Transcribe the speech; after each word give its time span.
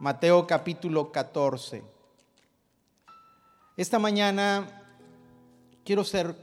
Mateo 0.00 0.46
capítulo 0.46 1.12
14. 1.12 1.82
Esta 3.76 3.98
mañana 3.98 4.66
quiero 5.84 6.04
ser 6.04 6.34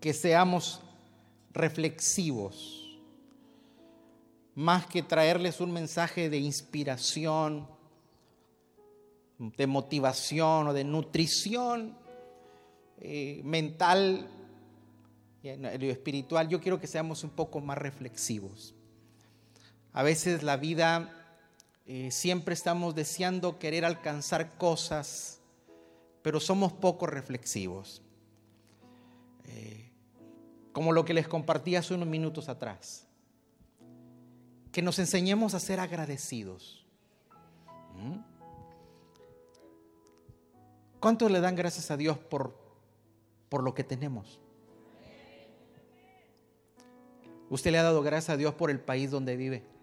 que 0.00 0.14
seamos 0.14 0.80
reflexivos, 1.52 2.98
más 4.54 4.86
que 4.86 5.02
traerles 5.02 5.60
un 5.60 5.70
mensaje 5.70 6.30
de 6.30 6.38
inspiración, 6.38 7.68
de 9.36 9.66
motivación 9.66 10.68
o 10.68 10.72
de 10.72 10.84
nutrición 10.84 11.94
eh, 13.00 13.42
mental 13.44 14.30
y 15.42 15.88
espiritual, 15.90 16.48
yo 16.48 16.58
quiero 16.58 16.80
que 16.80 16.86
seamos 16.86 17.22
un 17.22 17.30
poco 17.30 17.60
más 17.60 17.76
reflexivos. 17.76 18.74
A 19.92 20.02
veces 20.02 20.42
la 20.42 20.56
vida 20.56 21.19
eh, 21.92 22.12
siempre 22.12 22.54
estamos 22.54 22.94
deseando 22.94 23.58
querer 23.58 23.84
alcanzar 23.84 24.56
cosas, 24.58 25.40
pero 26.22 26.38
somos 26.38 26.72
poco 26.72 27.08
reflexivos. 27.08 28.00
Eh, 29.46 29.90
como 30.72 30.92
lo 30.92 31.04
que 31.04 31.14
les 31.14 31.26
compartí 31.26 31.74
hace 31.74 31.92
unos 31.92 32.06
minutos 32.06 32.48
atrás. 32.48 33.08
Que 34.70 34.82
nos 34.82 35.00
enseñemos 35.00 35.54
a 35.54 35.58
ser 35.58 35.80
agradecidos. 35.80 36.86
¿Mm? 37.96 38.20
¿Cuántos 41.00 41.28
le 41.28 41.40
dan 41.40 41.56
gracias 41.56 41.90
a 41.90 41.96
Dios 41.96 42.18
por, 42.18 42.56
por 43.48 43.64
lo 43.64 43.74
que 43.74 43.82
tenemos? 43.82 44.38
¿Usted 47.48 47.72
le 47.72 47.78
ha 47.78 47.82
dado 47.82 48.00
gracias 48.00 48.30
a 48.30 48.36
Dios 48.36 48.54
por 48.54 48.70
el 48.70 48.78
país 48.78 49.10
donde 49.10 49.34
vive? 49.34 49.79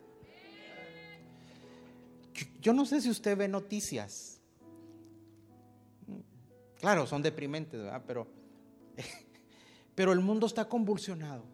Yo 2.68 2.73
no 2.73 2.85
sé 2.85 2.99
si 2.99 3.10
usted 3.10 3.37
ve 3.37 3.48
noticias. 3.48 4.41
Claro, 6.82 7.07
son 7.07 7.21
deprimentes, 7.21 7.82
¿verdad? 7.82 8.04
Pero, 8.05 8.27
pero 9.96 10.12
el 10.12 10.20
mundo 10.20 10.48
está 10.48 10.68
convulsionado. 10.68 11.45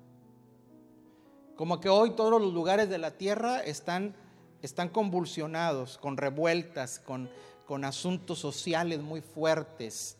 Como 1.56 1.80
que 1.80 1.88
hoy 1.88 2.16
todos 2.16 2.42
los 2.42 2.52
lugares 2.52 2.90
de 2.90 2.98
la 2.98 3.12
tierra 3.12 3.64
están, 3.64 4.16
están 4.64 4.90
convulsionados, 4.90 6.00
con 6.00 6.18
revueltas, 6.18 6.98
con, 6.98 7.30
con 7.68 7.86
asuntos 7.86 8.40
sociales 8.40 9.00
muy 9.00 9.22
fuertes. 9.22 10.18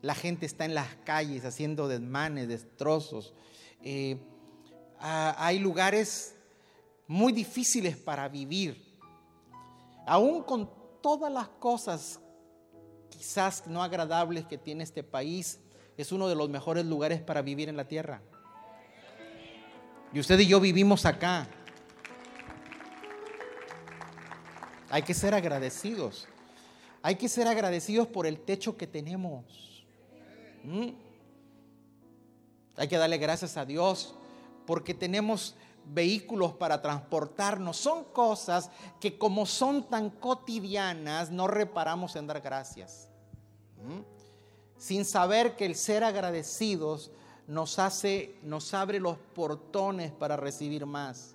La 0.00 0.14
gente 0.14 0.46
está 0.46 0.64
en 0.64 0.74
las 0.76 0.94
calles 1.04 1.44
haciendo 1.44 1.88
desmanes, 1.88 2.46
destrozos. 2.46 3.34
Eh, 3.82 4.16
hay 5.00 5.58
lugares 5.58 6.36
muy 7.08 7.32
difíciles 7.32 7.96
para 7.96 8.28
vivir 8.28 8.91
aún 10.06 10.42
con 10.42 10.70
todas 11.00 11.32
las 11.32 11.48
cosas 11.48 12.20
quizás 13.10 13.66
no 13.66 13.82
agradables 13.82 14.46
que 14.46 14.58
tiene 14.58 14.84
este 14.84 15.02
país, 15.02 15.60
es 15.96 16.12
uno 16.12 16.28
de 16.28 16.34
los 16.34 16.48
mejores 16.48 16.86
lugares 16.86 17.20
para 17.20 17.42
vivir 17.42 17.68
en 17.68 17.76
la 17.76 17.86
tierra. 17.86 18.22
Y 20.12 20.20
usted 20.20 20.38
y 20.40 20.46
yo 20.46 20.60
vivimos 20.60 21.06
acá. 21.06 21.46
Hay 24.90 25.02
que 25.02 25.14
ser 25.14 25.34
agradecidos. 25.34 26.26
Hay 27.02 27.16
que 27.16 27.28
ser 27.28 27.48
agradecidos 27.48 28.08
por 28.08 28.26
el 28.26 28.40
techo 28.40 28.76
que 28.76 28.86
tenemos. 28.86 29.86
¿Mm? 30.64 30.90
Hay 32.76 32.88
que 32.88 32.96
darle 32.96 33.18
gracias 33.18 33.56
a 33.56 33.64
Dios 33.64 34.14
porque 34.66 34.94
tenemos 34.94 35.54
vehículos 35.86 36.52
para 36.54 36.80
transportarnos. 36.80 37.76
Son 37.76 38.04
cosas 38.04 38.70
que 39.00 39.18
como 39.18 39.46
son 39.46 39.88
tan 39.88 40.10
cotidianas 40.10 41.30
no 41.30 41.48
reparamos 41.48 42.16
en 42.16 42.26
dar 42.26 42.40
gracias. 42.40 43.08
Sin 44.76 45.04
saber 45.04 45.56
que 45.56 45.66
el 45.66 45.74
ser 45.74 46.04
agradecidos 46.04 47.10
nos 47.46 47.78
hace, 47.78 48.36
nos 48.42 48.72
abre 48.74 49.00
los 49.00 49.18
portones 49.34 50.12
para 50.12 50.36
recibir 50.36 50.86
más. 50.86 51.34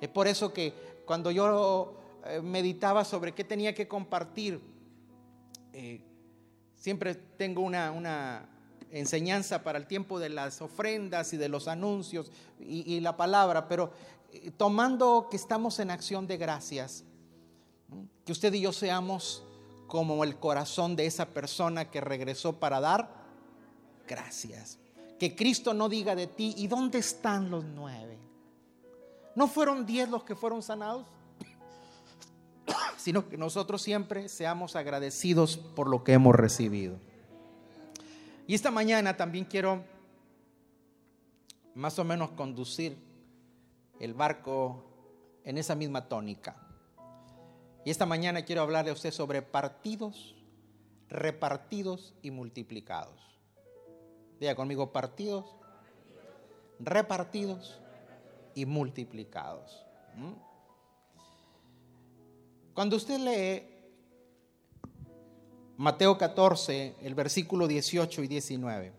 Es 0.00 0.08
por 0.08 0.26
eso 0.26 0.52
que 0.52 0.72
cuando 1.04 1.30
yo 1.30 1.94
eh, 2.26 2.40
meditaba 2.40 3.04
sobre 3.04 3.32
qué 3.32 3.44
tenía 3.44 3.74
que 3.74 3.88
compartir, 3.88 4.60
eh, 5.72 6.00
siempre 6.76 7.14
tengo 7.14 7.62
una, 7.62 7.90
una 7.90 8.48
enseñanza 8.90 9.62
para 9.62 9.78
el 9.78 9.86
tiempo 9.86 10.18
de 10.18 10.28
las 10.28 10.62
ofrendas 10.62 11.32
y 11.32 11.36
de 11.36 11.48
los 11.48 11.68
anuncios 11.68 12.30
y, 12.60 13.00
la 13.00 13.16
palabra, 13.16 13.68
pero 13.68 13.92
eh, 14.32 14.50
tomando 14.56 15.28
que 15.30 15.36
estamos 15.36 15.78
en 15.80 15.90
acción 15.90 16.26
de 16.26 16.36
gracias, 16.36 17.04
que 18.24 18.32
usted 18.32 18.52
y 18.54 18.60
yo 18.60 18.72
seamos 18.72 19.42
como 19.86 20.24
el 20.24 20.36
corazón 20.36 20.96
de 20.96 21.06
esa 21.06 21.26
persona 21.26 21.90
que 21.90 22.00
regresó 22.00 22.54
para 22.54 22.80
dar 22.80 23.08
gracias. 24.08 24.78
Que 25.18 25.36
Cristo 25.36 25.74
no 25.74 25.88
diga 25.88 26.14
de 26.14 26.26
ti, 26.26 26.54
¿y 26.56 26.66
dónde 26.66 26.98
están 26.98 27.50
los 27.50 27.64
nueve? 27.64 28.18
¿No 29.34 29.48
fueron 29.48 29.86
diez 29.86 30.08
los 30.08 30.24
que 30.24 30.34
fueron 30.34 30.62
sanados? 30.62 31.06
Sino 32.96 33.28
que 33.28 33.36
nosotros 33.36 33.82
siempre 33.82 34.28
seamos 34.28 34.76
agradecidos 34.76 35.56
por 35.56 35.88
lo 35.88 36.04
que 36.04 36.12
hemos 36.12 36.34
recibido. 36.34 36.98
Y 38.46 38.54
esta 38.54 38.70
mañana 38.70 39.16
también 39.16 39.46
quiero 39.46 39.84
más 41.74 41.98
o 41.98 42.04
menos 42.04 42.32
conducir 42.32 42.96
el 44.00 44.12
barco 44.14 44.84
en 45.44 45.56
esa 45.58 45.74
misma 45.74 46.08
tónica. 46.08 46.56
Y 47.84 47.90
esta 47.90 48.06
mañana 48.06 48.44
quiero 48.44 48.62
hablarle 48.62 48.90
a 48.90 48.94
usted 48.94 49.12
sobre 49.12 49.42
partidos, 49.42 50.34
repartidos 51.08 52.14
y 52.22 52.30
multiplicados. 52.30 53.20
Diga 54.40 54.54
conmigo, 54.54 54.92
partidos, 54.92 55.56
repartidos 56.80 57.80
y 58.54 58.66
multiplicados. 58.66 59.84
¿Mm? 60.16 60.32
Cuando 62.74 62.96
usted 62.96 63.18
lee 63.20 63.73
Mateo 65.76 66.16
14, 66.16 66.96
el 67.02 67.14
versículo 67.14 67.66
18 67.66 68.22
y 68.22 68.28
19. 68.28 68.92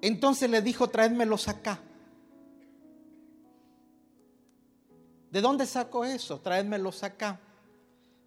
Entonces 0.00 0.50
le 0.50 0.60
dijo, 0.62 0.88
traédmelos 0.88 1.46
acá. 1.46 1.80
¿De 5.30 5.40
dónde 5.40 5.64
saco 5.64 6.04
eso? 6.04 6.40
Traédmelos 6.40 7.04
acá. 7.04 7.38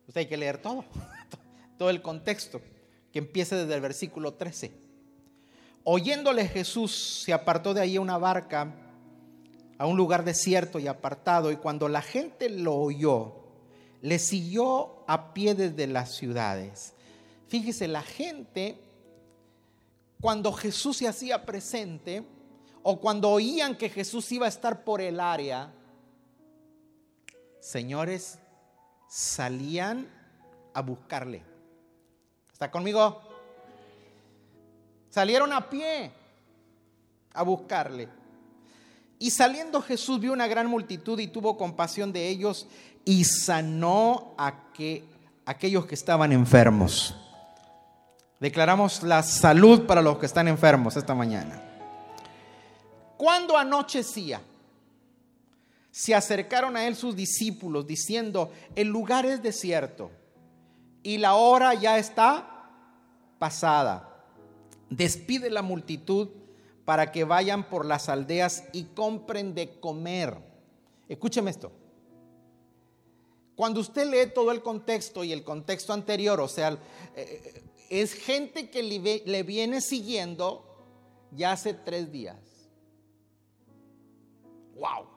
Usted 0.07 0.21
hay 0.21 0.27
que 0.27 0.37
leer 0.37 0.57
todo, 0.59 0.85
todo 1.77 1.89
el 1.89 2.01
contexto, 2.01 2.61
que 3.11 3.19
empiece 3.19 3.55
desde 3.55 3.75
el 3.75 3.81
versículo 3.81 4.35
13. 4.35 4.71
Oyéndole 5.83 6.47
Jesús 6.47 7.23
se 7.25 7.33
apartó 7.33 7.73
de 7.73 7.81
ahí 7.81 7.97
una 7.97 8.17
barca, 8.17 8.73
a 9.77 9.85
un 9.85 9.97
lugar 9.97 10.23
desierto 10.23 10.79
y 10.79 10.87
apartado, 10.87 11.51
y 11.51 11.57
cuando 11.57 11.89
la 11.89 12.01
gente 12.01 12.49
lo 12.49 12.75
oyó, 12.75 13.44
le 14.05 14.19
siguió 14.19 15.03
a 15.07 15.33
pie 15.33 15.55
desde 15.55 15.87
las 15.87 16.13
ciudades. 16.13 16.93
Fíjese, 17.47 17.87
la 17.87 18.03
gente, 18.03 18.79
cuando 20.21 20.53
Jesús 20.53 20.97
se 20.97 21.07
hacía 21.07 21.43
presente, 21.43 22.23
o 22.83 22.99
cuando 22.99 23.31
oían 23.31 23.75
que 23.75 23.89
Jesús 23.89 24.31
iba 24.31 24.45
a 24.45 24.49
estar 24.49 24.83
por 24.83 25.01
el 25.01 25.19
área, 25.19 25.73
señores, 27.59 28.37
salían 29.09 30.07
a 30.75 30.83
buscarle. 30.83 31.41
¿Está 32.53 32.69
conmigo? 32.69 33.23
Salieron 35.09 35.51
a 35.51 35.67
pie 35.67 36.11
a 37.33 37.41
buscarle. 37.41 38.07
Y 39.17 39.31
saliendo 39.31 39.81
Jesús 39.81 40.19
vio 40.19 40.31
una 40.31 40.45
gran 40.45 40.67
multitud 40.67 41.17
y 41.19 41.25
tuvo 41.25 41.57
compasión 41.57 42.13
de 42.13 42.27
ellos 42.27 42.67
y 43.05 43.23
sanó 43.23 44.33
a 44.37 44.71
que, 44.73 45.07
aquellos 45.45 45.85
que 45.85 45.95
estaban 45.95 46.31
enfermos. 46.31 47.15
Declaramos 48.39 49.03
la 49.03 49.23
salud 49.23 49.85
para 49.85 50.01
los 50.01 50.17
que 50.17 50.25
están 50.25 50.47
enfermos 50.47 50.97
esta 50.97 51.13
mañana. 51.13 51.61
Cuando 53.15 53.57
anochecía, 53.57 54.41
se 55.91 56.13
acercaron 56.13 56.75
a 56.75 56.85
él 56.85 56.95
sus 56.95 57.15
discípulos 57.15 57.87
diciendo, 57.87 58.51
el 58.75 58.89
lugar 58.89 59.25
es 59.25 59.41
desierto 59.41 60.11
y 61.03 61.19
la 61.19 61.35
hora 61.35 61.73
ya 61.75 61.97
está 61.97 62.67
pasada. 63.39 64.25
Despide 64.89 65.49
la 65.49 65.61
multitud 65.61 66.29
para 66.83 67.11
que 67.11 67.23
vayan 67.23 67.69
por 67.69 67.85
las 67.85 68.09
aldeas 68.09 68.65
y 68.73 68.83
compren 68.85 69.55
de 69.55 69.79
comer. 69.79 70.37
Escúcheme 71.07 71.51
esto. 71.51 71.71
Cuando 73.55 73.79
usted 73.79 74.09
lee 74.09 74.31
todo 74.33 74.51
el 74.51 74.61
contexto 74.61 75.23
y 75.23 75.31
el 75.31 75.43
contexto 75.43 75.93
anterior, 75.93 76.39
o 76.41 76.47
sea, 76.47 76.77
eh, 77.15 77.63
es 77.89 78.13
gente 78.13 78.69
que 78.69 78.83
le, 78.83 79.43
viene 79.43 79.79
siguiendo 79.79 80.65
ya 81.31 81.53
hace 81.53 81.73
tres 81.73 82.11
días. 82.11 82.37
Wow. 84.75 85.07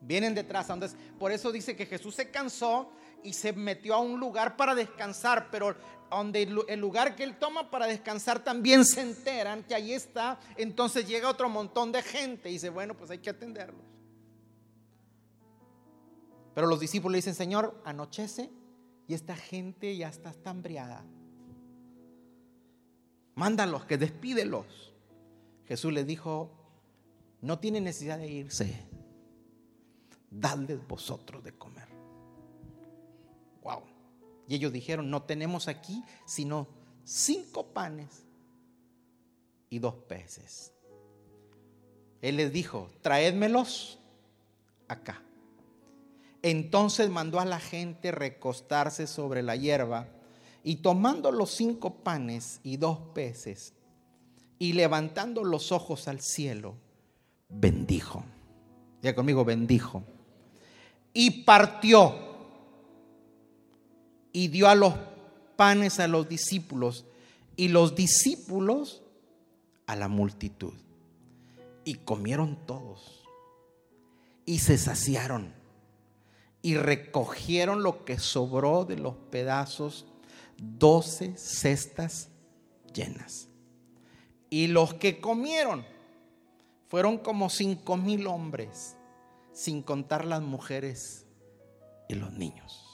Vienen 0.00 0.34
detrás. 0.34 0.70
Entonces, 0.70 0.96
por 1.18 1.32
eso 1.32 1.50
dice 1.50 1.74
que 1.74 1.86
Jesús 1.86 2.14
se 2.14 2.30
cansó 2.30 2.90
y 3.24 3.32
se 3.32 3.52
metió 3.52 3.94
a 3.94 3.98
un 3.98 4.20
lugar 4.20 4.56
para 4.56 4.74
descansar, 4.76 5.48
pero 5.50 5.74
donde 6.08 6.42
el 6.68 6.80
lugar 6.80 7.16
que 7.16 7.24
él 7.24 7.36
toma 7.36 7.68
para 7.68 7.88
descansar 7.88 8.44
también 8.44 8.84
se 8.84 9.00
enteran 9.00 9.64
que 9.64 9.74
ahí 9.74 9.92
está, 9.92 10.38
entonces 10.56 11.08
llega 11.08 11.28
otro 11.28 11.48
montón 11.48 11.90
de 11.90 12.02
gente 12.02 12.48
y 12.48 12.52
dice, 12.52 12.68
bueno, 12.68 12.94
pues 12.94 13.10
hay 13.10 13.18
que 13.18 13.30
atenderlos. 13.30 13.95
Pero 16.56 16.68
los 16.68 16.80
discípulos 16.80 17.12
le 17.12 17.18
dicen, 17.18 17.34
Señor, 17.34 17.78
anochece 17.84 18.50
y 19.06 19.12
esta 19.12 19.36
gente 19.36 19.94
ya 19.94 20.08
está, 20.08 20.32
hambriada. 20.46 21.04
Mándalos, 23.34 23.84
que 23.84 23.98
despídelos. 23.98 24.94
Jesús 25.66 25.92
les 25.92 26.06
dijo, 26.06 26.50
no 27.42 27.58
tiene 27.58 27.82
necesidad 27.82 28.16
de 28.16 28.28
irse, 28.28 28.74
dadles 30.30 30.80
vosotros 30.88 31.44
de 31.44 31.52
comer. 31.52 31.88
Wow. 33.62 33.82
Y 34.48 34.54
ellos 34.54 34.72
dijeron, 34.72 35.10
no 35.10 35.24
tenemos 35.24 35.68
aquí 35.68 36.02
sino 36.24 36.68
cinco 37.04 37.66
panes 37.66 38.24
y 39.68 39.78
dos 39.78 39.96
peces. 39.96 40.72
Él 42.22 42.38
les 42.38 42.50
dijo, 42.50 42.88
traédmelos 43.02 43.98
acá. 44.88 45.22
Entonces 46.46 47.10
mandó 47.10 47.40
a 47.40 47.44
la 47.44 47.58
gente 47.58 48.12
recostarse 48.12 49.08
sobre 49.08 49.42
la 49.42 49.56
hierba 49.56 50.06
y 50.62 50.76
tomando 50.76 51.32
los 51.32 51.50
cinco 51.50 52.04
panes 52.04 52.60
y 52.62 52.76
dos 52.76 53.00
peces 53.14 53.72
y 54.56 54.74
levantando 54.74 55.42
los 55.42 55.72
ojos 55.72 56.06
al 56.06 56.20
cielo, 56.20 56.76
bendijo. 57.48 58.22
Ya 59.02 59.12
conmigo, 59.16 59.44
bendijo. 59.44 60.04
Y 61.12 61.42
partió 61.42 62.14
y 64.30 64.46
dio 64.46 64.68
a 64.68 64.76
los 64.76 64.94
panes 65.56 65.98
a 65.98 66.06
los 66.06 66.28
discípulos 66.28 67.06
y 67.56 67.66
los 67.66 67.96
discípulos 67.96 69.02
a 69.88 69.96
la 69.96 70.06
multitud. 70.06 70.74
Y 71.84 71.94
comieron 71.94 72.56
todos 72.66 73.24
y 74.44 74.60
se 74.60 74.78
saciaron 74.78 75.55
y 76.66 76.76
recogieron 76.76 77.84
lo 77.84 78.04
que 78.04 78.18
sobró 78.18 78.84
de 78.84 78.96
los 78.96 79.14
pedazos, 79.30 80.04
doce 80.56 81.36
cestas 81.36 82.28
llenas. 82.92 83.46
Y 84.50 84.66
los 84.66 84.94
que 84.94 85.20
comieron 85.20 85.86
fueron 86.88 87.18
como 87.18 87.50
cinco 87.50 87.96
mil 87.96 88.26
hombres, 88.26 88.96
sin 89.52 89.80
contar 89.80 90.24
las 90.24 90.42
mujeres 90.42 91.24
y 92.08 92.14
los 92.14 92.32
niños. 92.32 92.84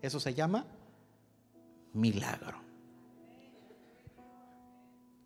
Eso 0.00 0.20
se 0.20 0.34
llama 0.34 0.66
milagro. 1.94 2.60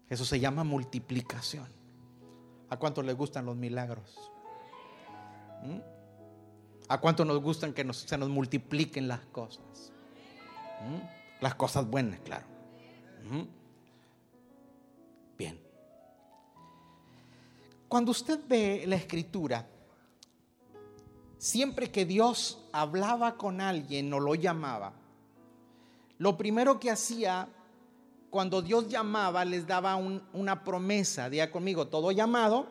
Eso 0.09 0.25
se 0.25 0.41
llama 0.41 0.64
multiplicación. 0.64 1.69
¿A 2.70 2.79
cuántos 2.79 3.05
les 3.05 3.14
gustan 3.14 3.44
los 3.44 3.56
milagros? 3.56 4.31
¿Mm? 5.62 5.79
¿A 6.88 7.00
cuántos 7.00 7.26
nos 7.26 7.41
gustan 7.41 7.73
que 7.73 7.91
se 7.93 8.19
nos 8.19 8.29
multipliquen 8.29 9.09
las 9.09 9.20
cosas? 9.26 9.93
¿Mm? 10.82 11.43
Las 11.43 11.55
cosas 11.55 11.88
buenas, 11.88 12.20
claro. 12.20 12.47
¿Mm? 13.31 13.43
Bien. 15.38 15.61
Cuando 17.88 18.11
usted 18.11 18.41
ve 18.49 18.85
la 18.87 18.97
escritura, 18.97 19.67
siempre 21.38 21.91
que 21.91 22.05
Dios 22.05 22.64
hablaba 22.73 23.37
con 23.37 23.61
alguien 23.61 24.12
o 24.12 24.20
lo 24.20 24.35
llamaba, 24.35 24.93
lo 26.19 26.37
primero 26.37 26.79
que 26.79 26.91
hacía 26.91 27.49
cuando 28.31 28.62
Dios 28.62 28.88
llamaba 28.88 29.44
les 29.44 29.67
daba 29.67 29.97
una 29.97 30.64
promesa. 30.64 31.29
Diga 31.29 31.50
conmigo, 31.50 31.88
todo 31.88 32.12
llamado 32.12 32.67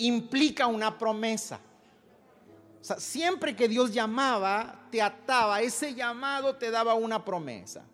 implica 0.00 0.66
una 0.66 0.96
promesa. 0.96 1.60
O 2.80 2.84
sea, 2.84 2.98
siempre 2.98 3.54
que 3.54 3.68
Dios 3.68 3.92
llamaba, 3.92 4.86
te 4.90 5.02
ataba, 5.02 5.60
ese 5.60 5.94
llamado 5.94 6.56
te 6.56 6.70
daba 6.70 6.94
una 6.94 7.24
promesa. 7.24 7.84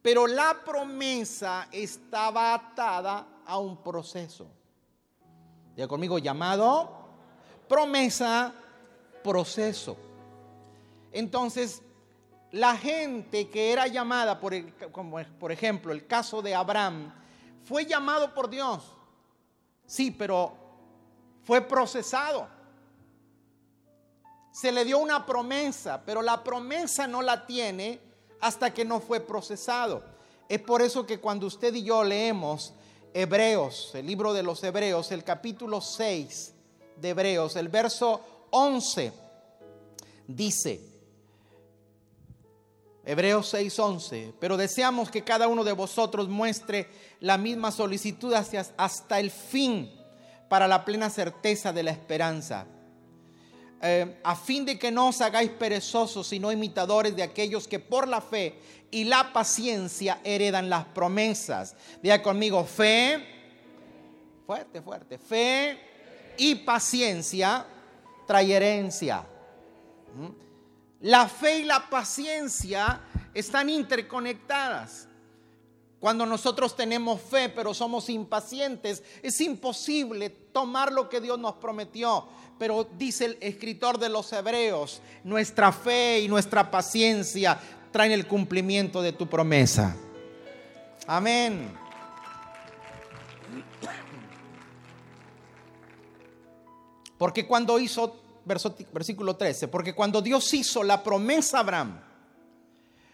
Pero 0.00 0.26
la 0.26 0.62
promesa 0.64 1.68
estaba 1.70 2.54
atada 2.54 3.26
a 3.46 3.58
un 3.58 3.76
proceso. 3.82 4.50
Ya 5.76 5.86
conmigo, 5.86 6.18
llamado 6.18 7.02
promesa, 7.68 8.52
proceso. 9.22 9.96
Entonces, 11.12 11.82
la 12.50 12.76
gente 12.76 13.48
que 13.48 13.72
era 13.72 13.86
llamada, 13.86 14.40
como 14.90 15.18
por 15.38 15.52
ejemplo 15.52 15.92
el 15.92 16.06
caso 16.06 16.42
de 16.42 16.54
Abraham, 16.54 17.12
fue 17.64 17.86
llamado 17.86 18.34
por 18.34 18.50
Dios. 18.50 18.96
Sí, 19.86 20.10
pero 20.10 20.52
fue 21.44 21.60
procesado. 21.60 22.48
Se 24.52 24.70
le 24.70 24.84
dio 24.84 24.98
una 24.98 25.24
promesa, 25.24 26.02
pero 26.04 26.22
la 26.22 26.44
promesa 26.44 27.06
no 27.06 27.22
la 27.22 27.46
tiene 27.46 28.00
hasta 28.40 28.72
que 28.72 28.84
no 28.84 29.00
fue 29.00 29.20
procesado. 29.20 30.02
Es 30.48 30.60
por 30.60 30.82
eso 30.82 31.06
que 31.06 31.20
cuando 31.20 31.46
usted 31.46 31.72
y 31.74 31.82
yo 31.82 32.04
leemos 32.04 32.74
Hebreos, 33.14 33.92
el 33.94 34.06
libro 34.06 34.32
de 34.32 34.42
los 34.42 34.62
Hebreos, 34.62 35.12
el 35.12 35.24
capítulo 35.24 35.80
6 35.80 36.54
de 36.96 37.08
Hebreos, 37.08 37.56
el 37.56 37.68
verso 37.68 38.20
11, 38.50 39.12
dice, 40.26 40.92
Hebreos 43.04 43.52
6:11, 43.52 44.34
pero 44.38 44.56
deseamos 44.56 45.10
que 45.10 45.24
cada 45.24 45.48
uno 45.48 45.64
de 45.64 45.72
vosotros 45.72 46.28
muestre 46.28 46.88
la 47.22 47.38
misma 47.38 47.72
solicitud 47.72 48.34
hacia, 48.34 48.66
hasta 48.76 49.18
el 49.18 49.30
fin 49.30 49.90
para 50.50 50.68
la 50.68 50.84
plena 50.84 51.08
certeza 51.08 51.72
de 51.72 51.82
la 51.82 51.90
esperanza 51.90 52.66
eh, 53.84 54.20
a 54.22 54.36
fin 54.36 54.64
de 54.64 54.78
que 54.78 54.92
no 54.92 55.08
os 55.08 55.20
hagáis 55.20 55.50
perezosos, 55.50 56.28
sino 56.28 56.52
imitadores 56.52 57.16
de 57.16 57.24
aquellos 57.24 57.66
que 57.66 57.80
por 57.80 58.06
la 58.06 58.20
fe 58.20 58.60
y 58.92 59.02
la 59.02 59.32
paciencia 59.32 60.20
heredan 60.22 60.70
las 60.70 60.84
promesas. 60.84 61.74
Diga 62.00 62.22
conmigo, 62.22 62.64
fe, 62.64 63.26
fuerte, 64.46 64.80
fuerte, 64.82 65.18
fe 65.18 65.80
y 66.36 66.54
paciencia 66.54 67.66
trae 68.24 68.52
herencia. 68.52 69.26
¿Mm? 70.14 70.28
La 71.00 71.26
fe 71.26 71.58
y 71.58 71.64
la 71.64 71.90
paciencia 71.90 73.00
están 73.34 73.68
interconectadas. 73.68 75.08
Cuando 76.02 76.26
nosotros 76.26 76.76
tenemos 76.76 77.22
fe 77.22 77.48
pero 77.48 77.72
somos 77.72 78.10
impacientes, 78.10 79.02
es 79.22 79.40
imposible 79.40 80.28
tomar 80.28 80.92
lo 80.92 81.08
que 81.08 81.22
Dios 81.22 81.38
nos 81.38 81.54
prometió 81.54 82.26
pero 82.62 82.86
dice 82.96 83.24
el 83.24 83.38
escritor 83.40 83.98
de 83.98 84.08
los 84.08 84.32
Hebreos, 84.32 85.02
nuestra 85.24 85.72
fe 85.72 86.20
y 86.20 86.28
nuestra 86.28 86.70
paciencia 86.70 87.58
traen 87.90 88.12
el 88.12 88.28
cumplimiento 88.28 89.02
de 89.02 89.12
tu 89.12 89.28
promesa. 89.28 89.96
Amén. 91.08 91.72
Porque 97.18 97.48
cuando 97.48 97.80
hizo, 97.80 98.20
versículo 98.44 99.34
13, 99.34 99.66
porque 99.66 99.92
cuando 99.92 100.22
Dios 100.22 100.54
hizo 100.54 100.84
la 100.84 101.02
promesa 101.02 101.56
a 101.56 101.60
Abraham, 101.62 102.00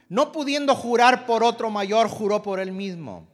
no 0.08 0.32
pudiendo 0.32 0.74
jurar 0.74 1.26
por 1.26 1.42
otro 1.42 1.70
mayor, 1.70 2.08
juró 2.08 2.42
por 2.42 2.60
él 2.60 2.72
mismo, 2.72 3.26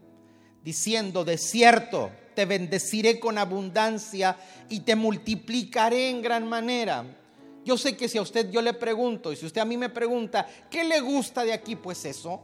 diciendo, 0.63 1.25
de 1.25 1.39
cierto, 1.39 2.11
te 2.35 2.47
bendeciré 2.47 3.21
con 3.21 3.39
abundancia 3.39 4.37
y 4.69 4.81
te 4.81 4.97
multiplicaré 4.97 6.11
en 6.11 6.23
gran 6.23 6.49
manera. 6.49 7.05
Yo 7.65 7.79
sé 7.79 7.97
que 7.97 8.09
si 8.09 8.19
a 8.19 8.23
usted 8.23 8.51
yo 8.51 8.61
le 8.61 8.75
pregunto 8.75 9.33
y 9.33 9.37
si 9.37 9.47
usted 9.47 9.61
a 9.61 9.65
mí 9.65 9.77
me 9.77 9.89
pregunta, 9.89 10.47
¿qué 10.71 10.85
le 10.85 11.01
gusta 11.01 11.45
de 11.45 11.53
aquí? 11.53 11.77
Pues 11.77 12.05
eso. 12.05 12.43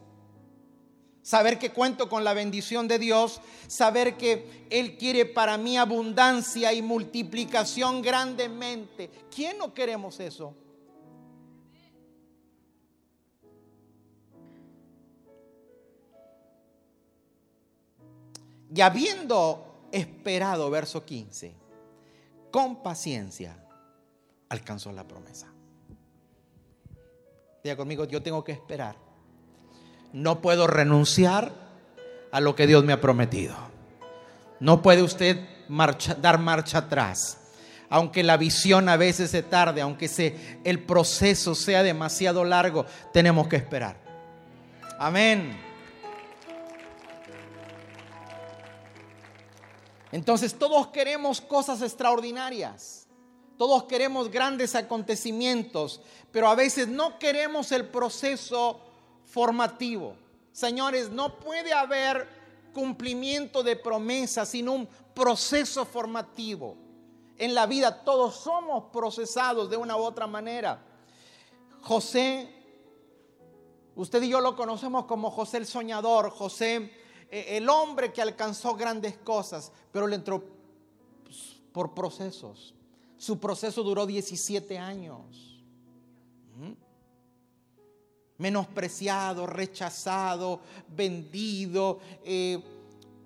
Saber 1.22 1.58
que 1.58 1.70
cuento 1.70 2.08
con 2.08 2.24
la 2.24 2.32
bendición 2.32 2.88
de 2.88 2.98
Dios, 2.98 3.42
saber 3.66 4.16
que 4.16 4.66
Él 4.70 4.96
quiere 4.96 5.26
para 5.26 5.58
mí 5.58 5.76
abundancia 5.76 6.72
y 6.72 6.80
multiplicación 6.80 8.00
grandemente. 8.00 9.10
¿Quién 9.34 9.58
no 9.58 9.74
queremos 9.74 10.18
eso? 10.20 10.54
Y 18.74 18.80
habiendo 18.80 19.88
esperado, 19.92 20.70
verso 20.70 21.04
15, 21.04 21.54
con 22.50 22.82
paciencia 22.82 23.56
alcanzó 24.48 24.92
la 24.92 25.06
promesa. 25.06 25.48
Diga 27.62 27.76
conmigo, 27.76 28.04
yo 28.04 28.22
tengo 28.22 28.42
que 28.44 28.52
esperar. 28.52 28.96
No 30.12 30.40
puedo 30.40 30.66
renunciar 30.66 31.52
a 32.32 32.40
lo 32.40 32.54
que 32.54 32.66
Dios 32.66 32.84
me 32.84 32.92
ha 32.92 33.00
prometido. 33.00 33.54
No 34.60 34.82
puede 34.82 35.02
usted 35.02 35.40
dar 36.20 36.38
marcha 36.38 36.78
atrás. 36.78 37.38
Aunque 37.88 38.22
la 38.22 38.36
visión 38.36 38.88
a 38.88 38.96
veces 38.96 39.30
se 39.30 39.42
tarde, 39.42 39.80
aunque 39.80 40.60
el 40.62 40.84
proceso 40.84 41.54
sea 41.56 41.82
demasiado 41.82 42.44
largo, 42.44 42.86
tenemos 43.12 43.48
que 43.48 43.56
esperar. 43.56 43.96
Amén. 44.98 45.69
Entonces 50.12 50.58
todos 50.58 50.88
queremos 50.88 51.40
cosas 51.40 51.82
extraordinarias. 51.82 53.06
Todos 53.56 53.84
queremos 53.84 54.30
grandes 54.30 54.74
acontecimientos, 54.74 56.00
pero 56.32 56.48
a 56.48 56.54
veces 56.54 56.88
no 56.88 57.18
queremos 57.18 57.72
el 57.72 57.86
proceso 57.86 58.80
formativo. 59.26 60.14
Señores, 60.50 61.10
no 61.10 61.38
puede 61.38 61.72
haber 61.72 62.26
cumplimiento 62.72 63.62
de 63.62 63.76
promesas 63.76 64.48
sin 64.48 64.68
un 64.68 64.88
proceso 65.14 65.84
formativo. 65.84 66.76
En 67.36 67.54
la 67.54 67.66
vida 67.66 68.02
todos 68.02 68.36
somos 68.36 68.84
procesados 68.92 69.68
de 69.70 69.76
una 69.76 69.96
u 69.96 70.00
otra 70.00 70.26
manera. 70.26 70.82
José, 71.82 72.48
usted 73.94 74.22
y 74.22 74.30
yo 74.30 74.40
lo 74.40 74.56
conocemos 74.56 75.04
como 75.04 75.30
José 75.30 75.58
el 75.58 75.66
soñador, 75.66 76.30
José 76.30 76.99
el 77.30 77.68
hombre 77.68 78.12
que 78.12 78.20
alcanzó 78.20 78.74
grandes 78.74 79.16
cosas, 79.18 79.72
pero 79.92 80.06
le 80.06 80.16
entró 80.16 80.42
pues, 81.24 81.60
por 81.72 81.94
procesos. 81.94 82.74
Su 83.16 83.38
proceso 83.38 83.82
duró 83.82 84.06
17 84.06 84.78
años. 84.78 85.62
Menospreciado, 88.38 89.46
rechazado, 89.46 90.60
vendido, 90.88 92.00
eh, 92.24 92.58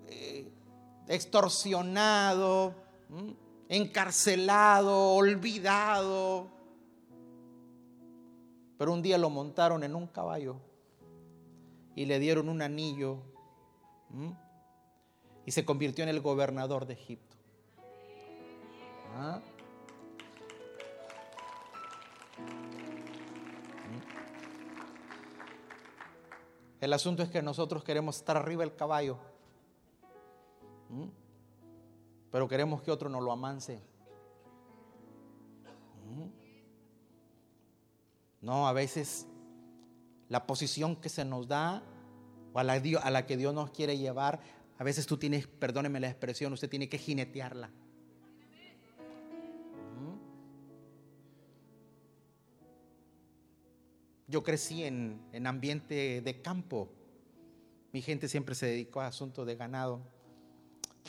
eh, 0.07 0.51
extorsionado, 1.07 2.75
encarcelado, 3.69 5.13
olvidado. 5.13 6.47
Pero 8.77 8.91
un 8.91 9.01
día 9.01 9.17
lo 9.17 9.29
montaron 9.29 9.83
en 9.85 9.95
un 9.95 10.07
caballo 10.07 10.57
y 11.95 12.05
le 12.05 12.19
dieron 12.19 12.49
un 12.49 12.61
anillo 12.61 13.34
¿Mm? 14.09 14.31
y 15.45 15.51
se 15.51 15.63
convirtió 15.63 16.03
en 16.03 16.09
el 16.09 16.21
gobernador 16.21 16.85
de 16.85 16.93
Egipto. 16.93 17.35
¿Ah? 19.15 19.39
El 26.81 26.93
asunto 26.93 27.23
es 27.23 27.29
que 27.29 27.41
nosotros 27.41 27.83
queremos 27.83 28.17
estar 28.17 28.37
arriba 28.37 28.61
del 28.63 28.75
caballo, 28.75 29.17
pero 32.31 32.47
queremos 32.47 32.81
que 32.81 32.91
otro 32.91 33.09
nos 33.09 33.23
lo 33.23 33.31
amance. 33.31 33.81
No, 38.41 38.67
a 38.67 38.73
veces 38.73 39.25
la 40.29 40.45
posición 40.45 40.95
que 40.95 41.09
se 41.09 41.25
nos 41.25 41.47
da 41.47 41.81
o 42.55 42.59
a 42.59 42.63
la, 42.63 42.81
a 43.01 43.11
la 43.11 43.25
que 43.25 43.35
Dios 43.35 43.53
nos 43.53 43.69
quiere 43.71 43.97
llevar, 43.97 44.39
a 44.77 44.83
veces 44.85 45.05
tú 45.05 45.17
tienes, 45.17 45.45
perdóneme 45.45 45.99
la 45.99 46.07
expresión, 46.07 46.53
usted 46.53 46.69
tiene 46.69 46.87
que 46.87 46.97
jinetearla. 46.97 47.69
Yo 54.27 54.41
crecí 54.41 54.85
en, 54.85 55.19
ambiente 55.45 56.21
de 56.21 56.41
campo. 56.41 56.89
Mi 57.91 58.01
gente 58.01 58.29
siempre 58.29 58.55
se 58.55 58.67
dedicó 58.67 59.01
a 59.01 59.07
asuntos 59.07 59.45
de 59.45 59.57
ganado. 59.57 59.99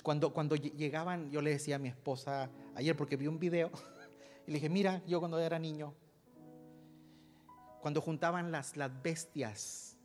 Cuando, 0.02 0.32
cuando 0.32 0.56
llegaban, 0.56 1.30
yo 1.30 1.42
le 1.42 1.50
decía 1.50 1.76
a 1.76 1.78
mi 1.78 1.88
esposa 1.88 2.50
ayer, 2.74 2.96
porque 2.96 3.16
vi 3.16 3.28
un 3.28 3.38
video, 3.38 3.70
y 4.48 4.50
le 4.50 4.54
dije, 4.56 4.68
mira, 4.68 5.00
yo 5.06 5.20
cuando 5.20 5.38
era 5.38 5.60
niño, 5.60 5.94
cuando 7.80 8.00
juntaban 8.00 8.50
las, 8.50 8.76
las 8.76 8.90
bestias, 9.00 9.95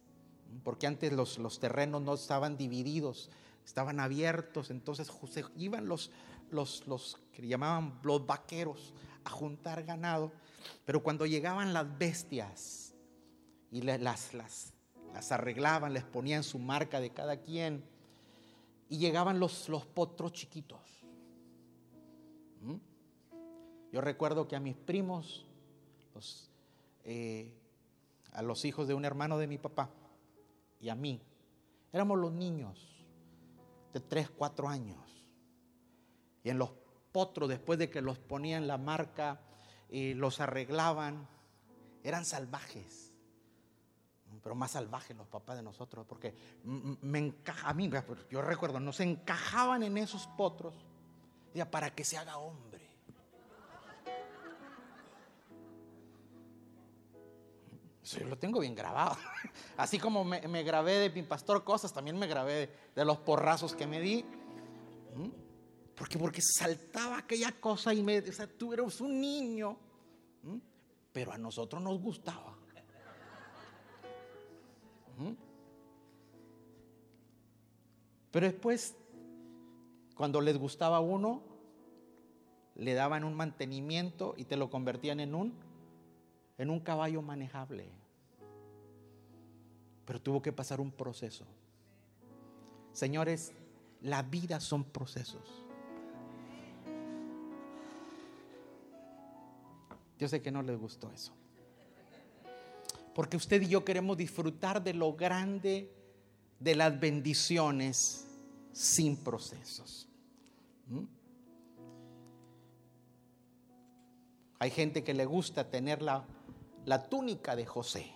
porque 0.64 0.88
antes 0.88 1.12
los, 1.14 1.38
los 1.38 1.60
terrenos 1.60 2.02
no 2.02 2.14
estaban 2.14 2.58
divididos, 2.58 3.30
estaban 3.66 4.00
abiertos, 4.00 4.72
entonces 4.72 5.12
iban 5.56 5.88
los, 5.88 6.12
los, 6.50 6.88
los 6.88 7.18
que 7.34 7.48
llamaban 7.48 8.00
los 8.04 8.26
vaqueros 8.26 8.94
a 9.24 9.30
juntar 9.30 9.84
ganado, 9.84 10.32
pero 10.86 11.04
cuando 11.04 11.26
llegaban 11.26 11.74
las 11.74 11.98
bestias, 11.98 12.92
y 13.72 13.82
las, 13.82 14.34
las, 14.34 14.74
las 15.14 15.32
arreglaban, 15.32 15.94
les 15.94 16.04
ponían 16.04 16.44
su 16.44 16.60
marca 16.60 17.00
de 17.00 17.12
cada 17.12 17.38
quien. 17.38 17.84
Y 18.90 18.98
llegaban 18.98 19.40
los, 19.40 19.70
los 19.70 19.86
potros 19.86 20.34
chiquitos. 20.34 20.80
Yo 23.94 24.02
recuerdo 24.02 24.48
que 24.48 24.56
a 24.56 24.60
mis 24.60 24.76
primos, 24.76 25.46
eh, 27.06 27.54
a 28.34 28.42
los 28.42 28.66
hijos 28.66 28.88
de 28.88 28.94
un 28.94 29.06
hermano 29.06 29.38
de 29.38 29.48
mi 29.48 29.58
papá 29.58 29.90
y 30.82 30.90
a 30.90 30.96
mí, 30.96 31.22
éramos 31.94 32.20
los 32.20 32.32
niños 32.34 33.06
de 33.94 34.00
3, 34.00 34.30
4 34.32 34.68
años. 34.68 35.00
Y 36.44 36.50
en 36.50 36.58
los 36.58 36.72
potros, 37.12 37.48
después 37.48 37.80
de 37.80 37.90
que 37.90 38.02
los 38.02 38.18
ponían 38.18 38.68
la 38.68 38.78
marca, 38.78 39.40
y 39.90 40.14
los 40.14 40.40
arreglaban, 40.40 41.28
eran 42.04 42.26
salvajes 42.26 43.12
pero 44.42 44.56
más 44.56 44.72
salvajes 44.72 45.16
los 45.16 45.28
papás 45.28 45.58
de 45.58 45.64
nosotros, 45.64 46.06
porque 46.08 46.34
me 46.64 47.20
encaja, 47.20 47.70
a 47.70 47.74
mí, 47.74 47.90
yo 48.30 48.42
recuerdo, 48.42 48.80
nos 48.80 49.00
encajaban 49.00 49.84
en 49.84 49.98
esos 49.98 50.28
potros, 50.28 50.74
ya 51.54 51.70
para 51.70 51.94
que 51.94 52.04
se 52.04 52.18
haga 52.18 52.38
hombre. 52.38 52.71
Eso 58.18 58.26
lo 58.26 58.38
tengo 58.38 58.60
bien 58.60 58.76
grabado. 58.76 59.18
Así 59.78 59.98
como 59.98 60.24
me, 60.24 60.64
grabé 60.64 61.00
de 61.00 61.10
mi 61.10 61.24
pastor 61.24 61.64
cosas, 61.64 61.94
también 61.94 62.18
me 62.18 62.28
grabé 62.28 62.70
de, 62.96 63.06
los 63.06 63.18
porrazos 63.20 63.76
que 63.76 63.88
me 63.88 64.00
di. 64.00 64.26
¿Mm? 65.16 65.30
Porque, 65.96 66.18
porque 66.18 66.42
saltaba 66.42 67.20
aquella 67.20 67.52
cosa 67.52 67.94
y 67.94 68.02
me, 68.02 68.20
o 68.20 68.34
sea, 68.34 68.48
tú 68.48 68.74
eres 68.74 69.00
un 69.02 69.22
niño, 69.22 69.78
¿Mm? 70.44 70.58
pero 71.14 71.32
a 71.32 71.38
nosotros 71.38 71.82
nos 71.82 72.00
gustaba. 72.00 72.58
Pero 78.32 78.46
después, 78.46 78.96
cuando 80.16 80.40
les 80.42 80.58
gustaba 80.58 81.02
uno, 81.02 81.44
le 82.76 82.94
daban 82.94 83.24
un 83.24 83.36
mantenimiento 83.36 84.34
y 84.38 84.46
te 84.46 84.56
lo 84.56 84.70
convertían 84.70 85.20
en 85.20 85.36
un, 85.36 85.54
en 86.58 86.70
un 86.70 86.80
caballo 86.80 87.22
manejable. 87.22 88.01
Pero 90.12 90.22
tuvo 90.22 90.42
que 90.42 90.52
pasar 90.52 90.82
un 90.82 90.92
proceso. 90.92 91.46
Señores, 92.92 93.54
la 94.02 94.22
vida 94.24 94.60
son 94.60 94.84
procesos. 94.84 95.64
Yo 100.20 100.28
sé 100.28 100.42
que 100.42 100.52
no 100.52 100.64
les 100.64 100.78
gustó 100.78 101.10
eso. 101.14 101.32
Porque 103.16 103.38
usted 103.38 103.62
y 103.62 103.70
yo 103.70 103.86
queremos 103.86 104.18
disfrutar 104.18 104.84
de 104.84 104.94
lo 104.94 105.14
grande 105.14 105.90
de 106.60 106.76
las 106.76 107.00
bendiciones 107.00 108.28
sin 108.74 109.16
procesos. 109.16 110.10
¿Mm? 110.88 111.06
Hay 114.60 114.72
gente 114.72 115.06
que 115.06 115.14
le 115.14 115.26
gusta 115.26 115.70
tener 115.70 116.02
la, 116.02 116.26
la 116.84 117.08
túnica 117.08 117.56
de 117.56 117.66
José, 117.66 118.12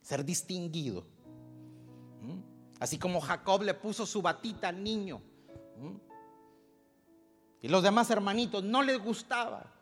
ser 0.00 0.24
distinguido. 0.24 1.14
¿Mm? 2.26 2.40
Así 2.80 2.98
como 2.98 3.20
Jacob 3.20 3.62
le 3.62 3.74
puso 3.74 4.04
su 4.04 4.20
batita 4.20 4.68
al 4.68 4.82
niño. 4.82 5.20
¿Mm? 5.78 5.96
Y 7.62 7.68
los 7.68 7.82
demás 7.82 8.10
hermanitos 8.10 8.62
no 8.64 8.82
les 8.82 8.98
gustaba. 8.98 9.72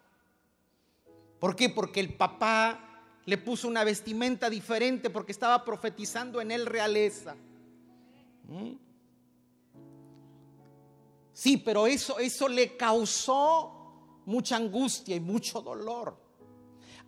¿Por 1.41 1.57
qué? 1.57 1.69
Porque 1.69 2.01
el 2.01 2.15
papá 2.15 2.81
le 3.27 3.39
puso 3.39 3.69
una 3.69 3.85
vestimenta 3.85 4.49
diferente 4.49 5.11
porque 5.11 5.33
estaba 5.33 5.65
profetizando 5.65 6.41
en 6.41 6.51
él 6.51 6.67
realeza. 6.67 7.35
¿Mm? 8.49 8.73
Sí, 11.33 11.57
pero 11.57 11.87
eso, 11.87 12.19
eso 12.19 12.49
le 12.49 12.77
causó 12.77 14.23
mucha 14.25 14.57
angustia 14.57 15.17
y 15.17 15.21
mucho 15.21 15.61
dolor. 15.61 16.24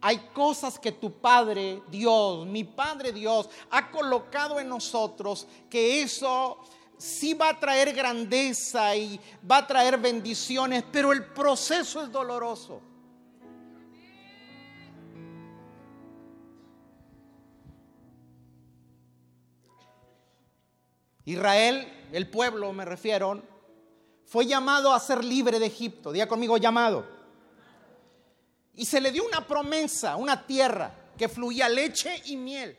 Hay 0.01 0.19
cosas 0.35 0.79
que 0.79 0.93
tu 0.93 1.21
Padre 1.21 1.83
Dios, 1.89 2.47
mi 2.47 2.65
Padre 2.65 3.13
Dios, 3.13 3.49
ha 3.71 3.91
colocado 3.91 4.61
en 4.61 4.69
nosotros 4.69 5.47
que 5.71 6.03
eso 6.03 6.59
sí 6.99 7.35
va 7.35 7.51
a 7.51 7.61
traer 7.61 7.93
grandeza 7.93 8.95
y 8.95 9.21
va 9.51 9.59
a 9.59 9.67
traer 9.67 9.99
bendiciones, 9.99 10.85
pero 10.91 11.13
el 11.13 11.25
proceso 11.25 12.03
es 12.03 12.13
doloroso. 12.13 12.81
Israel, 21.25 21.93
el 22.13 22.31
pueblo 22.31 22.73
me 22.73 22.85
refiero, 22.85 23.43
fue 24.27 24.47
llamado 24.47 24.93
a 24.93 25.01
ser 25.01 25.25
libre 25.25 25.59
de 25.59 25.67
Egipto. 25.67 26.13
Día 26.13 26.29
conmigo 26.29 26.57
llamado. 26.57 27.16
Y 28.77 28.85
se 28.85 29.01
le 29.01 29.11
dio 29.11 29.25
una 29.27 29.47
promesa, 29.47 30.17
una 30.17 30.47
tierra 30.47 30.93
que 31.17 31.29
fluía 31.29 31.69
leche 31.69 32.23
y 32.27 32.37
miel. 32.37 32.79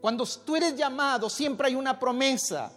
Cuando 0.00 0.24
tú 0.44 0.56
eres 0.56 0.76
llamado, 0.76 1.28
siempre 1.28 1.68
hay 1.68 1.74
una 1.74 1.98
promesa. 1.98 2.72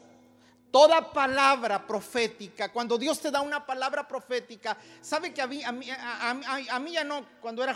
Toda 0.72 1.12
palabra 1.12 1.86
profética, 1.86 2.72
cuando 2.72 2.98
Dios 2.98 3.20
te 3.20 3.30
da 3.30 3.42
una 3.42 3.66
palabra 3.66 4.08
profética, 4.08 4.78
sabe 5.02 5.34
que 5.34 5.42
a 5.42 5.48
mí, 5.48 5.62
a 5.64 6.80
mí, 6.80 6.92
ya 6.94 7.04
no, 7.04 7.26
cuando 7.42 7.62
era 7.62 7.76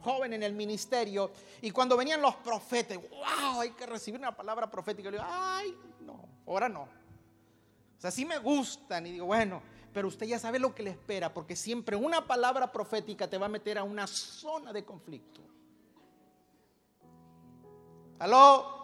joven 0.00 0.32
en 0.32 0.42
el 0.44 0.52
ministerio 0.52 1.32
y 1.60 1.72
cuando 1.72 1.96
venían 1.96 2.22
los 2.22 2.36
profetas, 2.36 2.96
wow, 2.96 3.60
hay 3.60 3.70
que 3.70 3.86
recibir 3.86 4.20
una 4.20 4.34
palabra 4.36 4.70
profética. 4.70 5.10
Le 5.10 5.18
digo, 5.18 5.28
ay, 5.28 5.76
no, 6.00 6.28
ahora 6.46 6.68
no. 6.68 6.82
O 6.82 8.00
sea, 8.00 8.10
sí 8.10 8.24
me 8.24 8.38
gustan 8.38 9.06
y 9.06 9.12
digo, 9.12 9.26
bueno, 9.26 9.60
pero 9.92 10.08
usted 10.08 10.26
ya 10.26 10.38
sabe 10.38 10.58
lo 10.58 10.74
que 10.74 10.82
le 10.82 10.90
espera, 10.90 11.32
porque 11.32 11.56
siempre 11.56 11.96
una 11.96 12.26
palabra 12.26 12.70
profética 12.70 13.28
te 13.28 13.38
va 13.38 13.46
a 13.46 13.48
meter 13.48 13.78
a 13.78 13.82
una 13.82 14.06
zona 14.06 14.72
de 14.72 14.84
conflicto. 14.84 15.40
¿Aló? 18.20 18.78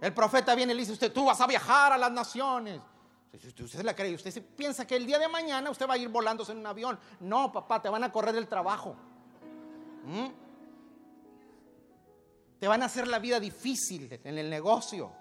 El 0.00 0.12
profeta 0.12 0.54
viene 0.54 0.72
y 0.72 0.76
le 0.76 0.82
dice, 0.82 0.92
usted, 0.92 1.12
tú 1.12 1.24
vas 1.24 1.40
a 1.40 1.46
viajar 1.46 1.92
a 1.92 1.98
las 1.98 2.12
naciones. 2.12 2.80
Usted 3.32 3.82
la 3.82 3.94
cree, 3.94 4.14
usted 4.14 4.44
piensa 4.56 4.86
que 4.86 4.96
el 4.96 5.06
día 5.06 5.18
de 5.18 5.28
mañana 5.28 5.70
usted 5.70 5.88
va 5.88 5.94
a 5.94 5.98
ir 5.98 6.08
volándose 6.08 6.52
en 6.52 6.58
un 6.58 6.66
avión. 6.66 6.98
No, 7.20 7.52
papá, 7.52 7.80
te 7.80 7.88
van 7.88 8.04
a 8.04 8.12
correr 8.12 8.36
el 8.36 8.48
trabajo. 8.48 8.96
¿Mm? 10.04 10.26
Te 12.58 12.68
van 12.68 12.82
a 12.82 12.86
hacer 12.86 13.06
la 13.06 13.18
vida 13.18 13.38
difícil 13.38 14.20
en 14.24 14.38
el 14.38 14.48
negocio. 14.48 15.12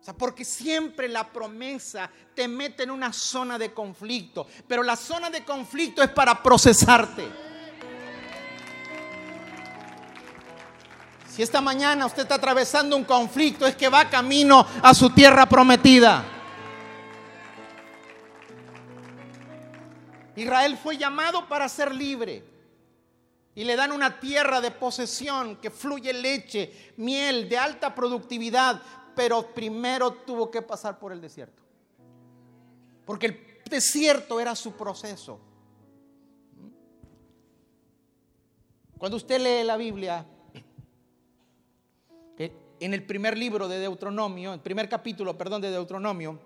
O 0.00 0.04
sea, 0.04 0.14
porque 0.14 0.46
siempre 0.46 1.08
la 1.08 1.30
promesa 1.30 2.10
te 2.34 2.48
mete 2.48 2.84
en 2.84 2.90
una 2.90 3.12
zona 3.12 3.58
de 3.58 3.74
conflicto. 3.74 4.46
Pero 4.66 4.82
la 4.82 4.96
zona 4.96 5.28
de 5.28 5.44
conflicto 5.44 6.02
es 6.02 6.08
para 6.10 6.42
procesarte. 6.42 7.28
Si 11.28 11.42
esta 11.42 11.60
mañana 11.60 12.06
usted 12.06 12.22
está 12.22 12.36
atravesando 12.36 12.96
un 12.96 13.04
conflicto, 13.04 13.66
es 13.66 13.76
que 13.76 13.88
va 13.88 14.08
camino 14.08 14.66
a 14.82 14.94
su 14.94 15.10
tierra 15.10 15.46
prometida. 15.46 16.24
Israel 20.34 20.78
fue 20.82 20.96
llamado 20.96 21.46
para 21.46 21.68
ser 21.68 21.94
libre 21.94 22.42
y 23.54 23.64
le 23.64 23.76
dan 23.76 23.92
una 23.92 24.18
tierra 24.18 24.60
de 24.60 24.70
posesión 24.70 25.56
que 25.56 25.70
fluye 25.70 26.12
leche, 26.12 26.92
miel 26.96 27.48
de 27.48 27.58
alta 27.58 27.94
productividad, 27.94 28.80
pero 29.20 29.42
primero 29.42 30.14
tuvo 30.14 30.50
que 30.50 30.62
pasar 30.62 30.98
por 30.98 31.12
el 31.12 31.20
desierto. 31.20 31.62
Porque 33.04 33.26
el 33.26 33.60
desierto 33.68 34.40
era 34.40 34.56
su 34.56 34.72
proceso. 34.72 35.38
Cuando 38.96 39.18
usted 39.18 39.38
lee 39.38 39.66
la 39.66 39.76
Biblia, 39.76 40.24
en 42.38 42.94
el 42.94 43.04
primer 43.04 43.36
libro 43.36 43.68
de 43.68 43.78
Deuteronomio, 43.78 44.54
el 44.54 44.60
primer 44.60 44.88
capítulo, 44.88 45.36
perdón, 45.36 45.60
de 45.60 45.70
Deuteronomio, 45.70 46.40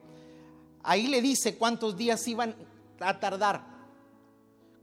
ahí 0.83 1.07
le 1.07 1.23
dice 1.23 1.57
cuántos 1.57 1.97
días 1.97 2.26
iban 2.26 2.57
a 2.99 3.21
tardar 3.21 3.64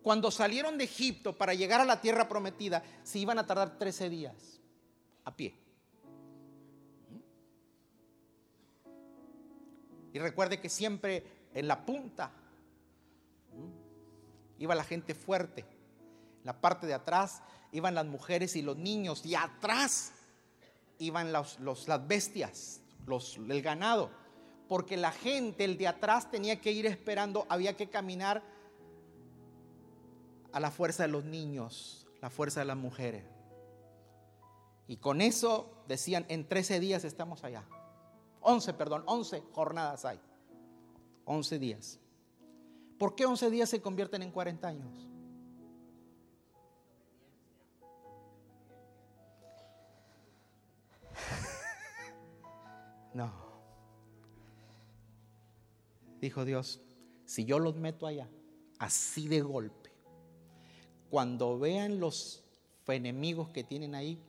cuando 0.02 0.32
salieron 0.32 0.78
de 0.78 0.86
Egipto 0.86 1.38
para 1.38 1.54
llegar 1.54 1.82
a 1.82 1.86
la 1.86 2.00
tierra 2.00 2.30
prometida, 2.30 2.84
se 3.04 3.20
iban 3.20 3.38
a 3.38 3.46
tardar 3.46 3.78
13 3.78 4.10
días 4.10 4.62
a 5.26 5.36
pie. 5.36 5.54
Y 10.14 10.20
recuerde 10.20 10.60
que 10.60 10.70
siempre 10.70 11.24
en 11.54 11.68
la 11.68 11.86
punta 11.86 12.32
iba 14.58 14.76
la 14.76 14.84
gente 14.84 15.16
fuerte. 15.16 15.62
En 15.62 16.46
la 16.46 16.60
parte 16.60 16.88
de 16.88 16.94
atrás 16.94 17.42
iban 17.72 17.96
las 17.96 18.06
mujeres 18.06 18.56
y 18.56 18.62
los 18.62 18.78
niños. 18.78 19.26
Y 19.26 19.36
atrás 19.36 20.14
iban 21.00 21.32
las 21.32 22.08
bestias, 22.08 22.82
los, 23.06 23.38
el 23.38 23.62
ganado. 23.62 24.12
Porque 24.68 24.98
la 24.98 25.12
gente, 25.12 25.64
el 25.66 25.78
de 25.78 25.88
atrás, 25.88 26.30
tenía 26.32 26.62
que 26.62 26.72
ir 26.72 26.86
esperando, 26.86 27.46
había 27.50 27.76
que 27.76 27.90
caminar 27.90 28.42
a 30.54 30.60
la 30.60 30.72
fuerza 30.72 31.04
de 31.04 31.10
los 31.10 31.26
niños, 31.26 32.08
la 32.22 32.30
fuerza 32.30 32.62
de 32.62 32.66
las 32.66 32.78
mujeres. 32.78 33.24
Y 34.88 34.98
con 34.98 35.22
eso 35.22 35.84
decían, 35.88 36.26
en 36.30 36.48
13 36.48 36.80
días 36.80 37.04
estamos 37.04 37.44
allá. 37.44 37.64
11, 38.42 38.74
perdón, 38.74 39.04
11 39.06 39.44
jornadas 39.52 40.06
hay. 40.06 40.20
11 41.26 41.60
días. 41.60 42.00
¿Por 42.98 43.16
qué 43.16 43.26
11 43.26 43.50
días 43.50 43.70
se 43.70 43.82
convierten 43.82 44.22
en 44.24 44.32
40 44.32 44.68
años? 44.68 45.08
No. 53.14 53.30
Dijo 56.22 56.46
Dios, 56.46 56.80
si 57.26 57.44
yo 57.44 57.60
los 57.60 57.76
meto 57.76 58.08
allá, 58.08 58.30
así 58.80 59.28
de 59.28 59.42
golpe, 59.42 59.92
cuando 61.10 61.60
vean 61.60 62.00
los 62.00 62.46
enemigos 62.88 63.50
que 63.50 63.64
tienen 63.64 63.96
ahí, 63.96 64.22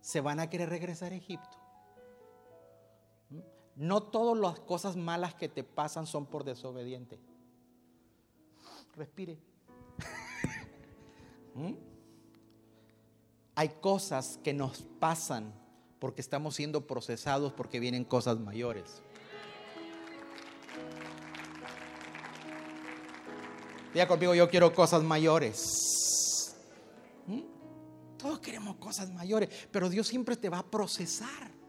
se 0.00 0.20
van 0.20 0.40
a 0.40 0.50
querer 0.50 0.68
regresar 0.68 1.12
a 1.12 1.16
Egipto. 1.16 1.59
No 3.80 4.02
todas 4.02 4.38
las 4.38 4.60
cosas 4.60 4.94
malas 4.94 5.34
que 5.34 5.48
te 5.48 5.64
pasan 5.64 6.06
son 6.06 6.26
por 6.26 6.44
desobediente. 6.44 7.18
Respire. 8.94 9.38
¿Mm? 11.54 11.72
Hay 13.54 13.68
cosas 13.80 14.38
que 14.44 14.52
nos 14.52 14.82
pasan 14.82 15.54
porque 15.98 16.20
estamos 16.20 16.56
siendo 16.56 16.86
procesados 16.86 17.54
porque 17.54 17.80
vienen 17.80 18.04
cosas 18.04 18.38
mayores. 18.38 19.00
Diga 23.94 24.06
conmigo, 24.06 24.34
yo 24.34 24.50
quiero 24.50 24.74
cosas 24.74 25.02
mayores. 25.02 26.54
Todos 28.18 28.40
queremos 28.40 28.76
cosas 28.76 29.10
mayores, 29.10 29.48
pero 29.72 29.88
Dios 29.88 30.06
siempre 30.06 30.36
te 30.36 30.50
va 30.50 30.58
a 30.58 30.70
procesar. 30.70 31.59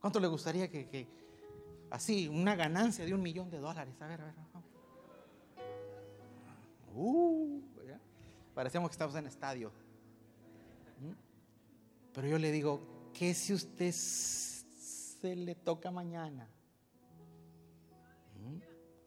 ¿Cuánto 0.00 0.20
le 0.20 0.28
gustaría 0.28 0.70
que, 0.70 1.08
así, 1.90 2.28
una 2.28 2.54
ganancia 2.54 3.04
de 3.04 3.14
un 3.14 3.22
millón 3.22 3.50
de 3.50 3.58
dólares? 3.58 3.94
A 4.00 4.06
ver, 4.06 4.20
a 4.20 4.24
ver, 4.24 4.34
Uh, 7.00 7.60
parecemos 8.54 8.88
que 8.90 8.94
estamos 8.94 9.14
en 9.14 9.26
estadio. 9.26 9.70
¿Mm? 11.00 11.12
Pero 12.12 12.26
yo 12.26 12.38
le 12.38 12.50
digo, 12.50 13.10
¿qué 13.14 13.34
si 13.34 13.54
usted 13.54 13.92
se 13.92 15.36
le 15.36 15.54
toca 15.54 15.92
mañana? 15.92 16.48
¿Mm? 18.34 18.58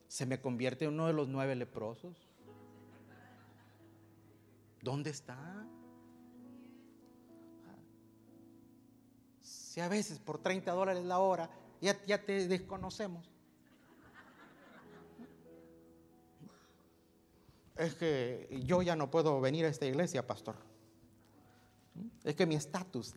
¿Se 0.08 0.26
me 0.26 0.40
convierte 0.40 0.86
en 0.86 0.94
uno 0.94 1.08
de 1.08 1.14
los 1.14 1.28
nueve 1.28 1.56
leprosos? 1.56 2.30
¿Dónde 4.82 5.10
está? 5.10 5.68
Si 9.72 9.80
a 9.80 9.88
veces 9.88 10.20
por 10.20 10.38
30 10.38 10.70
dólares 10.74 11.06
la 11.06 11.20
hora 11.20 11.50
ya, 11.80 11.96
ya 12.04 12.22
te 12.22 12.46
desconocemos. 12.50 13.32
Es 17.78 17.96
que 17.96 18.50
yo 18.66 18.82
ya 18.82 18.98
no 18.98 19.10
puedo 19.10 19.40
venir 19.40 19.64
a 19.64 19.70
esta 19.70 19.86
iglesia, 19.86 20.28
pastor. 20.28 20.58
Es 22.26 22.36
que 22.36 22.46
mi 22.46 22.56
estatus. 22.56 23.14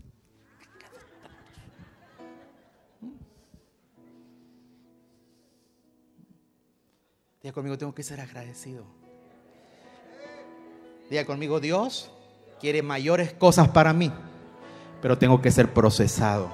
Diga 7.42 7.52
conmigo, 7.52 7.76
tengo 7.76 7.96
que 7.96 8.04
ser 8.04 8.20
agradecido. 8.20 8.86
Diga 11.10 11.26
conmigo, 11.26 11.58
Dios 11.58 12.12
quiere 12.60 12.80
mayores 12.80 13.32
cosas 13.32 13.68
para 13.70 13.92
mí, 13.92 14.12
pero 15.04 15.18
tengo 15.18 15.42
que 15.42 15.50
ser 15.50 15.70
procesado. 15.70 16.50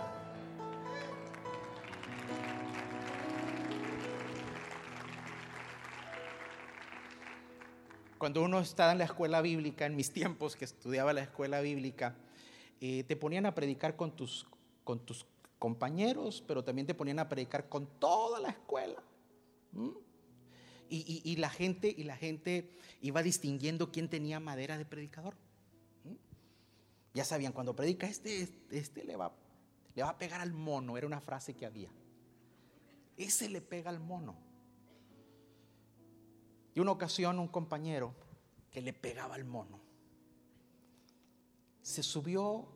Cuando 8.19 8.43
uno 8.43 8.59
está 8.59 8.91
en 8.91 8.99
la 8.99 9.05
escuela 9.05 9.41
bíblica, 9.41 9.87
en 9.87 9.95
mis 9.95 10.13
tiempos 10.13 10.57
que 10.57 10.65
estudiaba 10.65 11.13
la 11.13 11.21
escuela 11.21 11.61
bíblica, 11.61 12.17
eh, 12.81 13.05
te 13.05 13.15
ponían 13.15 13.47
a 13.47 13.55
predicar 13.55 13.95
con 13.95 14.17
tus, 14.17 14.49
con 14.83 14.99
tus 14.99 15.27
compañeros, 15.61 16.43
pero 16.45 16.65
también 16.65 16.89
te 16.89 16.95
ponían 16.95 17.21
a 17.21 17.29
predicar 17.29 17.69
con 17.69 17.87
toda 18.01 18.41
la 18.41 18.49
escuela. 18.49 19.01
Y, 20.89 21.37
la 21.37 21.51
gente, 21.51 21.95
y 21.97 22.03
la 22.03 22.17
gente 22.17 22.69
iba 23.01 23.23
distinguiendo 23.23 23.93
quién 23.93 24.09
tenía 24.09 24.41
madera 24.41 24.77
de 24.77 24.87
predicador. 24.87 25.37
Ya 27.15 27.25
sabían, 27.25 27.53
cuando 27.53 27.75
predica 27.75 28.07
este, 28.07 28.49
este, 28.71 29.05
le 29.05 29.17
va 29.17 29.33
Le 29.95 30.03
va 30.03 30.11
a 30.11 30.19
pegar 30.19 30.41
al 30.41 30.53
mono, 30.53 30.97
era 30.97 31.07
una 31.07 31.21
frase 31.21 31.55
que 31.55 31.67
había. 31.67 31.91
Ese 33.17 33.49
le 33.49 33.61
pega 33.61 33.91
al 33.91 34.01
mono. 34.01 34.37
Y 36.75 36.81
una 36.81 36.93
ocasión 36.93 37.39
un 37.39 37.49
compañero 37.49 38.15
que 38.71 38.81
le 38.81 38.93
pegaba 38.93 39.35
al 39.35 39.45
mono 39.45 39.91
se 41.83 42.03
subió 42.03 42.67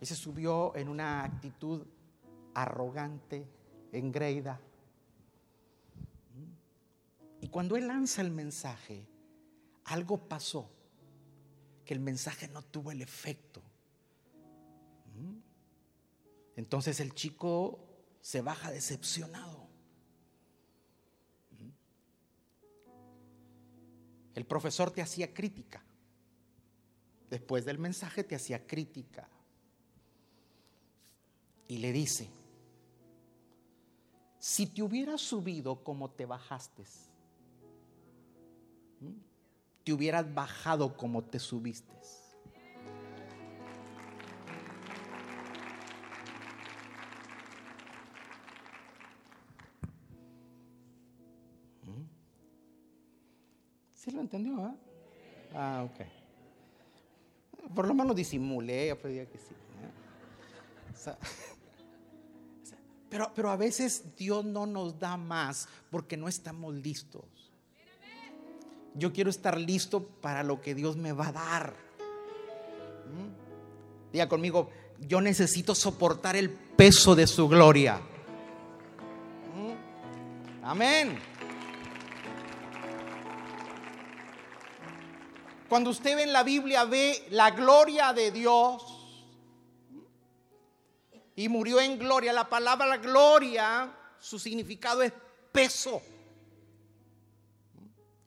y 0.00 0.06
se 0.06 0.14
subió 0.14 0.76
en 0.76 0.88
una 0.88 1.24
actitud 1.24 1.86
arrogante, 2.54 3.48
engreída. 3.92 4.60
Y 7.40 7.48
cuando 7.48 7.76
él 7.76 7.88
lanza 7.88 8.20
el 8.20 8.30
mensaje, 8.30 9.06
algo 9.84 10.18
pasó, 10.28 10.68
que 11.86 11.94
el 11.94 12.00
mensaje 12.00 12.48
no 12.48 12.62
tuvo 12.62 12.90
el 12.90 13.00
efecto. 13.00 13.62
Entonces 16.56 17.00
el 17.00 17.14
chico 17.14 17.78
se 18.20 18.42
baja 18.42 18.70
decepcionado. 18.70 19.68
El 24.34 24.44
profesor 24.44 24.90
te 24.90 25.00
hacía 25.00 25.32
crítica. 25.32 25.82
Después 27.30 27.64
del 27.64 27.78
mensaje 27.78 28.24
te 28.24 28.34
hacía 28.34 28.66
crítica. 28.66 29.28
Y 31.68 31.78
le 31.78 31.92
dice, 31.92 32.30
si 34.38 34.66
te 34.66 34.82
hubieras 34.82 35.20
subido 35.20 35.82
como 35.82 36.10
te 36.10 36.26
bajaste, 36.26 36.84
te 39.86 39.92
hubieras 39.92 40.34
bajado 40.34 40.96
como 40.96 41.22
te 41.22 41.38
subiste. 41.38 41.94
¿Sí 53.94 54.10
lo 54.10 54.20
entendió? 54.22 54.66
¿eh? 54.66 54.74
Ah, 55.54 55.86
ok. 55.88 56.00
Por 57.72 57.86
lo 57.86 57.94
menos 57.94 58.16
disimulé, 58.16 58.88
yo 58.88 59.00
pedía 59.00 59.24
que 59.26 59.38
sí. 59.38 59.54
¿eh? 61.06 61.14
pero, 63.08 63.30
pero 63.36 63.50
a 63.50 63.56
veces 63.56 64.16
Dios 64.16 64.44
no 64.44 64.66
nos 64.66 64.98
da 64.98 65.16
más 65.16 65.68
porque 65.92 66.16
no 66.16 66.26
estamos 66.26 66.74
listos. 66.74 67.35
Yo 68.96 69.12
quiero 69.12 69.28
estar 69.28 69.58
listo 69.58 70.02
para 70.02 70.42
lo 70.42 70.60
que 70.60 70.74
Dios 70.74 70.96
me 70.96 71.12
va 71.12 71.28
a 71.28 71.32
dar. 71.32 71.74
¿Mm? 73.06 74.12
Diga 74.12 74.28
conmigo, 74.28 74.70
yo 75.00 75.20
necesito 75.20 75.74
soportar 75.74 76.34
el 76.36 76.50
peso 76.50 77.14
de 77.14 77.26
su 77.26 77.46
gloria. 77.48 78.00
¿Mm? 79.54 80.64
Amén. 80.64 81.18
Cuando 85.68 85.90
usted 85.90 86.16
ve 86.16 86.22
en 86.22 86.32
la 86.32 86.42
Biblia, 86.42 86.84
ve 86.84 87.26
la 87.30 87.50
gloria 87.50 88.12
de 88.12 88.30
Dios 88.30 88.82
y 91.34 91.48
murió 91.48 91.80
en 91.80 91.98
gloria. 91.98 92.32
La 92.32 92.48
palabra 92.48 92.96
gloria, 92.96 93.92
su 94.18 94.38
significado 94.38 95.02
es 95.02 95.12
peso. 95.52 96.00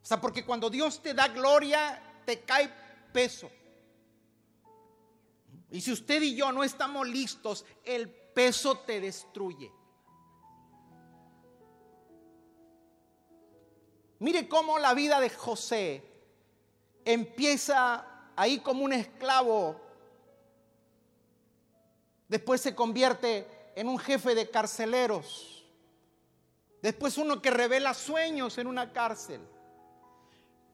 Sea, 0.09 0.19
porque 0.19 0.43
cuando 0.43 0.71
Dios 0.71 1.03
te 1.03 1.13
da 1.13 1.27
gloria, 1.27 2.01
te 2.25 2.41
cae 2.41 2.67
peso. 3.13 3.47
Y 5.69 5.81
si 5.81 5.91
usted 5.91 6.23
y 6.23 6.35
yo 6.35 6.51
no 6.51 6.63
estamos 6.63 7.07
listos, 7.07 7.63
el 7.83 8.09
peso 8.09 8.79
te 8.79 8.99
destruye. 8.99 9.71
Mire 14.17 14.49
cómo 14.49 14.79
la 14.79 14.95
vida 14.95 15.19
de 15.19 15.29
José 15.29 16.03
empieza 17.05 18.31
ahí 18.35 18.61
como 18.61 18.85
un 18.85 18.93
esclavo, 18.93 19.79
después 22.27 22.61
se 22.61 22.73
convierte 22.73 23.71
en 23.75 23.87
un 23.87 23.99
jefe 23.99 24.33
de 24.33 24.49
carceleros, 24.49 25.63
después 26.81 27.15
uno 27.19 27.43
que 27.43 27.51
revela 27.51 27.93
sueños 27.93 28.57
en 28.57 28.65
una 28.65 28.91
cárcel, 28.91 29.39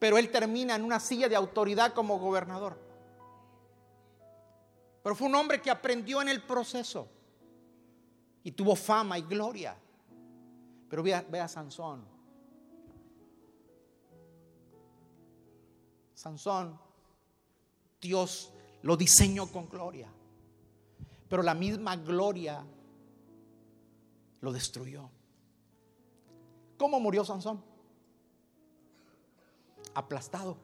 pero 0.05 0.19
él 0.19 0.29
termina 0.29 0.75
en 0.75 0.83
una 0.83 0.99
silla 0.99 1.27
de 1.27 1.35
autoridad 1.35 1.91
como 1.95 2.19
gobernador. 2.19 2.77
Pero 5.01 5.15
fue 5.15 5.27
un 5.27 5.33
hombre 5.33 5.59
que 5.59 5.71
aprendió 5.71 6.21
en 6.21 6.29
el 6.29 6.43
proceso 6.43 7.07
y 8.43 8.51
tuvo 8.51 8.75
fama 8.75 9.17
y 9.17 9.23
gloria. 9.23 9.75
Pero 10.87 11.01
vea 11.01 11.25
a 11.43 11.47
Sansón. 11.47 12.05
Sansón, 16.13 16.79
Dios 17.99 18.53
lo 18.83 18.95
diseñó 18.95 19.47
con 19.47 19.67
gloria. 19.67 20.13
Pero 21.27 21.41
la 21.41 21.55
misma 21.55 21.95
gloria 21.95 22.63
lo 24.39 24.53
destruyó. 24.53 25.09
¿Cómo 26.77 26.99
murió 26.99 27.25
Sansón? 27.25 27.63
Aplastado. 29.95 30.57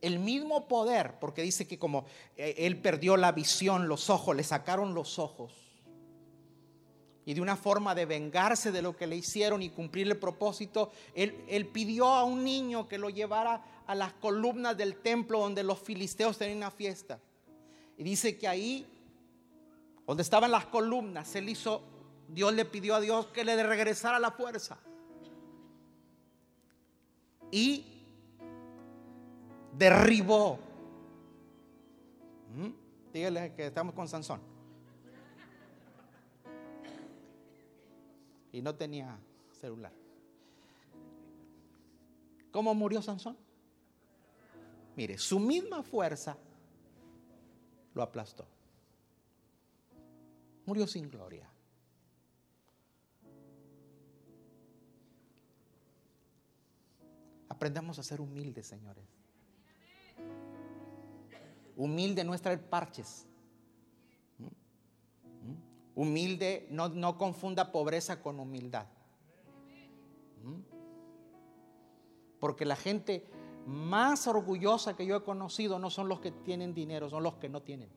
El 0.00 0.18
mismo 0.18 0.66
poder, 0.68 1.18
porque 1.18 1.42
dice 1.42 1.66
que 1.66 1.78
como 1.78 2.06
eh, 2.36 2.54
él 2.58 2.80
perdió 2.80 3.16
la 3.16 3.32
visión, 3.32 3.88
los 3.88 4.08
ojos, 4.08 4.34
le 4.34 4.44
sacaron 4.44 4.94
los 4.94 5.18
ojos 5.18 5.68
y 7.28 7.34
de 7.34 7.42
una 7.42 7.56
forma 7.56 7.94
de 7.94 8.06
vengarse 8.06 8.72
de 8.72 8.80
lo 8.80 8.96
que 8.96 9.06
le 9.06 9.14
hicieron 9.14 9.60
y 9.60 9.68
cumplir 9.68 10.08
el 10.08 10.16
propósito, 10.16 10.90
él, 11.12 11.68
pidió 11.74 12.06
a 12.06 12.24
un 12.24 12.42
niño 12.42 12.88
que 12.88 12.96
lo 12.96 13.10
llevara 13.10 13.62
a 13.86 13.94
las 13.94 14.14
columnas 14.14 14.78
del 14.78 14.96
templo 14.96 15.40
donde 15.40 15.62
los 15.62 15.78
filisteos 15.78 16.38
tenían 16.38 16.56
una 16.56 16.70
fiesta. 16.70 17.20
Y 17.98 18.02
dice 18.02 18.38
que 18.38 18.48
ahí, 18.48 18.86
donde 20.06 20.22
estaban 20.22 20.50
las 20.50 20.64
columnas, 20.64 21.34
él 21.36 21.50
hizo, 21.50 21.82
Dios 22.28 22.54
le 22.54 22.64
pidió 22.64 22.94
a 22.94 23.00
Dios 23.02 23.26
que 23.26 23.44
le 23.44 23.62
regresara 23.62 24.18
la 24.18 24.30
fuerza. 24.30 24.78
Y 27.50 27.84
derribó. 29.76 30.58
¿Mm? 32.54 33.12
Dígale 33.12 33.54
que 33.54 33.66
estamos 33.66 33.94
con 33.94 34.08
Sansón. 34.08 34.40
y 38.52 38.62
no 38.62 38.74
tenía 38.74 39.16
celular. 39.60 39.92
¿Cómo 42.50 42.74
murió 42.74 43.02
Sansón? 43.02 43.36
Mire, 44.96 45.16
su 45.18 45.38
misma 45.38 45.82
fuerza 45.82 46.36
lo 47.94 48.02
aplastó. 48.02 48.46
Murió 50.66 50.86
sin 50.86 51.08
gloria. 51.08 51.48
Aprendamos 57.58 57.98
a 57.98 58.04
ser 58.04 58.20
humildes, 58.20 58.68
señores. 58.68 59.04
Humilde 61.74 62.22
no 62.22 62.32
es 62.32 62.40
traer 62.40 62.62
parches. 62.70 63.26
Humilde, 65.96 66.68
no, 66.70 66.88
no 66.88 67.18
confunda 67.18 67.72
pobreza 67.72 68.22
con 68.22 68.38
humildad. 68.38 68.86
¿Mm? 70.44 70.60
Porque 72.38 72.64
la 72.64 72.76
gente 72.76 73.26
más 73.66 74.28
orgullosa 74.28 74.94
que 74.94 75.04
yo 75.04 75.16
he 75.16 75.24
conocido 75.24 75.80
no 75.80 75.90
son 75.90 76.08
los 76.08 76.20
que 76.20 76.30
tienen 76.30 76.74
dinero, 76.74 77.10
son 77.10 77.24
los 77.24 77.34
que 77.38 77.48
no 77.48 77.62
tienen. 77.62 77.88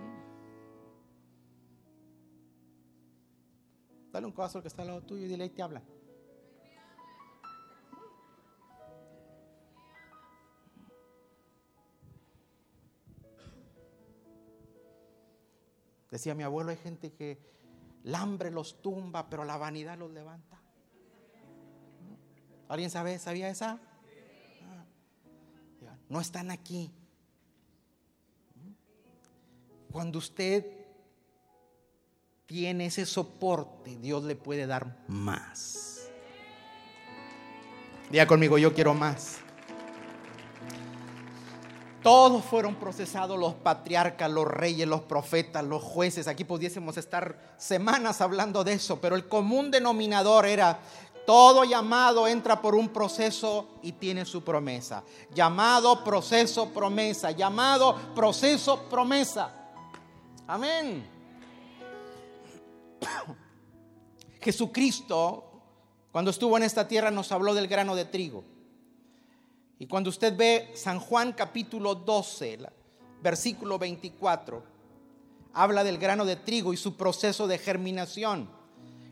¿Mm? 0.00 0.12
Dale 4.12 4.26
un 4.26 4.32
codazo 4.32 4.56
al 4.56 4.62
que 4.62 4.68
está 4.68 4.80
al 4.80 4.88
lado 4.88 5.02
tuyo 5.02 5.26
y 5.26 5.28
dile, 5.28 5.44
ahí 5.44 5.50
te 5.50 5.60
habla. 5.60 5.82
Decía 16.12 16.34
mi 16.34 16.42
abuelo, 16.42 16.70
hay 16.70 16.76
gente 16.76 17.14
que 17.14 17.38
el 18.04 18.14
hambre 18.14 18.50
los 18.50 18.82
tumba, 18.82 19.30
pero 19.30 19.44
la 19.44 19.56
vanidad 19.56 19.96
los 19.96 20.10
levanta. 20.12 20.60
¿Alguien 22.68 22.90
sabe, 22.90 23.18
sabía 23.18 23.48
esa? 23.48 23.80
Ah. 24.68 24.84
No 26.10 26.20
están 26.20 26.50
aquí. 26.50 26.92
Cuando 29.90 30.18
usted 30.18 30.66
tiene 32.44 32.86
ese 32.86 33.06
soporte, 33.06 33.96
Dios 33.96 34.22
le 34.24 34.36
puede 34.36 34.66
dar 34.66 35.02
más. 35.08 36.10
Diga 38.10 38.26
conmigo, 38.26 38.58
yo 38.58 38.74
quiero 38.74 38.92
más. 38.92 39.40
Todos 42.02 42.44
fueron 42.44 42.74
procesados, 42.74 43.38
los 43.38 43.54
patriarcas, 43.54 44.30
los 44.30 44.46
reyes, 44.46 44.88
los 44.88 45.02
profetas, 45.02 45.64
los 45.64 45.82
jueces. 45.82 46.26
Aquí 46.26 46.42
pudiésemos 46.42 46.96
estar 46.96 47.54
semanas 47.56 48.20
hablando 48.20 48.64
de 48.64 48.72
eso, 48.72 49.00
pero 49.00 49.14
el 49.14 49.28
común 49.28 49.70
denominador 49.70 50.46
era 50.46 50.80
todo 51.24 51.62
llamado 51.62 52.26
entra 52.26 52.60
por 52.60 52.74
un 52.74 52.88
proceso 52.88 53.68
y 53.82 53.92
tiene 53.92 54.24
su 54.24 54.42
promesa. 54.42 55.04
Llamado, 55.32 56.02
proceso, 56.02 56.70
promesa. 56.70 57.30
Llamado, 57.30 57.96
proceso, 58.14 58.82
promesa. 58.90 59.52
Amén. 60.48 61.08
Jesucristo, 64.40 65.44
cuando 66.10 66.32
estuvo 66.32 66.56
en 66.56 66.64
esta 66.64 66.88
tierra, 66.88 67.12
nos 67.12 67.30
habló 67.30 67.54
del 67.54 67.68
grano 67.68 67.94
de 67.94 68.04
trigo. 68.04 68.42
Y 69.82 69.88
cuando 69.88 70.10
usted 70.10 70.36
ve 70.36 70.70
San 70.76 71.00
Juan 71.00 71.32
capítulo 71.32 71.96
12, 71.96 72.56
versículo 73.20 73.80
24, 73.80 74.62
habla 75.54 75.82
del 75.82 75.98
grano 75.98 76.24
de 76.24 76.36
trigo 76.36 76.72
y 76.72 76.76
su 76.76 76.96
proceso 76.96 77.48
de 77.48 77.58
germinación. 77.58 78.48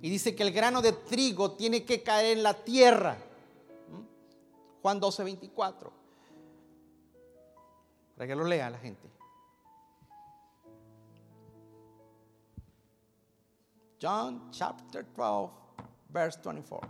Y 0.00 0.08
dice 0.08 0.36
que 0.36 0.44
el 0.44 0.52
grano 0.52 0.80
de 0.80 0.92
trigo 0.92 1.50
tiene 1.56 1.84
que 1.84 2.04
caer 2.04 2.36
en 2.36 2.44
la 2.44 2.54
tierra. 2.54 3.18
Juan 4.80 5.00
12, 5.00 5.24
24. 5.24 5.92
Para 8.16 8.28
que 8.28 8.36
lo 8.36 8.44
lea 8.44 8.70
la 8.70 8.78
gente. 8.78 9.10
John 14.00 14.52
chapter 14.52 15.04
12, 15.16 15.52
verse 16.10 16.38
24. 16.44 16.88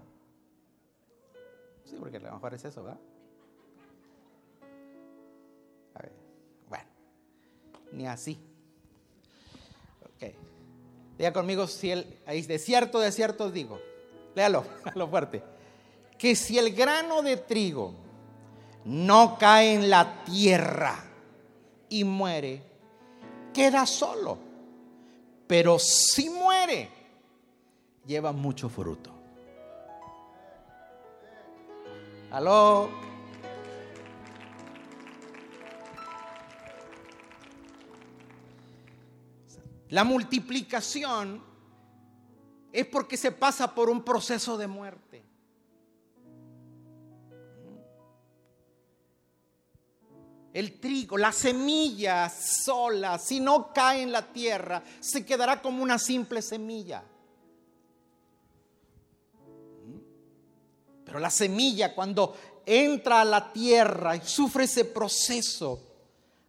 Sí, 1.87 1.97
porque 1.99 2.19
a 2.19 2.21
lo 2.21 2.33
mejor 2.33 2.53
es 2.53 2.65
eso, 2.67 2.83
¿verdad? 2.83 3.01
Ni 7.93 8.07
así. 8.07 8.39
Ok. 10.03 10.33
Diga 11.19 11.33
conmigo 11.33 11.67
si 11.67 11.91
el, 11.91 12.19
ahí 12.27 12.43
de 12.43 12.59
cierto, 12.59 13.01
de 13.01 13.13
cierto 13.13 13.51
digo. 13.51 13.81
Léalo, 14.35 14.65
a 14.85 14.93
lo 14.97 15.09
fuerte. 15.09 15.43
Que 16.19 16.37
si 16.37 16.59
el 16.59 16.75
grano 16.75 17.23
de 17.23 17.37
trigo 17.37 17.95
no 18.85 19.37
cae 19.39 19.75
en 19.75 19.91
la 19.91 20.25
tierra 20.25 21.05
y 21.89 22.05
muere, 22.05 22.63
queda 23.53 23.87
solo. 23.87 24.39
Pero 25.47 25.79
si 25.79 26.31
muere, 26.31 26.89
lleva 28.07 28.33
mucho 28.33 28.69
fruto. 28.69 29.11
Aló. 32.31 33.10
La 39.91 40.05
multiplicación 40.05 41.43
es 42.73 42.87
porque 42.87 43.17
se 43.17 43.33
pasa 43.33 43.75
por 43.75 43.91
un 43.91 44.05
proceso 44.05 44.57
de 44.57 44.67
muerte. 44.69 45.25
El 50.53 50.81
trigo, 50.81 51.17
la 51.17 51.33
semilla 51.33 52.29
sola, 52.29 53.19
si 53.19 53.39
no 53.41 53.73
cae 53.73 54.03
en 54.03 54.13
la 54.13 54.33
tierra, 54.33 54.83
se 55.01 55.25
quedará 55.25 55.63
como 55.63 55.83
una 55.83 55.99
simple 55.99 56.43
semilla. 56.43 57.05
Pero 61.05 61.19
la 61.19 61.31
semilla 61.31 61.95
cuando 61.95 62.37
entra 62.65 63.21
a 63.21 63.25
la 63.25 63.53
tierra 63.53 64.15
y 64.17 64.21
sufre 64.23 64.65
ese 64.65 64.85
proceso, 64.85 65.81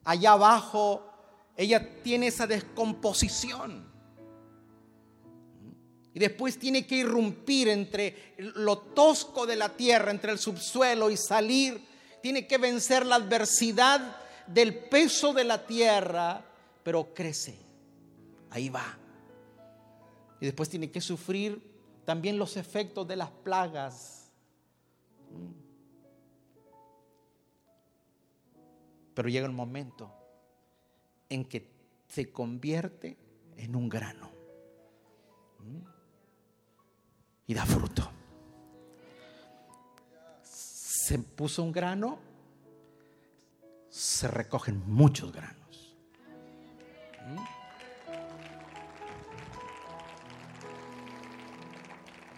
allá 0.04 0.34
abajo 0.34 1.11
ella 1.56 2.02
tiene 2.02 2.28
esa 2.28 2.48
descomposición. 2.48 3.90
Y 6.14 6.20
después 6.20 6.60
tiene 6.60 6.86
que 6.86 6.98
irrumpir 6.98 7.70
entre 7.70 8.36
lo 8.38 8.78
tosco 8.80 9.46
de 9.46 9.56
la 9.56 9.70
tierra, 9.70 10.12
entre 10.12 10.32
el 10.32 10.40
subsuelo 10.40 11.10
y 11.10 11.18
salir. 11.18 11.82
Tiene 12.22 12.48
que 12.48 12.58
vencer 12.58 13.06
la 13.06 13.16
adversidad 13.16 14.18
del 14.48 14.76
peso 14.76 15.34
de 15.34 15.46
la 15.46 15.66
tierra, 15.66 16.44
pero 16.84 17.14
crece. 17.14 17.58
Ahí 18.50 18.68
va. 18.68 18.98
Y 20.42 20.46
después 20.46 20.68
tiene 20.68 20.92
que 20.92 21.00
sufrir 21.00 21.62
también 22.04 22.38
los 22.38 22.58
efectos 22.58 23.08
de 23.08 23.16
las 23.16 23.30
plagas 23.30 24.22
Pero 29.14 29.30
llega 29.30 29.46
el 29.46 29.52
momento 29.52 30.12
en 31.32 31.46
que 31.46 31.72
se 32.08 32.30
convierte 32.30 33.18
en 33.56 33.76
un 33.76 33.88
grano 33.88 34.30
y 37.48 37.54
da 37.54 37.66
fruto. 37.66 38.12
Se 40.44 41.18
puso 41.20 41.64
un 41.64 41.72
grano, 41.72 42.20
se 43.90 44.28
recogen 44.28 44.84
muchos 44.86 45.32
granos. 45.32 45.96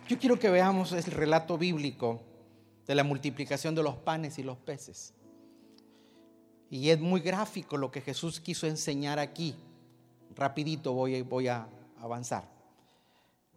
Yo 0.07 0.19
quiero 0.19 0.37
que 0.37 0.49
veamos 0.49 0.91
el 0.91 1.03
relato 1.05 1.57
bíblico 1.57 2.21
de 2.85 2.93
la 2.93 3.03
multiplicación 3.03 3.73
de 3.73 3.81
los 3.81 3.95
panes 3.95 4.37
y 4.37 4.43
los 4.43 4.57
peces. 4.59 5.15
Y 6.69 6.89
es 6.89 6.99
muy 6.99 7.21
gráfico 7.21 7.77
lo 7.77 7.91
que 7.91 8.01
Jesús 8.01 8.39
quiso 8.39 8.67
enseñar 8.67 9.19
aquí. 9.19 9.55
Rapidito 10.35 10.93
voy, 10.93 11.21
voy 11.21 11.47
a 11.47 11.67
avanzar. 11.99 12.49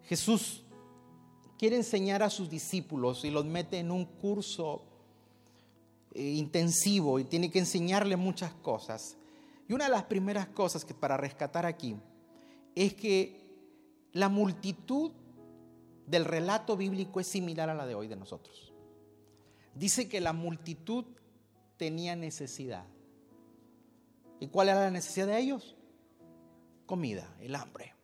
Jesús 0.04 0.62
quiere 1.58 1.76
enseñar 1.76 2.22
a 2.22 2.30
sus 2.30 2.50
discípulos 2.50 3.24
y 3.24 3.30
los 3.30 3.44
mete 3.44 3.78
en 3.78 3.90
un 3.90 4.04
curso 4.04 4.82
eh, 6.12 6.22
intensivo 6.22 7.18
y 7.18 7.24
tiene 7.24 7.50
que 7.50 7.58
enseñarle 7.58 8.16
muchas 8.16 8.52
cosas. 8.54 9.16
Y 9.68 9.72
una 9.72 9.84
de 9.84 9.90
las 9.90 10.04
primeras 10.04 10.48
cosas 10.48 10.84
que 10.84 10.94
para 10.94 11.16
rescatar 11.16 11.66
aquí 11.66 11.96
es 12.74 12.94
que 12.94 13.46
la 14.12 14.28
multitud 14.28 15.12
del 16.06 16.24
relato 16.24 16.76
bíblico 16.76 17.18
es 17.20 17.26
similar 17.26 17.70
a 17.70 17.74
la 17.74 17.86
de 17.86 17.94
hoy 17.94 18.06
de 18.06 18.16
nosotros 18.16 18.66
dice 19.76 20.08
que 20.08 20.20
la 20.20 20.32
multitud 20.32 21.04
tenía 21.76 22.16
necesidad. 22.16 22.86
¿Y 24.40 24.48
cuál 24.48 24.68
era 24.68 24.80
la 24.80 24.90
necesidad 24.90 25.26
de 25.26 25.38
ellos? 25.38 25.76
Comida, 26.86 27.34
el 27.40 27.54
hambre. 27.54 27.94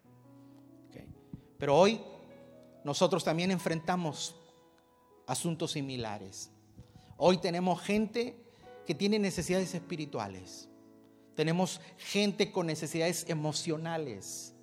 Pero 1.59 1.79
hoy 1.79 2.01
nosotros 2.83 3.23
también 3.23 3.53
enfrentamos 3.53 4.35
asuntos 5.29 5.71
similares. 5.71 6.51
Hoy 7.17 7.39
tenemos 7.39 7.81
gente 7.81 8.37
que 8.85 8.97
tiene 8.97 9.21
necesidades 9.21 9.73
espirituales. 9.73 10.69
Tenemos 11.37 11.81
gente 11.99 12.51
con 12.51 12.67
necesidades 12.67 13.27
emocionales. 13.29 14.55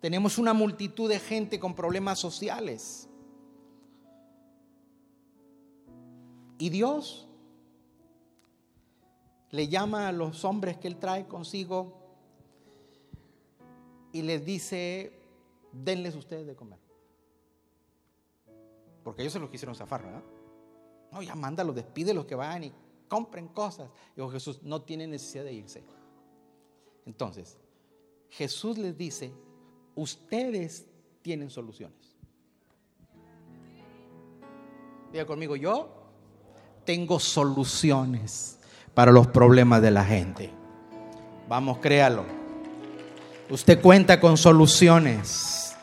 Tenemos 0.00 0.36
una 0.36 0.52
multitud 0.52 1.08
de 1.08 1.18
gente 1.18 1.58
con 1.58 1.74
problemas 1.74 2.18
sociales. 2.18 3.08
Y 6.58 6.68
Dios 6.68 7.25
le 9.56 9.68
llama 9.68 10.08
a 10.08 10.12
los 10.12 10.44
hombres 10.44 10.76
que 10.76 10.86
Él 10.86 10.98
trae 10.98 11.26
consigo 11.26 11.94
y 14.12 14.20
les 14.20 14.44
dice, 14.44 15.18
denles 15.72 16.14
ustedes 16.14 16.46
de 16.46 16.54
comer. 16.54 16.78
Porque 19.02 19.22
ellos 19.22 19.32
se 19.32 19.38
los 19.38 19.48
quisieron 19.48 19.74
zafar, 19.74 20.04
¿verdad? 20.04 20.22
No, 21.10 21.22
ya 21.22 21.34
mándalos, 21.34 21.74
despídelos 21.74 22.26
que 22.26 22.34
vayan 22.34 22.64
y 22.64 22.72
compren 23.08 23.48
cosas. 23.48 23.88
Y 24.14 24.20
Jesús 24.30 24.62
no 24.62 24.82
tiene 24.82 25.06
necesidad 25.06 25.44
de 25.44 25.54
irse. 25.54 25.82
Entonces, 27.06 27.56
Jesús 28.28 28.76
les 28.76 28.94
dice, 28.98 29.32
ustedes 29.94 30.86
tienen 31.22 31.48
soluciones. 31.48 32.14
Diga 35.12 35.24
conmigo, 35.24 35.56
yo 35.56 35.88
tengo 36.84 37.18
soluciones 37.18 38.55
para 38.96 39.12
los 39.12 39.26
problemas 39.26 39.82
de 39.82 39.90
la 39.90 40.02
gente. 40.06 40.50
Vamos, 41.50 41.80
créalo. 41.80 42.24
Usted 43.50 43.78
cuenta 43.82 44.18
con 44.18 44.38
soluciones. 44.38 45.76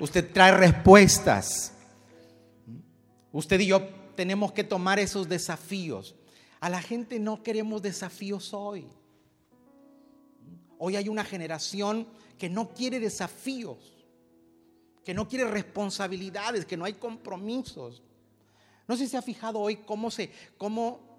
Usted 0.00 0.32
trae 0.32 0.50
respuestas. 0.50 1.72
Usted 3.30 3.60
y 3.60 3.66
yo 3.66 3.82
tenemos 4.16 4.50
que 4.50 4.64
tomar 4.64 4.98
esos 4.98 5.28
desafíos. 5.28 6.16
A 6.58 6.68
la 6.68 6.82
gente 6.82 7.20
no 7.20 7.40
queremos 7.40 7.80
desafíos 7.82 8.52
hoy. 8.52 8.88
Hoy 10.76 10.96
hay 10.96 11.08
una 11.08 11.22
generación 11.22 12.08
que 12.36 12.48
no 12.48 12.70
quiere 12.70 12.98
desafíos, 12.98 13.78
que 15.04 15.14
no 15.14 15.28
quiere 15.28 15.44
responsabilidades, 15.44 16.66
que 16.66 16.76
no 16.76 16.84
hay 16.84 16.94
compromisos. 16.94 18.02
No 18.88 18.96
sé 18.96 19.04
si 19.04 19.10
se 19.10 19.18
ha 19.18 19.22
fijado 19.22 19.60
hoy 19.60 19.76
cómo 19.76 20.10
se, 20.10 20.32
cómo 20.58 21.09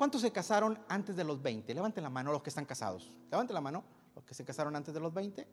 ¿Cuántos 0.00 0.22
se 0.22 0.32
casaron 0.32 0.78
antes 0.88 1.14
de 1.14 1.24
los 1.24 1.42
20? 1.42 1.74
Levanten 1.74 2.02
la 2.02 2.08
mano 2.08 2.32
los 2.32 2.40
que 2.40 2.48
están 2.48 2.64
casados. 2.64 3.14
Levanten 3.30 3.52
la 3.52 3.60
mano 3.60 3.84
los 4.14 4.24
que 4.24 4.32
se 4.32 4.46
casaron 4.46 4.74
antes 4.74 4.94
de 4.94 5.00
los 5.00 5.12
20. 5.12 5.46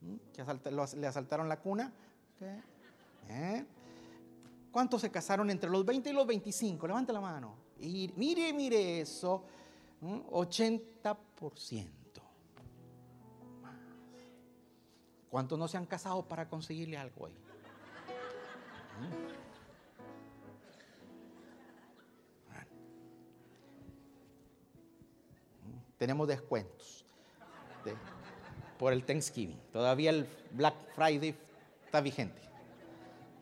¿Mm? 0.00 0.14
Que 0.32 0.44
le 0.96 1.06
asaltaron 1.08 1.48
la 1.48 1.58
cuna. 1.58 1.92
¿Eh? 3.28 3.66
¿Cuántos 4.70 5.00
se 5.00 5.10
casaron 5.10 5.50
entre 5.50 5.68
los 5.68 5.84
20 5.84 6.08
y 6.08 6.12
los 6.12 6.24
25? 6.24 6.86
Levanten 6.86 7.14
la 7.14 7.20
mano. 7.20 7.56
Y 7.80 8.12
mire, 8.14 8.52
mire 8.52 9.00
eso. 9.00 9.42
80%. 10.00 11.88
¿Cuántos 15.28 15.58
no 15.58 15.66
se 15.66 15.78
han 15.78 15.86
casado 15.86 16.22
para 16.28 16.48
conseguirle 16.48 16.96
algo 16.96 17.26
ahí? 17.26 17.34
Tenemos 25.98 26.28
descuentos 26.28 27.04
por 28.78 28.92
el 28.92 29.04
Thanksgiving. 29.04 29.60
Todavía 29.72 30.10
el 30.10 30.28
Black 30.52 30.74
Friday 30.94 31.34
está 31.84 32.00
vigente. 32.00 32.40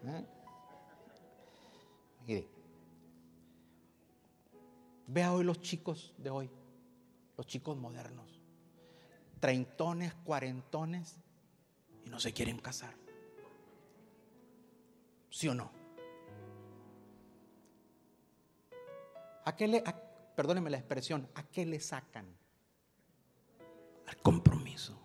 ¿Eh? 0.04 0.24
Mire, 2.26 2.48
vea 5.06 5.32
hoy 5.32 5.44
los 5.44 5.60
chicos 5.60 6.14
de 6.18 6.30
hoy, 6.30 6.50
los 7.36 7.46
chicos 7.46 7.76
modernos, 7.76 8.40
treintones, 9.40 10.14
cuarentones, 10.24 11.18
y 12.04 12.10
no 12.10 12.20
se 12.20 12.32
quieren 12.32 12.58
casar. 12.58 12.94
¿Sí 15.30 15.48
o 15.48 15.54
no? 15.54 15.70
¿A 19.44 19.56
qué 19.56 19.66
le, 19.66 19.82
perdónenme 20.36 20.70
la 20.70 20.78
expresión, 20.78 21.28
¿a 21.34 21.42
qué 21.44 21.66
le 21.66 21.80
sacan? 21.80 22.41
Compromiso. 24.20 24.98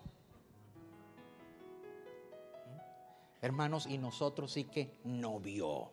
Hermanos, 3.42 3.88
y 3.88 3.98
nosotros 3.98 4.52
sí 4.52 4.66
que 4.66 4.98
no 5.04 5.40
vio. 5.40 5.92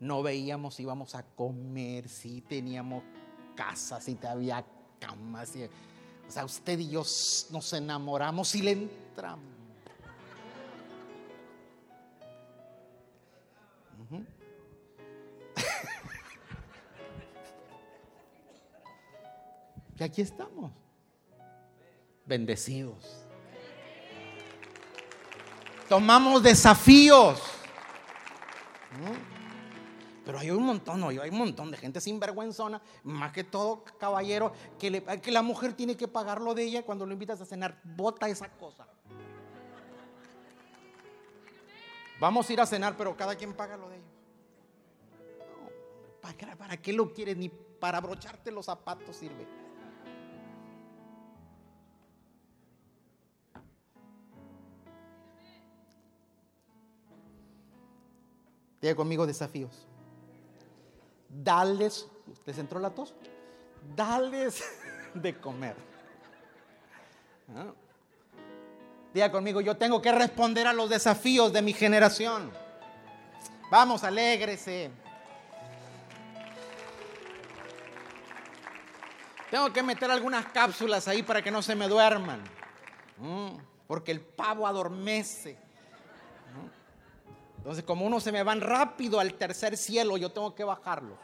No 0.00 0.22
veíamos 0.22 0.74
si 0.74 0.82
íbamos 0.82 1.14
a 1.14 1.22
comer, 1.22 2.08
si 2.08 2.40
teníamos 2.40 3.04
casa, 3.54 4.00
si 4.00 4.18
había 4.26 4.64
camas. 4.98 5.54
o 6.26 6.30
sea, 6.30 6.44
usted 6.44 6.78
y 6.80 6.90
yo 6.90 7.04
nos 7.50 7.72
enamoramos 7.72 8.54
y 8.56 8.62
le 8.62 8.72
entramos. 8.72 9.61
Y 20.02 20.04
aquí 20.04 20.20
estamos, 20.20 20.72
bendecidos. 22.26 23.24
Tomamos 25.88 26.42
desafíos. 26.42 27.40
Pero 30.24 30.40
hay 30.40 30.50
un 30.50 30.64
montón, 30.64 30.98
no, 30.98 31.10
hay 31.10 31.28
un 31.28 31.38
montón 31.38 31.70
de 31.70 31.76
gente 31.76 32.00
sinvergüenzona, 32.00 32.82
más 33.04 33.30
que 33.30 33.44
todo 33.44 33.84
caballero, 34.00 34.52
que, 34.76 35.04
que 35.22 35.30
la 35.30 35.42
mujer 35.42 35.72
tiene 35.74 35.96
que 35.96 36.08
pagar 36.08 36.40
lo 36.40 36.52
de 36.52 36.64
ella 36.64 36.82
cuando 36.82 37.06
lo 37.06 37.12
invitas 37.12 37.40
a 37.40 37.46
cenar. 37.46 37.80
Bota 37.84 38.28
esa 38.28 38.48
cosa. 38.50 38.88
Vamos 42.18 42.50
a 42.50 42.52
ir 42.52 42.60
a 42.60 42.66
cenar, 42.66 42.96
pero 42.96 43.16
cada 43.16 43.36
quien 43.36 43.54
paga 43.54 43.76
lo 43.76 43.88
de 43.88 43.98
ellos. 43.98 44.08
¿para, 46.20 46.56
¿para 46.56 46.76
qué 46.76 46.92
lo 46.92 47.12
quieres? 47.12 47.36
Ni 47.36 47.48
para 47.48 47.98
abrocharte 47.98 48.50
los 48.50 48.66
zapatos 48.66 49.14
sirve. 49.14 49.61
Diga 58.82 58.96
conmigo 58.96 59.26
desafíos. 59.26 59.86
Dales, 61.28 62.08
¿les 62.44 62.58
entró 62.58 62.80
la 62.80 62.90
tos? 62.90 63.14
Dales 63.94 64.62
de 65.14 65.38
comer. 65.38 65.76
¿Ah? 67.56 67.72
Diga 69.14 69.30
conmigo, 69.30 69.60
yo 69.60 69.76
tengo 69.76 70.02
que 70.02 70.10
responder 70.10 70.66
a 70.66 70.72
los 70.72 70.90
desafíos 70.90 71.52
de 71.52 71.62
mi 71.62 71.72
generación. 71.72 72.50
Vamos, 73.70 74.02
alégrese. 74.02 74.90
Tengo 79.50 79.72
que 79.72 79.82
meter 79.82 80.10
algunas 80.10 80.46
cápsulas 80.46 81.06
ahí 81.08 81.22
para 81.22 81.42
que 81.42 81.50
no 81.50 81.62
se 81.62 81.74
me 81.74 81.86
duerman. 81.86 82.42
Porque 83.86 84.10
el 84.10 84.20
pavo 84.20 84.66
adormece. 84.66 85.58
Entonces, 87.62 87.84
como 87.84 88.04
uno 88.04 88.18
se 88.18 88.32
me 88.32 88.42
van 88.42 88.60
rápido 88.60 89.20
al 89.20 89.34
tercer 89.34 89.76
cielo, 89.76 90.16
yo 90.16 90.32
tengo 90.32 90.52
que 90.52 90.64
bajarlo. 90.64 91.16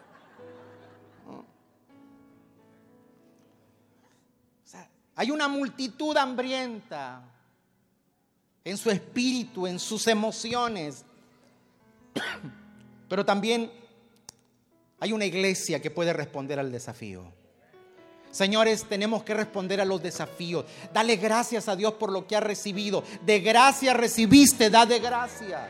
hay 5.16 5.33
una 5.33 5.48
multitud 5.48 6.16
hambrienta 6.16 7.24
en 8.62 8.77
su 8.77 8.88
espíritu, 8.88 9.66
en 9.66 9.81
sus 9.81 10.07
emociones. 10.07 11.05
Pero 13.09 13.24
también 13.27 13.68
hay 15.01 15.12
una 15.12 15.24
iglesia 15.24 15.83
que 15.83 15.90
puede 15.90 16.12
responder 16.12 16.61
al 16.61 16.70
desafío. 16.70 17.33
Señores, 18.31 18.85
tenemos 18.85 19.24
que 19.24 19.35
responder 19.35 19.81
a 19.81 19.85
los 19.85 20.01
desafíos. 20.01 20.66
Dale 20.92 21.16
gracias 21.16 21.68
a 21.68 21.74
Dios 21.74 21.94
por 21.94 22.12
lo 22.12 22.24
que 22.24 22.37
ha 22.37 22.40
recibido. 22.40 23.03
De 23.27 23.40
gracia 23.40 23.94
recibiste, 23.94 24.70
da 24.70 24.87
de 24.87 25.01
gracia. 25.01 25.68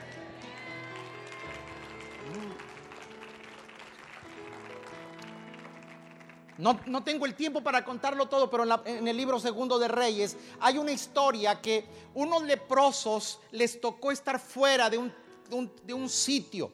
No, 6.58 7.04
tengo 7.04 7.24
el 7.24 7.36
tiempo 7.36 7.60
para 7.60 7.84
contarlo 7.84 8.26
todo, 8.26 8.50
pero 8.50 8.64
en, 8.84 9.06
el 9.06 9.16
libro 9.16 9.38
segundo 9.38 9.78
de 9.78 9.86
Reyes 9.86 10.36
hay 10.58 10.76
una 10.76 10.90
historia 10.90 11.60
que 11.60 11.86
unos 12.14 12.42
leprosos 12.42 13.38
les 13.52 13.80
tocó 13.80 14.10
estar 14.10 14.40
fuera 14.40 14.90
de 14.90 14.98
un, 14.98 16.08
sitio. 16.08 16.72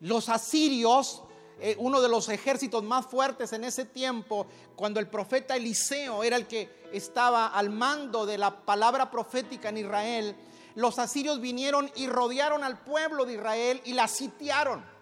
Los 0.00 0.30
asirios, 0.30 1.22
eh, 1.60 1.76
uno 1.78 2.00
de 2.00 2.08
los 2.08 2.30
ejércitos 2.30 2.82
más 2.82 3.04
fuertes 3.04 3.52
en 3.52 3.64
ese 3.64 3.84
tiempo, 3.84 4.46
cuando 4.74 4.98
el 4.98 5.08
profeta 5.08 5.56
Eliseo 5.56 6.24
era 6.24 6.36
el 6.36 6.46
que 6.46 6.88
estaba 6.90 7.48
al 7.48 7.68
mando 7.68 8.24
de 8.24 8.38
la 8.38 8.64
palabra 8.64 9.10
profética 9.10 9.68
en 9.68 9.76
Israel, 9.76 10.36
los 10.74 10.98
asirios 10.98 11.38
vinieron 11.38 11.90
y 11.96 12.06
rodearon 12.06 12.64
al 12.64 12.78
pueblo 12.78 13.26
de 13.26 13.34
Israel 13.34 13.82
y 13.84 13.92
la 13.92 14.08
sitiaron. 14.08 14.97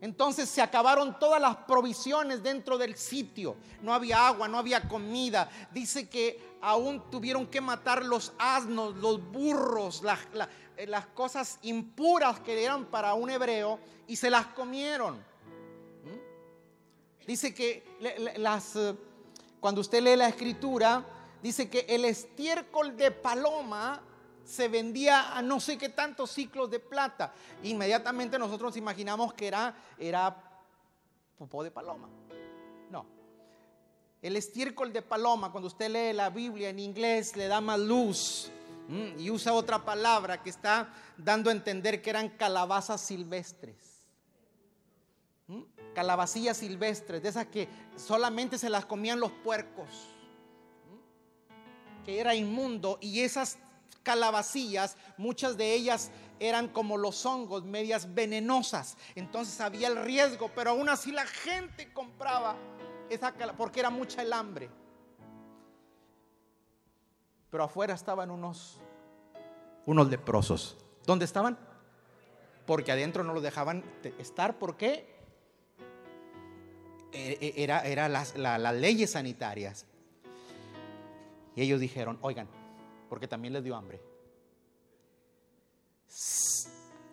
Entonces 0.00 0.48
se 0.48 0.62
acabaron 0.62 1.18
todas 1.18 1.40
las 1.40 1.56
provisiones 1.56 2.42
dentro 2.42 2.78
del 2.78 2.96
sitio. 2.96 3.56
No 3.82 3.92
había 3.92 4.28
agua, 4.28 4.46
no 4.46 4.58
había 4.58 4.88
comida. 4.88 5.50
Dice 5.72 6.08
que 6.08 6.40
aún 6.60 7.10
tuvieron 7.10 7.46
que 7.46 7.60
matar 7.60 8.04
los 8.04 8.32
asnos, 8.38 8.94
los 8.96 9.20
burros, 9.32 10.02
las, 10.02 10.20
eh, 10.76 10.88
cosas 11.14 11.58
impuras 11.62 12.38
que 12.40 12.62
eran 12.62 12.86
para 12.86 13.14
un 13.14 13.30
hebreo 13.30 13.80
y 14.06 14.14
se 14.14 14.30
las 14.30 14.46
comieron. 14.48 15.16
¿Mm? 15.16 17.26
Dice 17.26 17.52
que 17.52 17.84
las, 18.36 18.76
eh, 18.76 18.94
cuando 19.58 19.80
usted 19.80 20.00
lee 20.00 20.14
la 20.14 20.28
escritura, 20.28 21.04
dice 21.42 21.68
que 21.68 21.86
el 21.88 22.04
estiércol 22.04 22.96
de 22.96 23.10
paloma 23.10 24.00
se 24.48 24.66
vendía 24.68 25.36
a 25.36 25.42
no 25.42 25.60
sé 25.60 25.76
qué 25.76 25.90
tantos 25.90 26.30
ciclos 26.30 26.70
de 26.70 26.80
plata. 26.80 27.34
Inmediatamente 27.64 28.38
nosotros 28.38 28.78
imaginamos 28.78 29.34
que 29.34 29.46
era, 29.46 29.76
era 29.98 30.34
popó 31.36 31.62
de 31.62 31.70
paloma. 31.70 32.08
No. 32.90 33.04
El 34.22 34.36
estiércol 34.36 34.90
de 34.90 35.02
paloma, 35.02 35.52
cuando 35.52 35.68
usted 35.68 35.90
lee 35.90 36.16
la 36.16 36.30
Biblia 36.30 36.70
en 36.70 36.78
inglés, 36.78 37.36
le 37.36 37.46
da 37.46 37.60
más 37.60 37.78
luz 37.78 38.50
y 39.18 39.30
usa 39.30 39.52
otra 39.52 39.84
palabra 39.84 40.42
que 40.42 40.48
está 40.48 40.94
dando 41.18 41.50
a 41.50 41.52
entender 41.52 42.00
que 42.00 42.08
eran 42.08 42.30
calabazas 42.30 43.02
silvestres. 43.02 43.76
Calabacillas 45.94 46.56
silvestres, 46.56 47.22
de 47.22 47.28
esas 47.28 47.46
que 47.48 47.68
solamente 47.96 48.56
se 48.56 48.70
las 48.70 48.86
comían 48.86 49.20
los 49.20 49.30
puercos, 49.30 49.88
que 52.06 52.18
era 52.18 52.34
inmundo, 52.34 52.98
y 53.02 53.20
esas 53.20 53.58
calabacillas, 54.08 54.96
muchas 55.16 55.56
de 55.56 55.74
ellas 55.74 56.10
eran 56.40 56.68
como 56.68 56.96
los 56.96 57.26
hongos, 57.26 57.64
medias 57.64 58.14
venenosas. 58.14 58.96
Entonces 59.14 59.60
había 59.60 59.88
el 59.88 59.96
riesgo, 59.96 60.50
pero 60.54 60.70
aún 60.70 60.88
así 60.88 61.12
la 61.12 61.26
gente 61.26 61.92
compraba 61.92 62.56
esa 63.10 63.34
porque 63.56 63.80
era 63.80 63.90
mucha 63.90 64.22
el 64.22 64.32
hambre. 64.32 64.70
Pero 67.50 67.64
afuera 67.64 67.94
estaban 67.94 68.30
unos 68.30 68.78
unos 69.84 70.08
leprosos. 70.08 70.76
¿Dónde 71.04 71.24
estaban? 71.24 71.58
porque 72.68 72.92
adentro 72.92 73.24
no 73.24 73.32
lo 73.32 73.40
dejaban 73.40 73.82
estar. 74.18 74.58
¿Por 74.58 74.76
qué? 74.76 75.06
E, 77.12 77.38
e, 77.40 77.62
era, 77.64 77.80
era 77.80 78.10
las, 78.10 78.36
las 78.36 78.74
leyes 78.74 79.12
sanitarias. 79.12 79.86
Y 81.56 81.62
ellos 81.62 81.80
dijeron, 81.80 82.18
oigan, 82.20 82.46
porque 83.08 83.28
también 83.28 83.54
les 83.54 83.64
dio 83.64 83.76
hambre. 83.76 84.00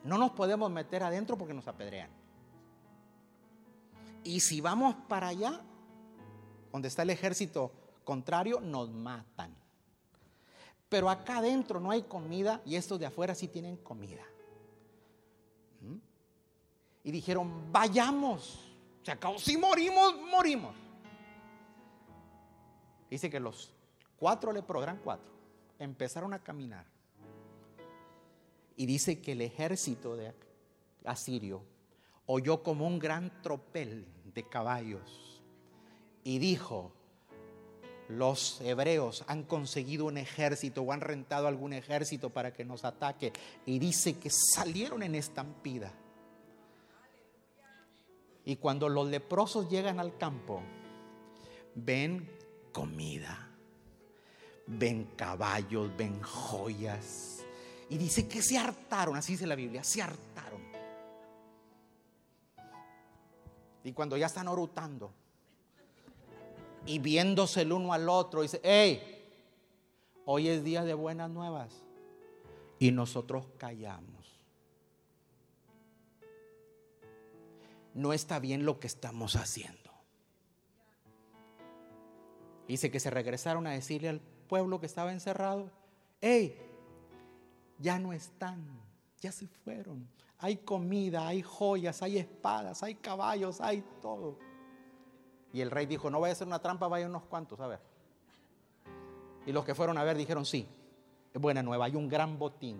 No 0.03 0.17
nos 0.17 0.31
podemos 0.31 0.69
meter 0.71 1.03
adentro 1.03 1.37
porque 1.37 1.53
nos 1.53 1.67
apedrean. 1.67 2.09
Y 4.23 4.39
si 4.39 4.61
vamos 4.61 4.95
para 5.07 5.27
allá, 5.27 5.61
donde 6.71 6.87
está 6.87 7.03
el 7.03 7.09
ejército 7.09 7.71
contrario, 8.03 8.59
nos 8.59 8.91
matan. 8.91 9.55
Pero 10.89 11.09
acá 11.09 11.37
adentro 11.37 11.79
no 11.79 11.91
hay 11.91 12.03
comida 12.03 12.61
y 12.65 12.75
estos 12.75 12.99
de 12.99 13.05
afuera 13.05 13.35
sí 13.35 13.47
tienen 13.47 13.77
comida. 13.77 14.23
¿Mm? 15.81 15.97
Y 17.03 17.11
dijeron, 17.11 17.71
vayamos. 17.71 18.59
Se 19.03 19.11
acabó. 19.11 19.37
Si 19.37 19.57
morimos, 19.57 20.15
morimos. 20.21 20.75
Dice 23.09 23.29
que 23.29 23.39
los 23.39 23.71
cuatro 24.17 24.51
lepros, 24.51 24.81
eran 24.83 24.99
cuatro, 25.03 25.31
empezaron 25.79 26.33
a 26.33 26.43
caminar. 26.43 26.85
Y 28.75 28.85
dice 28.85 29.21
que 29.21 29.33
el 29.33 29.41
ejército 29.41 30.15
de 30.15 30.33
asirio 31.05 31.63
oyó 32.25 32.63
como 32.63 32.87
un 32.87 32.99
gran 32.99 33.41
tropel 33.41 34.05
de 34.33 34.43
caballos 34.43 35.41
y 36.23 36.39
dijo, 36.39 36.91
los 38.07 38.61
hebreos 38.61 39.23
han 39.27 39.43
conseguido 39.43 40.05
un 40.05 40.17
ejército 40.17 40.81
o 40.81 40.91
han 40.91 41.01
rentado 41.01 41.47
algún 41.47 41.73
ejército 41.73 42.29
para 42.29 42.53
que 42.53 42.65
nos 42.65 42.85
ataque. 42.85 43.33
Y 43.65 43.79
dice 43.79 44.17
que 44.17 44.29
salieron 44.29 45.03
en 45.03 45.15
estampida. 45.15 45.91
Y 48.43 48.57
cuando 48.57 48.89
los 48.89 49.07
leprosos 49.07 49.69
llegan 49.69 49.99
al 49.99 50.17
campo, 50.17 50.61
ven 51.73 52.29
comida, 52.71 53.49
ven 54.67 55.11
caballos, 55.15 55.95
ven 55.95 56.21
joyas. 56.21 57.43
Y 57.89 57.97
dice 57.97 58.27
que 58.27 58.41
se 58.41 58.57
hartaron, 58.57 59.15
así 59.15 59.33
dice 59.33 59.45
la 59.45 59.55
Biblia, 59.55 59.83
se 59.83 60.01
hartaron. 60.01 60.61
Y 63.83 63.91
cuando 63.93 64.17
ya 64.17 64.25
están 64.25 64.47
orutando, 64.47 65.11
y 66.85 66.99
viéndose 66.99 67.61
el 67.61 67.71
uno 67.71 67.93
al 67.93 68.09
otro, 68.09 68.41
dice, 68.41 68.61
hey, 68.63 69.01
hoy 70.25 70.47
es 70.49 70.63
día 70.63 70.83
de 70.83 70.93
buenas 70.93 71.29
nuevas. 71.29 71.83
Y 72.79 72.91
nosotros 72.91 73.47
callamos. 73.57 74.13
No 77.93 78.11
está 78.11 78.39
bien 78.39 78.65
lo 78.65 78.79
que 78.79 78.87
estamos 78.87 79.35
haciendo. 79.35 79.91
Dice 82.67 82.91
que 82.91 82.99
se 82.99 83.09
regresaron 83.09 83.67
a 83.67 83.71
decirle 83.71 84.09
al 84.09 84.21
pueblo 84.47 84.79
que 84.79 84.85
estaba 84.85 85.11
encerrado, 85.11 85.69
hey, 86.21 86.57
ya 87.79 87.99
no 87.99 88.13
están, 88.13 88.63
ya 89.19 89.31
se 89.31 89.47
fueron. 89.47 90.07
Hay 90.39 90.57
comida, 90.57 91.27
hay 91.27 91.41
joyas, 91.41 92.01
hay 92.01 92.17
espadas, 92.17 92.83
hay 92.83 92.95
caballos, 92.95 93.61
hay 93.61 93.83
todo. 94.01 94.37
Y 95.53 95.61
el 95.61 95.71
rey 95.71 95.85
dijo, 95.85 96.09
no 96.09 96.19
vaya 96.19 96.33
a 96.33 96.35
ser 96.35 96.47
una 96.47 96.59
trampa, 96.59 96.87
vaya 96.87 97.07
unos 97.07 97.23
cuantos 97.23 97.59
a 97.59 97.67
ver. 97.67 97.79
Y 99.45 99.51
los 99.51 99.63
que 99.63 99.75
fueron 99.75 99.97
a 99.97 100.03
ver 100.03 100.17
dijeron, 100.17 100.45
sí, 100.45 100.67
es 101.33 101.41
buena 101.41 101.63
nueva, 101.63 101.85
hay 101.85 101.95
un 101.95 102.09
gran 102.09 102.37
botín. 102.37 102.79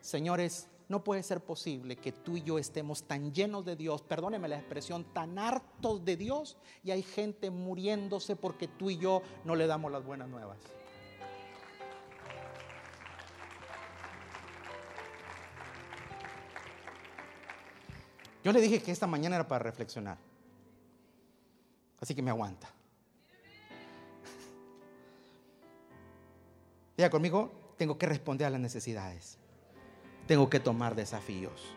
Señores, 0.00 0.68
no 0.88 1.04
puede 1.04 1.22
ser 1.22 1.40
posible 1.40 1.96
que 1.96 2.12
tú 2.12 2.36
y 2.36 2.42
yo 2.42 2.58
estemos 2.58 3.02
tan 3.02 3.32
llenos 3.32 3.64
de 3.64 3.76
Dios, 3.76 4.02
perdóneme 4.02 4.48
la 4.48 4.56
expresión, 4.56 5.04
tan 5.12 5.38
hartos 5.38 6.04
de 6.04 6.16
Dios 6.16 6.56
y 6.82 6.90
hay 6.90 7.02
gente 7.02 7.50
muriéndose 7.50 8.36
porque 8.36 8.68
tú 8.68 8.90
y 8.90 8.98
yo 8.98 9.22
no 9.44 9.54
le 9.54 9.66
damos 9.66 9.92
las 9.92 10.04
buenas 10.04 10.28
nuevas. 10.28 10.58
Yo 18.42 18.52
le 18.52 18.60
dije 18.60 18.82
que 18.82 18.90
esta 18.90 19.06
mañana 19.06 19.36
era 19.36 19.46
para 19.46 19.64
reflexionar. 19.64 20.16
Así 22.00 22.14
que 22.14 22.22
me 22.22 22.30
aguanta. 22.30 22.68
Diga 26.96 27.10
conmigo, 27.10 27.74
tengo 27.76 27.98
que 27.98 28.06
responder 28.06 28.46
a 28.46 28.50
las 28.50 28.60
necesidades. 28.60 29.37
Tengo 30.28 30.50
que 30.50 30.60
tomar 30.60 30.94
desafíos. 30.94 31.74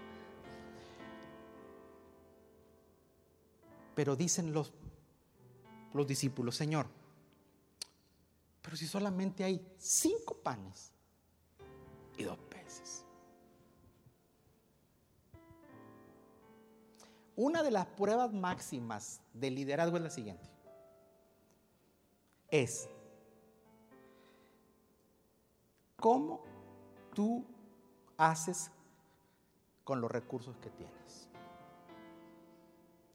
Pero 3.96 4.18
dicen 4.18 4.52
los, 4.52 4.74
los 5.94 6.06
discípulos, 6.06 6.58
Señor, 6.58 6.88
pero 8.62 8.76
si 8.76 8.88
solamente 8.88 9.46
hay 9.46 9.66
cinco 9.78 10.36
panes 10.36 10.92
y 12.18 12.24
dos 12.24 12.38
peces. 12.50 13.06
Una 17.38 17.64
de 17.64 17.72
las 17.72 17.86
pruebas 17.86 18.34
máximas 18.34 19.22
del 19.34 19.56
liderazgo 19.56 19.96
es 19.96 20.04
la 20.04 20.10
siguiente. 20.10 20.50
Es 22.50 22.90
cómo 25.96 26.44
tú 27.16 27.46
haces 28.22 28.70
con 29.84 30.00
los 30.00 30.12
recursos 30.12 30.56
que 30.58 30.70
tienes. 30.70 31.28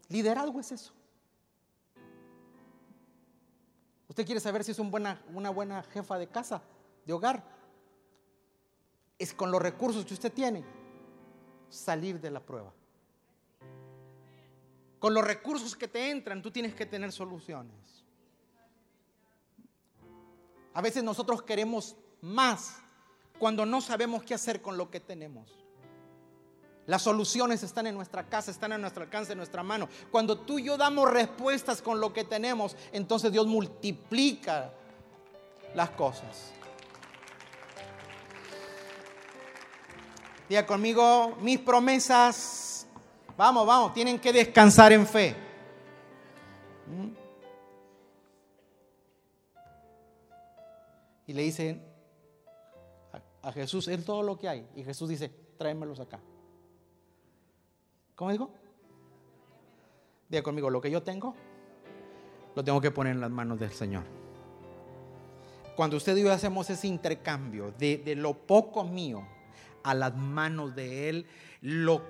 Liderazgo 0.08 0.58
es 0.58 0.72
eso. 0.72 0.92
Usted 4.08 4.26
quiere 4.26 4.40
saber 4.40 4.64
si 4.64 4.72
es 4.72 4.78
una 4.78 5.50
buena 5.50 5.82
jefa 5.84 6.18
de 6.18 6.26
casa, 6.26 6.60
de 7.04 7.12
hogar. 7.12 7.44
Es 9.18 9.32
con 9.32 9.50
los 9.50 9.62
recursos 9.62 10.04
que 10.04 10.14
usted 10.14 10.32
tiene 10.32 10.64
salir 11.68 12.20
de 12.20 12.30
la 12.30 12.40
prueba. 12.40 12.72
Con 14.98 15.14
los 15.14 15.24
recursos 15.24 15.76
que 15.76 15.86
te 15.86 16.10
entran, 16.10 16.42
tú 16.42 16.50
tienes 16.50 16.74
que 16.74 16.86
tener 16.86 17.12
soluciones. 17.12 18.04
A 20.74 20.82
veces 20.82 21.04
nosotros 21.04 21.42
queremos 21.42 21.96
más 22.20 22.82
cuando 23.38 23.66
no 23.66 23.80
sabemos 23.80 24.22
qué 24.22 24.34
hacer 24.34 24.60
con 24.62 24.76
lo 24.76 24.90
que 24.90 25.00
tenemos. 25.00 25.50
Las 26.86 27.02
soluciones 27.02 27.62
están 27.62 27.86
en 27.88 27.96
nuestra 27.96 28.28
casa, 28.28 28.50
están 28.50 28.72
a 28.72 28.78
nuestro 28.78 29.02
alcance, 29.02 29.32
en 29.32 29.38
nuestra 29.38 29.62
mano. 29.62 29.88
Cuando 30.10 30.38
tú 30.38 30.58
y 30.58 30.64
yo 30.64 30.76
damos 30.76 31.10
respuestas 31.10 31.82
con 31.82 32.00
lo 32.00 32.12
que 32.12 32.24
tenemos, 32.24 32.76
entonces 32.92 33.32
Dios 33.32 33.46
multiplica 33.46 34.72
las 35.74 35.90
cosas. 35.90 36.52
Diga 40.48 40.64
conmigo, 40.64 41.36
mis 41.40 41.58
promesas 41.58 42.66
Vamos, 43.36 43.66
vamos, 43.66 43.92
tienen 43.92 44.18
que 44.18 44.32
descansar 44.32 44.92
en 44.92 45.06
fe. 45.06 45.36
¿Mm? 46.86 47.08
Y 51.26 51.32
le 51.34 51.42
dicen 51.42 51.85
a, 53.46 53.52
Jesús, 53.52 53.88
es 53.88 54.04
todo 54.04 54.22
lo 54.22 54.38
que 54.38 54.48
hay. 54.48 54.66
Y 54.74 54.82
Jesús 54.82 55.08
dice, 55.08 55.30
tráemelos 55.58 56.00
acá. 56.00 56.20
¿Cómo 58.14 58.32
dijo? 58.32 58.50
Diga 60.28 60.42
conmigo, 60.42 60.70
lo 60.70 60.80
que 60.80 60.90
yo 60.90 61.02
tengo, 61.02 61.34
lo 62.54 62.64
tengo 62.64 62.80
que 62.80 62.90
poner 62.90 63.14
en 63.14 63.20
las 63.20 63.30
manos 63.30 63.58
del 63.60 63.70
Señor. 63.72 64.04
Cuando 65.76 65.96
usted 65.96 66.16
y 66.16 66.22
yo 66.22 66.32
hacemos 66.32 66.70
ese 66.70 66.86
intercambio 66.86 67.72
de, 67.78 67.98
de 67.98 68.16
lo 68.16 68.34
poco 68.34 68.84
mío 68.84 69.26
a 69.82 69.94
las 69.94 70.16
manos 70.16 70.74
de 70.74 71.08
Él, 71.10 71.26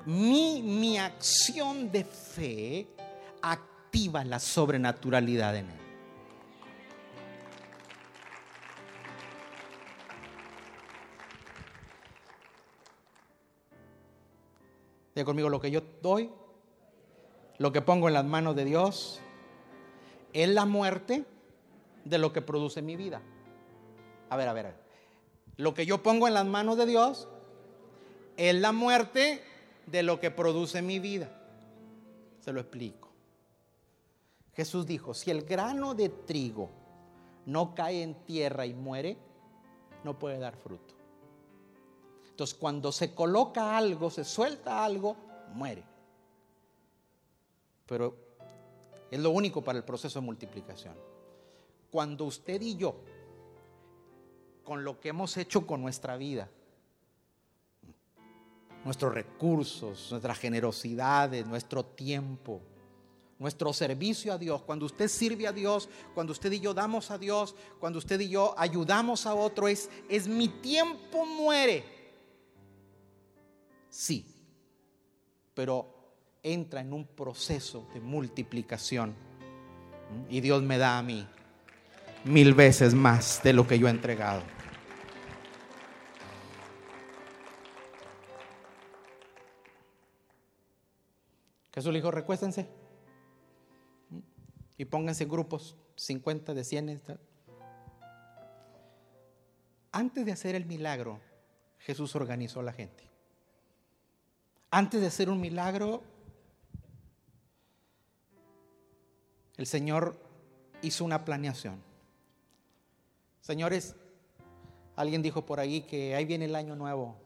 mi, 0.07 0.63
mi 0.63 0.99
acción 0.99 1.91
de 1.91 2.05
fe 2.05 2.87
activa 3.43 4.25
la 4.25 4.39
sobrenaturalidad 4.39 5.57
en 5.57 5.71
él. 5.71 5.86
Diga 15.17 15.25
conmigo, 15.25 15.49
lo 15.49 15.61
que 15.61 15.71
yo 15.71 15.81
doy, 16.03 16.31
lo 17.57 17.73
que 17.73 17.81
pongo 17.81 18.07
en 18.07 18.13
las 18.13 18.27
manos 18.27 18.55
de 18.55 18.67
Dios, 18.67 19.23
es 20.35 20.47
la 20.51 20.67
muerte 20.67 21.25
de 22.05 22.19
lo 22.19 22.35
que 22.35 22.43
produce 22.43 22.83
mi 22.83 22.97
vida. 22.97 23.23
A 24.29 24.37
ver, 24.37 24.47
a 24.47 24.53
ver, 24.53 24.67
a 24.67 24.69
ver. 24.69 24.79
Lo 25.57 25.73
que 25.73 25.87
yo 25.87 26.03
pongo 26.03 26.29
en 26.29 26.35
las 26.35 26.45
manos 26.45 26.77
de 26.77 26.85
Dios 26.85 27.29
es 28.37 28.55
la 28.57 28.73
muerte 28.73 29.43
de 29.87 30.03
lo 30.03 30.21
que 30.21 30.31
produce 30.31 30.83
mi 30.83 30.99
vida. 30.99 31.31
Se 32.41 32.53
lo 32.53 32.61
explico. 32.61 33.09
Jesús 34.53 34.87
dijo, 34.87 35.15
si 35.15 35.31
el 35.31 35.45
grano 35.45 35.95
de 35.95 36.11
trigo 36.11 36.69
no 37.47 37.75
cae 37.75 38.03
en 38.03 38.23
tierra 38.27 38.67
y 38.67 38.75
muere, 38.75 39.17
no 40.05 40.19
puede 40.19 40.39
dar 40.39 40.57
fruto. 40.57 40.96
Entonces 42.37 42.59
cuando 42.59 42.93
se 42.93 43.15
coloca 43.15 43.79
algo, 43.79 44.11
se 44.11 44.23
suelta 44.23 44.85
algo, 44.85 45.17
muere. 45.55 45.83
Pero 47.87 48.15
es 49.11 49.19
lo 49.19 49.31
único 49.31 49.65
para 49.65 49.79
el 49.79 49.85
proceso 49.85 50.21
de 50.21 50.27
multiplicación. 50.27 50.95
Cuando 51.91 52.27
usted 52.27 52.61
y 52.61 52.77
yo, 52.77 52.97
con 54.65 54.85
lo 54.85 55.01
que 55.01 55.09
hemos 55.09 55.35
hecho 55.39 55.67
con 55.67 55.81
nuestra 55.81 56.19
vida, 56.19 56.51
nuestros 58.85 59.15
recursos, 59.15 60.09
nuestras 60.11 60.39
generosidades, 60.39 61.47
nuestro 61.47 61.87
tiempo, 61.87 62.61
nuestro 63.39 63.73
servicio 63.73 64.35
a 64.35 64.37
Dios, 64.37 64.61
cuando 64.61 64.85
usted 64.85 65.09
sirve 65.09 65.47
a 65.47 65.53
Dios, 65.53 65.89
cuando 66.15 66.33
usted 66.33 66.53
y 66.53 66.61
yo 66.61 66.75
damos 66.75 67.11
a 67.11 67.17
Dios, 67.17 67.55
cuando 67.81 67.99
usted 67.99 68.21
y 68.21 68.29
yo 68.29 68.55
ayudamos 68.59 69.25
a 69.25 69.35
otro, 69.35 69.69
es, 69.69 69.89
es 70.11 70.29
mi 70.29 70.49
tiempo 70.49 71.25
muere. 71.25 71.96
Sí, 73.97 74.27
pero 75.55 75.89
entra 76.43 76.83
en 76.83 76.93
un 76.93 77.07
proceso 77.07 77.89
de 77.95 78.01
multiplicación. 78.01 79.15
Y 80.29 80.43
Dios 80.43 80.63
me 80.63 80.77
da 80.77 80.99
a 80.99 81.03
mí 81.03 81.27
mil 82.25 82.53
veces 82.53 82.93
más 82.93 83.43
de 83.43 83.55
lo 83.55 83.67
que 83.67 83.79
yo 83.79 83.87
he 83.87 83.91
entregado. 83.91 84.43
Jesús 91.73 91.91
le 91.91 91.99
dijo, 91.99 92.11
recuéstense 92.11 92.69
y 94.77 94.85
pónganse 94.85 95.25
en 95.25 95.31
grupos, 95.31 95.75
50 95.97 96.53
de 96.53 96.65
100. 96.65 97.03
Antes 99.91 100.27
de 100.27 100.33
hacer 100.33 100.55
el 100.55 100.67
milagro, 100.67 101.19
Jesús 101.79 102.15
organizó 102.15 102.61
a 102.61 102.65
la 102.65 102.75
gente. 102.75 103.06
Antes 104.71 105.01
de 105.01 105.07
hacer 105.07 105.31
un 105.31 105.41
milagro, 105.41 106.03
el 109.57 109.67
Señor 109.67 110.21
hizo 110.83 111.05
una 111.05 111.25
planeación. 111.25 111.83
Señores, 113.41 113.95
alguien 114.97 115.23
dijo 115.23 115.47
por 115.47 115.61
ahí 115.61 115.83
que 115.83 116.15
ahí 116.15 116.25
viene 116.25 116.47
el 116.47 116.57
año 116.57 116.75
nuevo 116.75 117.17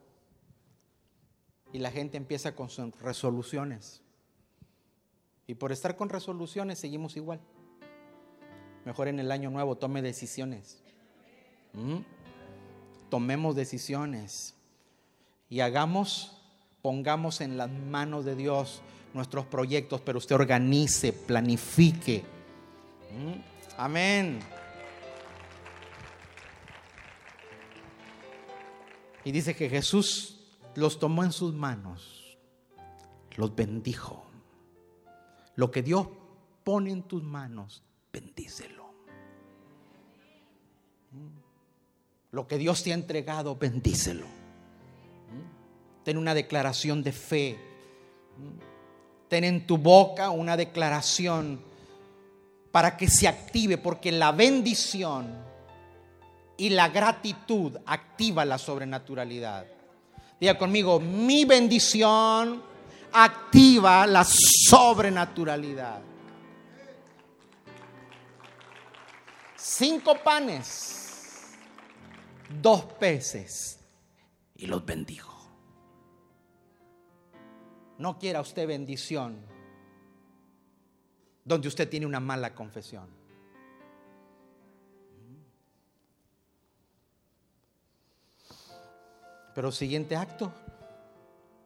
y 1.73 1.79
la 1.79 1.91
gente 1.91 2.17
empieza 2.17 2.55
con 2.55 2.69
sus 2.69 2.91
resoluciones. 3.01 4.01
Y 5.47 5.55
por 5.55 5.71
estar 5.71 5.95
con 5.95 6.09
resoluciones 6.09 6.79
seguimos 6.79 7.17
igual. 7.17 7.39
Mejor 8.85 9.07
en 9.07 9.19
el 9.19 9.31
año 9.31 9.49
nuevo 9.49 9.77
tome 9.77 10.01
decisiones. 10.01 10.81
¿Mm? 11.73 11.97
Tomemos 13.09 13.55
decisiones 13.55 14.55
y 15.49 15.59
hagamos, 15.59 16.40
pongamos 16.81 17.41
en 17.41 17.57
las 17.57 17.69
manos 17.69 18.25
de 18.25 18.35
Dios 18.35 18.81
nuestros 19.13 19.45
proyectos, 19.45 20.01
pero 20.01 20.17
usted 20.17 20.35
organice, 20.35 21.13
planifique. 21.13 22.23
¿Mm? 23.11 23.77
Amén. 23.77 24.39
Y 29.23 29.31
dice 29.31 29.55
que 29.55 29.69
Jesús 29.69 30.39
los 30.75 30.99
tomó 30.99 31.23
en 31.23 31.31
sus 31.31 31.53
manos, 31.53 32.37
los 33.35 33.55
bendijo. 33.55 34.25
Lo 35.55 35.69
que 35.69 35.83
Dios 35.83 36.07
pone 36.63 36.91
en 36.91 37.03
tus 37.03 37.21
manos, 37.21 37.83
bendícelo. 38.11 38.85
¿Mm? 41.11 41.27
Lo 42.31 42.47
que 42.47 42.57
Dios 42.57 42.81
te 42.83 42.91
ha 42.91 42.95
entregado, 42.95 43.55
bendícelo. 43.57 44.40
Ten 46.03 46.17
una 46.17 46.33
declaración 46.33 47.03
de 47.03 47.11
fe. 47.11 47.59
Ten 49.27 49.43
en 49.43 49.67
tu 49.67 49.77
boca 49.77 50.29
una 50.29 50.57
declaración 50.57 51.61
para 52.71 52.97
que 52.97 53.07
se 53.07 53.27
active, 53.27 53.77
porque 53.77 54.11
la 54.11 54.31
bendición 54.31 55.43
y 56.57 56.69
la 56.69 56.89
gratitud 56.89 57.77
activa 57.85 58.45
la 58.45 58.57
sobrenaturalidad. 58.57 59.65
Diga 60.39 60.57
conmigo, 60.57 60.99
mi 60.99 61.45
bendición 61.45 62.63
activa 63.13 64.07
la 64.07 64.23
sobrenaturalidad. 64.23 66.01
Cinco 69.55 70.17
panes, 70.23 71.55
dos 72.61 72.83
peces 72.99 73.79
y 74.55 74.65
los 74.65 74.85
bendijo. 74.85 75.30
No 78.01 78.17
quiera 78.17 78.41
usted 78.41 78.67
bendición 78.67 79.45
donde 81.45 81.67
usted 81.67 81.87
tiene 81.87 82.07
una 82.07 82.19
mala 82.19 82.55
confesión. 82.55 83.07
Pero 89.53 89.67
el 89.67 89.73
siguiente 89.75 90.15
acto 90.15 90.51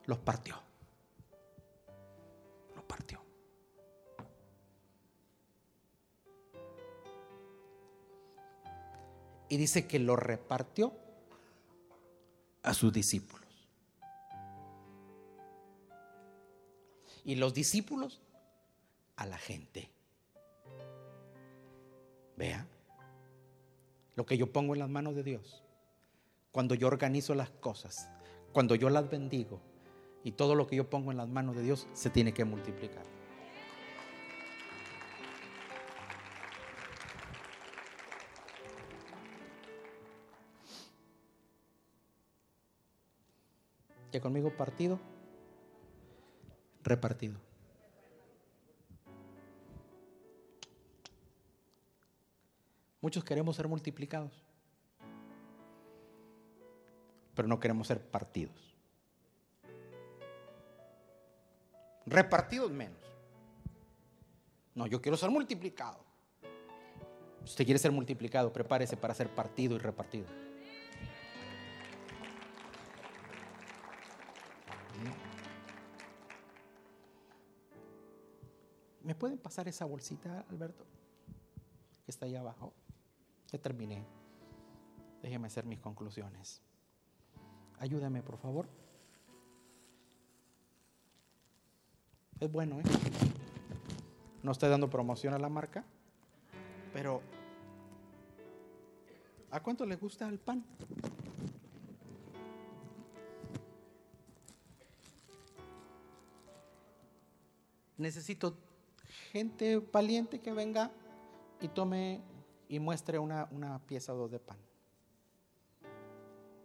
los 0.04 0.18
partió. 0.18 0.56
Los 2.74 2.84
partió. 2.84 3.18
Y 9.48 9.56
dice 9.56 9.86
que 9.86 9.98
lo 9.98 10.16
repartió 10.16 10.92
a 12.62 12.74
sus 12.74 12.92
discípulos. 12.92 13.35
Y 17.26 17.34
los 17.34 17.52
discípulos 17.52 18.20
a 19.16 19.26
la 19.26 19.36
gente. 19.36 19.90
Vea, 22.36 22.66
lo 24.14 24.24
que 24.24 24.38
yo 24.38 24.52
pongo 24.52 24.74
en 24.74 24.78
las 24.78 24.88
manos 24.88 25.16
de 25.16 25.24
Dios, 25.24 25.64
cuando 26.52 26.76
yo 26.76 26.86
organizo 26.86 27.34
las 27.34 27.50
cosas, 27.50 28.08
cuando 28.52 28.76
yo 28.76 28.88
las 28.90 29.10
bendigo 29.10 29.60
y 30.22 30.32
todo 30.32 30.54
lo 30.54 30.68
que 30.68 30.76
yo 30.76 30.88
pongo 30.88 31.10
en 31.10 31.16
las 31.16 31.28
manos 31.28 31.56
de 31.56 31.62
Dios 31.62 31.88
se 31.94 32.10
tiene 32.10 32.32
que 32.32 32.44
multiplicar. 32.44 33.04
¿Ya 44.12 44.20
conmigo 44.20 44.56
partido? 44.56 45.00
Repartido. 46.86 47.38
Muchos 53.00 53.22
queremos 53.22 53.54
ser 53.54 53.68
multiplicados, 53.68 54.32
pero 57.34 57.46
no 57.46 57.60
queremos 57.60 57.86
ser 57.86 58.00
partidos. 58.00 58.74
Repartidos 62.06 62.70
menos. 62.70 62.98
No, 64.74 64.86
yo 64.86 65.00
quiero 65.00 65.16
ser 65.16 65.30
multiplicado. 65.30 66.04
Si 67.44 67.50
usted 67.50 67.64
quiere 67.64 67.78
ser 67.78 67.92
multiplicado, 67.92 68.52
prepárese 68.52 68.96
para 68.96 69.14
ser 69.14 69.28
partido 69.28 69.76
y 69.76 69.78
repartido. 69.78 70.26
¿Me 79.06 79.14
pueden 79.14 79.38
pasar 79.38 79.68
esa 79.68 79.84
bolsita, 79.84 80.44
Alberto? 80.50 80.84
Que 82.04 82.10
está 82.10 82.26
ahí 82.26 82.34
abajo. 82.34 82.72
Ya 83.52 83.56
terminé. 83.56 84.04
Déjeme 85.22 85.46
hacer 85.46 85.64
mis 85.64 85.78
conclusiones. 85.78 86.60
Ayúdame, 87.78 88.20
por 88.20 88.36
favor. 88.36 88.66
Es 92.40 92.50
bueno, 92.50 92.80
¿eh? 92.80 92.82
No 94.42 94.50
estoy 94.50 94.70
dando 94.70 94.90
promoción 94.90 95.34
a 95.34 95.38
la 95.38 95.48
marca, 95.48 95.84
pero 96.92 97.22
¿a 99.52 99.62
cuánto 99.62 99.86
le 99.86 99.94
gusta 99.94 100.28
el 100.28 100.40
pan? 100.40 100.64
Necesito 107.98 108.65
gente 109.26 109.78
valiente 109.78 110.40
que 110.40 110.52
venga 110.52 110.90
y 111.60 111.68
tome 111.68 112.22
y 112.68 112.78
muestre 112.78 113.18
una, 113.18 113.80
pieza 113.86 114.14
o 114.14 114.16
dos 114.16 114.30
de 114.30 114.38
pan. 114.38 114.58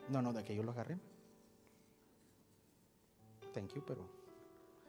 No, 0.09 0.22
no, 0.22 0.34
de 0.34 0.43
que 0.43 0.55
yo 0.55 0.64
lo 0.64 0.72
agarré. 0.72 0.97
Thank 3.53 3.74
you, 3.74 3.84
pero 3.86 4.07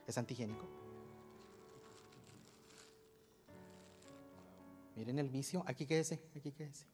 es 0.07 0.17
antigénico. 0.19 0.67
Miren 4.97 5.19
el 5.19 5.29
vicio. 5.29 5.65
Aquí 5.67 5.87
quédese, 5.87 6.23
aquí 6.37 6.53
quédese. 6.53 6.87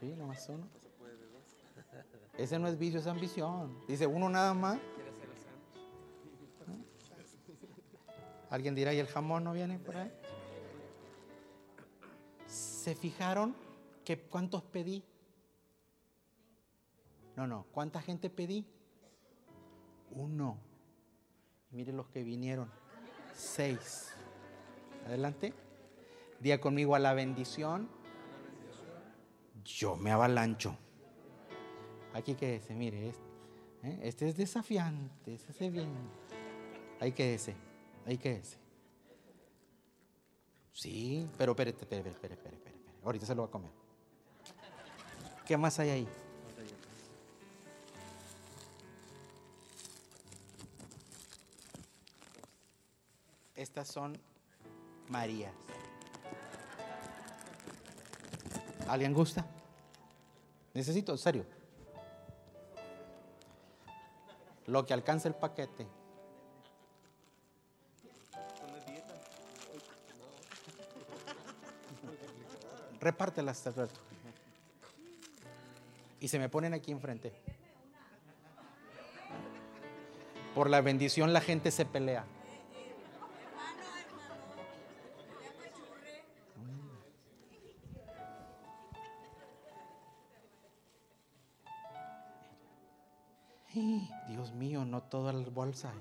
Sí, 0.00 0.14
nomás 0.16 0.48
uno. 0.48 0.68
Ese 2.36 2.58
no 2.58 2.68
es 2.68 2.78
vicio, 2.78 2.98
es 2.98 3.06
ambición. 3.06 3.78
Dice 3.86 4.06
uno 4.06 4.28
nada 4.28 4.54
más. 4.54 4.78
Alguien 8.50 8.74
dirá, 8.74 8.92
¿y 8.94 8.98
el 8.98 9.06
jamón 9.06 9.44
no 9.44 9.52
viene 9.52 9.78
por 9.78 9.96
ahí? 9.96 10.12
¿Se 12.46 12.94
fijaron 12.94 13.56
que 14.04 14.18
cuántos 14.18 14.62
pedí? 14.62 15.02
No, 17.36 17.46
no, 17.46 17.66
¿cuánta 17.72 18.00
gente 18.00 18.30
pedí? 18.30 18.64
Uno. 20.12 20.58
Miren 21.70 21.96
los 21.96 22.06
que 22.08 22.22
vinieron. 22.22 22.70
Seis. 23.34 24.12
Adelante. 25.06 25.52
Día 26.40 26.60
conmigo 26.60 26.94
a 26.94 26.98
la 26.98 27.14
bendición. 27.14 27.88
Yo 29.64 29.96
me 29.96 30.12
avalancho. 30.12 30.76
Aquí 32.12 32.34
quédese, 32.36 32.74
mire, 32.74 33.08
este, 33.08 33.22
¿eh? 33.82 33.98
este 34.02 34.28
es 34.28 34.36
desafiante, 34.36 35.34
este 35.34 35.66
es 35.66 35.72
bien. 35.72 35.88
Ahí 37.00 37.10
quédese, 37.10 37.56
ahí 38.06 38.18
quédese. 38.18 38.58
Sí, 40.72 41.28
pero 41.38 41.52
espérate, 41.52 41.82
espérate, 41.82 42.10
espérate, 42.10 42.34
espérate, 42.34 42.68
espérate. 42.68 43.04
Ahorita 43.04 43.26
se 43.26 43.34
lo 43.34 43.42
va 43.42 43.48
a 43.48 43.50
comer. 43.50 43.70
¿Qué 45.46 45.56
más 45.56 45.78
hay 45.78 45.90
ahí? 45.90 46.08
Estas 53.54 53.88
son 53.88 54.18
Marías. 55.08 55.52
¿Alguien 58.88 59.14
gusta? 59.14 59.46
Necesito, 60.74 61.12
en 61.12 61.18
serio. 61.18 61.46
Lo 64.66 64.84
que 64.84 64.92
alcance 64.92 65.28
el 65.28 65.34
paquete. 65.34 65.86
Repártelas, 73.04 73.66
Alberto. 73.66 74.00
Y 76.20 76.28
se 76.28 76.38
me 76.38 76.48
ponen 76.48 76.72
aquí 76.72 76.90
enfrente. 76.90 77.34
Por 80.54 80.70
la 80.70 80.80
bendición 80.80 81.34
la 81.34 81.42
gente 81.42 81.70
se 81.70 81.84
pelea. 81.84 82.24
Dios 94.28 94.52
mío, 94.52 94.86
no 94.86 95.02
toda 95.02 95.34
la 95.34 95.46
bolsa. 95.50 95.92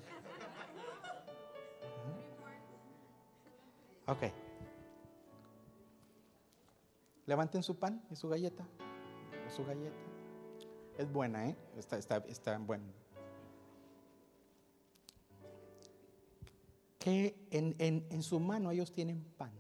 Ok. 4.08 4.43
Levanten 7.26 7.64
su 7.64 7.78
pan 7.78 8.04
y 8.12 8.16
su 8.16 8.28
galleta. 8.28 8.66
su 9.56 9.66
galleta. 9.66 9.96
Es 10.98 11.12
buena, 11.12 11.50
¿eh? 11.50 11.56
Está, 11.78 11.98
está, 11.98 12.18
está 12.28 12.58
buena. 12.58 12.86
Que 17.00 17.36
en, 17.52 17.76
en, 17.80 18.06
en 18.10 18.24
su 18.24 18.40
mano 18.40 18.72
ellos 18.72 18.92
tienen 18.92 19.24
pan. 19.38 19.52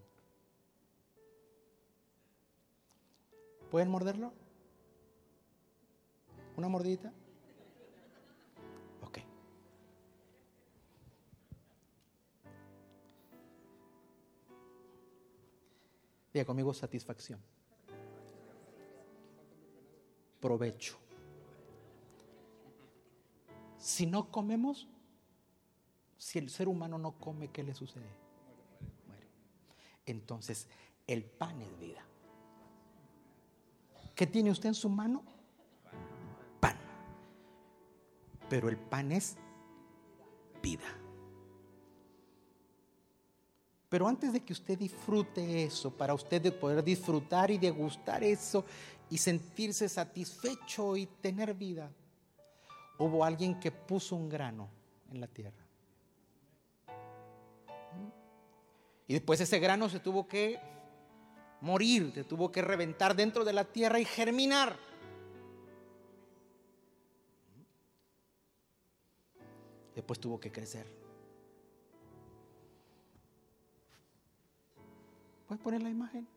¿Pueden 3.71 3.89
morderlo? 3.89 4.33
¿Una 6.55 6.69
mordidita? 6.69 7.11
Diga 16.33 16.45
conmigo 16.45 16.73
satisfacción. 16.73 17.39
Provecho. 20.43 20.97
Si 23.77 24.05
no 24.05 24.29
comemos, 24.29 24.89
si 26.17 26.37
el 26.37 26.49
ser 26.49 26.67
humano 26.67 26.97
no 26.97 27.13
come, 27.13 27.47
¿qué 27.47 27.63
le 27.63 27.73
sucede? 27.73 28.09
Muere. 29.07 29.29
Entonces, 30.05 30.67
el 31.07 31.23
pan 31.23 31.61
es 31.61 31.79
vida. 31.79 32.05
¿Qué 34.13 34.27
tiene 34.27 34.51
usted 34.51 34.67
en 34.67 34.75
su 34.75 34.89
mano? 34.89 35.23
Pan. 36.59 36.75
Pero 38.49 38.67
el 38.67 38.75
pan 38.75 39.13
es 39.13 39.37
vida. 40.61 41.02
Pero 43.93 44.07
antes 44.07 44.33
de 44.33 44.39
que 44.39 44.53
usted 44.53 44.75
disfrute 44.75 45.65
eso, 45.65 45.91
para 45.91 46.15
usted 46.15 46.59
poder 46.59 46.83
disfrutar 46.83 47.51
y 47.51 47.59
degustar 47.59 48.23
eso 48.23 48.65
y 49.07 49.19
sentirse 49.19 49.87
satisfecho 49.87 50.97
y 50.97 51.05
tener 51.05 51.53
vida, 51.53 51.91
hubo 52.97 53.23
alguien 53.23 53.59
que 53.59 53.69
puso 53.69 54.15
un 54.15 54.29
grano 54.29 54.67
en 55.11 55.21
la 55.21 55.27
tierra. 55.27 55.63
Y 59.07 59.13
después 59.13 59.39
ese 59.41 59.59
grano 59.59 59.87
se 59.89 59.99
tuvo 59.99 60.27
que 60.27 60.59
morir, 61.61 62.13
se 62.15 62.23
tuvo 62.23 62.51
que 62.51 62.63
reventar 62.63 63.15
dentro 63.15 63.45
de 63.45 63.53
la 63.53 63.63
tierra 63.63 63.99
y 63.99 64.05
germinar. 64.05 64.75
Después 69.93 70.19
tuvo 70.19 70.39
que 70.39 70.51
crecer. 70.51 71.02
¿Puedes 75.47 75.63
poner 75.63 75.81
la 75.81 75.89
imagen? 75.89 76.27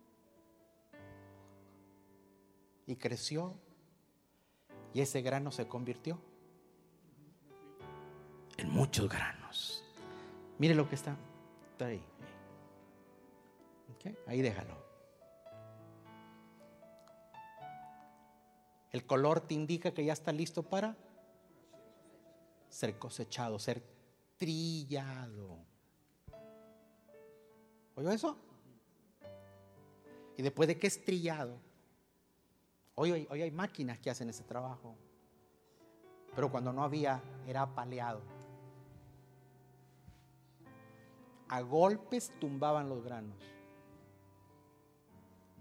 Y 2.86 2.96
creció. 2.96 3.54
Y 4.94 5.00
ese 5.00 5.20
grano 5.20 5.50
se 5.50 5.68
convirtió 5.68 6.18
en 8.56 8.70
muchos 8.70 9.08
granos. 9.08 9.84
Mire 10.58 10.74
lo 10.74 10.88
que 10.88 10.94
está, 10.94 11.16
ahí. 11.80 12.02
Ahí 14.26 14.40
déjalo. 14.40 14.76
El 18.92 19.04
color 19.04 19.40
te 19.40 19.54
indica 19.54 19.92
que 19.92 20.04
ya 20.04 20.12
está 20.12 20.32
listo 20.32 20.62
para 20.62 20.96
ser 22.68 22.98
cosechado, 22.98 23.58
ser 23.58 23.82
trillado. 24.36 25.58
¿Oyó 27.94 28.10
eso? 28.10 28.38
Y 30.36 30.42
después 30.42 30.68
de 30.68 30.78
que 30.78 30.86
es 30.86 31.02
trillado, 31.04 31.58
hoy, 32.94 33.26
hoy 33.30 33.42
hay 33.42 33.50
máquinas 33.50 33.98
que 33.98 34.10
hacen 34.10 34.28
ese 34.28 34.44
trabajo, 34.44 34.94
pero 36.34 36.50
cuando 36.50 36.72
no 36.72 36.82
había 36.82 37.22
era 37.46 37.62
apaleado. 37.62 38.20
A 41.48 41.60
golpes 41.62 42.32
tumbaban 42.38 42.88
los 42.88 43.02
granos. 43.02 43.38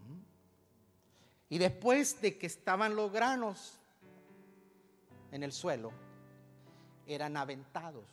¿Mm? 0.10 0.20
Y 1.50 1.58
después 1.58 2.20
de 2.22 2.38
que 2.38 2.48
estaban 2.48 2.96
los 2.96 3.12
granos 3.14 3.80
en 5.32 5.44
el 5.44 5.54
suelo, 5.54 5.92
eran 7.08 7.38
aventados. 7.38 8.10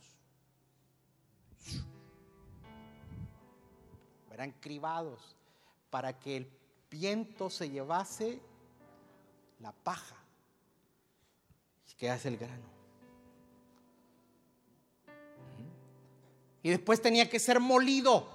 Eran 4.30 4.52
cribados 4.52 5.36
para 5.92 6.18
que 6.18 6.38
el 6.38 6.50
viento 6.90 7.50
se 7.50 7.68
llevase 7.68 8.40
la 9.60 9.72
paja 9.72 10.16
que 12.02 12.10
hace 12.10 12.26
el 12.26 12.36
grano. 12.36 12.64
Y 16.64 16.70
después 16.70 17.00
tenía 17.00 17.30
que 17.30 17.38
ser 17.38 17.60
molido. 17.60 18.26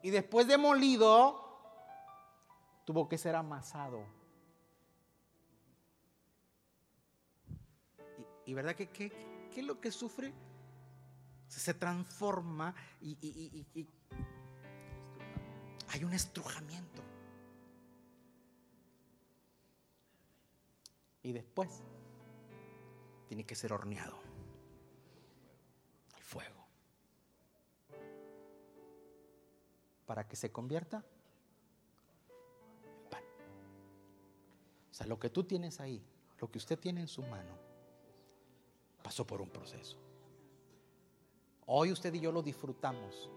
Y 0.00 0.10
después 0.10 0.46
de 0.46 0.58
molido, 0.58 1.42
tuvo 2.84 3.08
que 3.08 3.18
ser 3.18 3.34
amasado. 3.34 4.04
¿Y, 8.44 8.54
verdad 8.54 8.76
que 8.76 8.88
qué 8.90 9.10
es 9.56 9.64
lo 9.64 9.80
que 9.80 9.90
sufre? 9.90 10.32
se 11.48 11.74
transforma 11.74 12.74
y, 13.00 13.86
hay 15.88 16.04
un 16.04 16.12
estrujamiento. 16.12 17.02
Y 21.22 21.32
después 21.32 21.82
tiene 23.28 23.44
que 23.44 23.54
ser 23.54 23.72
horneado 23.72 24.18
al 26.14 26.22
fuego. 26.22 26.66
Para 30.06 30.28
que 30.28 30.36
se 30.36 30.52
convierta 30.52 31.04
en 32.84 33.10
pan. 33.10 33.24
O 34.90 34.94
sea, 34.94 35.06
lo 35.06 35.18
que 35.18 35.30
tú 35.30 35.44
tienes 35.44 35.80
ahí, 35.80 36.04
lo 36.38 36.50
que 36.50 36.58
usted 36.58 36.78
tiene 36.78 37.00
en 37.00 37.08
su 37.08 37.22
mano, 37.22 37.58
pasó 39.02 39.26
por 39.26 39.40
un 39.40 39.50
proceso. 39.50 40.05
Hoy 41.68 41.90
usted 41.90 42.14
y 42.14 42.20
yo 42.20 42.30
lo 42.30 42.42
disfrutamos. 42.42 43.28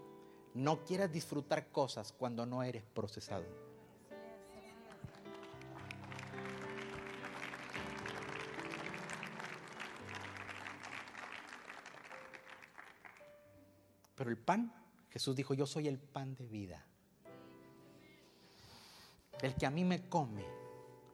No 0.53 0.83
quieras 0.83 1.11
disfrutar 1.11 1.71
cosas 1.71 2.11
cuando 2.11 2.45
no 2.45 2.61
eres 2.61 2.83
procesado. 2.83 3.45
Pero 14.15 14.29
el 14.29 14.37
pan, 14.37 14.71
Jesús 15.09 15.35
dijo, 15.35 15.55
yo 15.55 15.65
soy 15.65 15.87
el 15.87 15.97
pan 15.97 16.35
de 16.35 16.45
vida. 16.45 16.85
El 19.41 19.55
que 19.55 19.65
a 19.65 19.71
mí 19.71 19.83
me 19.83 20.07
come, 20.07 20.45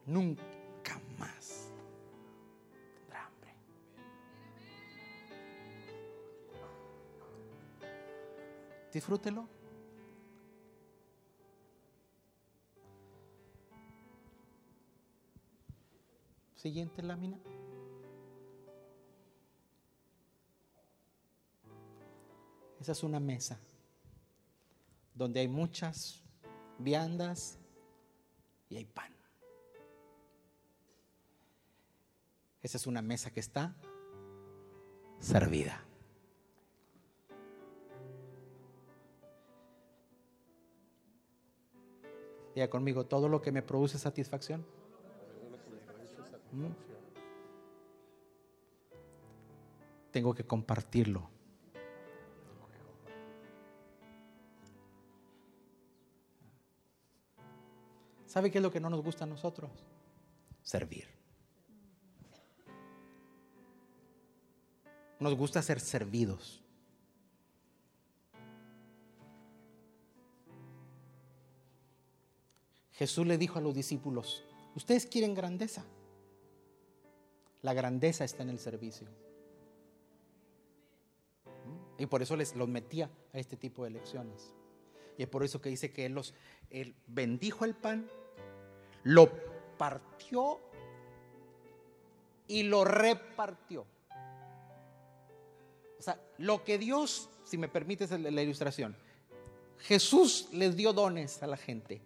nunca 0.05 0.99
más 1.17 1.54
Disfrútelo. 8.95 9.45
Siguiente 16.55 17.03
lámina. 17.03 17.37
Esa 22.79 22.93
es 22.93 23.03
una 23.03 23.19
mesa 23.19 23.59
donde 25.13 25.41
hay 25.41 25.49
muchas 25.49 26.23
viandas 26.79 27.59
y 28.69 28.77
hay 28.77 28.85
pan. 28.85 29.13
Esa 32.61 32.77
es 32.77 32.87
una 32.87 33.01
mesa 33.01 33.29
que 33.29 33.41
está 33.41 33.75
servida. 35.19 35.85
Diga 42.55 42.69
conmigo, 42.69 43.05
todo 43.05 43.27
lo 43.27 43.41
que 43.41 43.51
me 43.51 43.61
produce 43.61 43.99
satisfacción. 43.99 44.65
¿Mm? 46.53 46.67
Tengo 50.11 50.33
que 50.33 50.45
compartirlo. 50.45 51.29
¿Sabe 58.25 58.49
qué 58.51 58.59
es 58.59 58.63
lo 58.63 58.71
que 58.71 58.79
no 58.79 58.89
nos 58.89 59.03
gusta 59.03 59.25
a 59.25 59.27
nosotros? 59.27 59.71
Servir. 60.61 61.09
Nos 65.19 65.35
gusta 65.35 65.61
ser 65.61 65.81
servidos. 65.81 66.64
Jesús 72.95 73.27
le 73.27 73.37
dijo 73.37 73.59
a 73.59 73.61
los 73.61 73.73
discípulos, 73.73 74.43
ustedes 74.75 75.05
quieren 75.05 75.33
grandeza. 75.33 75.85
La 77.61 77.73
grandeza 77.73 78.23
está 78.23 78.43
en 78.43 78.49
el 78.49 78.59
servicio. 78.59 79.07
Y 81.97 82.05
por 82.05 82.21
eso 82.21 82.35
les 82.35 82.55
los 82.55 82.67
metía 82.67 83.09
a 83.33 83.39
este 83.39 83.57
tipo 83.57 83.83
de 83.83 83.89
lecciones. 83.91 84.53
Y 85.17 85.23
es 85.23 85.29
por 85.29 85.43
eso 85.43 85.61
que 85.61 85.69
dice 85.69 85.91
que 85.91 86.05
él 86.05 86.13
los 86.13 86.33
bendijo 87.07 87.65
el 87.65 87.73
pan 87.73 88.07
lo 89.03 89.29
partió 89.77 90.59
y 92.47 92.63
lo 92.63 92.83
repartió. 92.83 93.85
O 95.97 96.01
sea, 96.01 96.19
lo 96.37 96.63
que 96.63 96.77
Dios, 96.77 97.29
si 97.45 97.57
me 97.57 97.69
permites 97.69 98.11
la 98.11 98.41
ilustración, 98.41 98.95
Jesús 99.79 100.49
les 100.51 100.75
dio 100.75 100.91
dones 100.91 101.41
a 101.43 101.47
la 101.47 101.57
gente, 101.57 102.01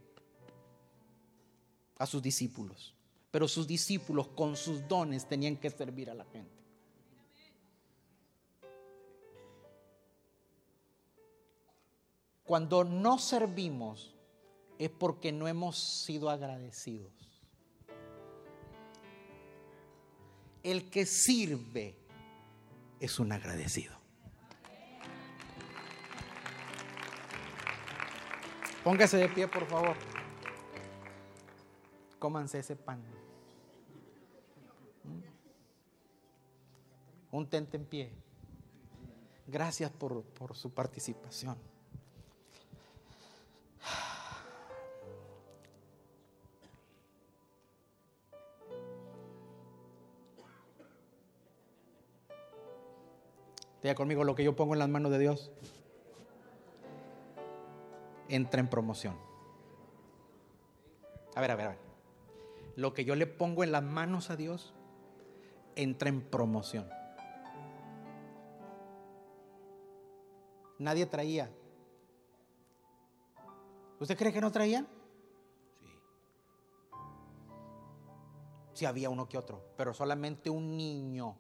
a 1.99 2.05
sus 2.05 2.23
discípulos, 2.23 2.95
pero 3.29 3.47
sus 3.47 3.67
discípulos 3.67 4.29
con 4.29 4.55
sus 4.55 4.87
dones 4.87 5.27
tenían 5.27 5.57
que 5.57 5.69
servir 5.69 6.09
a 6.09 6.15
la 6.15 6.25
gente. 6.25 6.57
Cuando 12.45 12.83
no 12.83 13.19
servimos, 13.19 14.15
es 14.79 14.89
porque 14.89 15.31
no 15.31 15.47
hemos 15.47 15.77
sido 15.77 16.29
agradecidos. 16.29 17.11
El 20.63 20.89
que 20.89 21.05
sirve 21.05 21.95
es 22.99 23.19
un 23.19 23.31
agradecido. 23.31 23.99
Póngase 28.83 29.17
de 29.17 29.29
pie, 29.29 29.47
por 29.47 29.67
favor. 29.67 30.18
Cómanse 32.19 32.59
ese 32.59 32.75
pan. 32.75 33.01
Un 37.31 37.47
tente 37.47 37.77
en 37.77 37.85
pie. 37.85 38.11
Gracias 39.47 39.89
por, 39.91 40.23
por 40.23 40.55
su 40.55 40.71
participación. 40.71 41.57
Diga 53.81 53.95
conmigo, 53.95 54.25
lo 54.25 54.35
que 54.35 54.43
yo 54.43 54.55
pongo 54.55 54.73
en 54.73 54.79
las 54.79 54.89
manos 54.89 55.11
de 55.11 55.19
Dios 55.19 55.51
entra 58.27 58.59
en 58.59 58.69
promoción. 58.69 59.15
A 61.35 61.41
ver, 61.41 61.51
a 61.51 61.55
ver, 61.55 61.65
a 61.67 61.69
ver. 61.69 61.88
Lo 62.79 62.93
que 62.93 63.03
yo 63.03 63.13
le 63.13 63.27
pongo 63.27 63.65
en 63.65 63.73
las 63.73 63.83
manos 63.83 64.29
a 64.29 64.37
Dios 64.37 64.73
entra 65.75 66.07
en 66.07 66.21
promoción. 66.21 66.87
Nadie 70.77 71.05
traía. 71.05 71.51
¿Usted 73.99 74.17
cree 74.17 74.31
que 74.31 74.39
no 74.39 74.49
traían? 74.49 74.87
Sí. 75.81 75.87
Sí 78.75 78.85
había 78.85 79.09
uno 79.09 79.27
que 79.27 79.37
otro, 79.37 79.61
pero 79.75 79.93
solamente 79.93 80.49
un 80.49 80.77
niño 80.77 81.35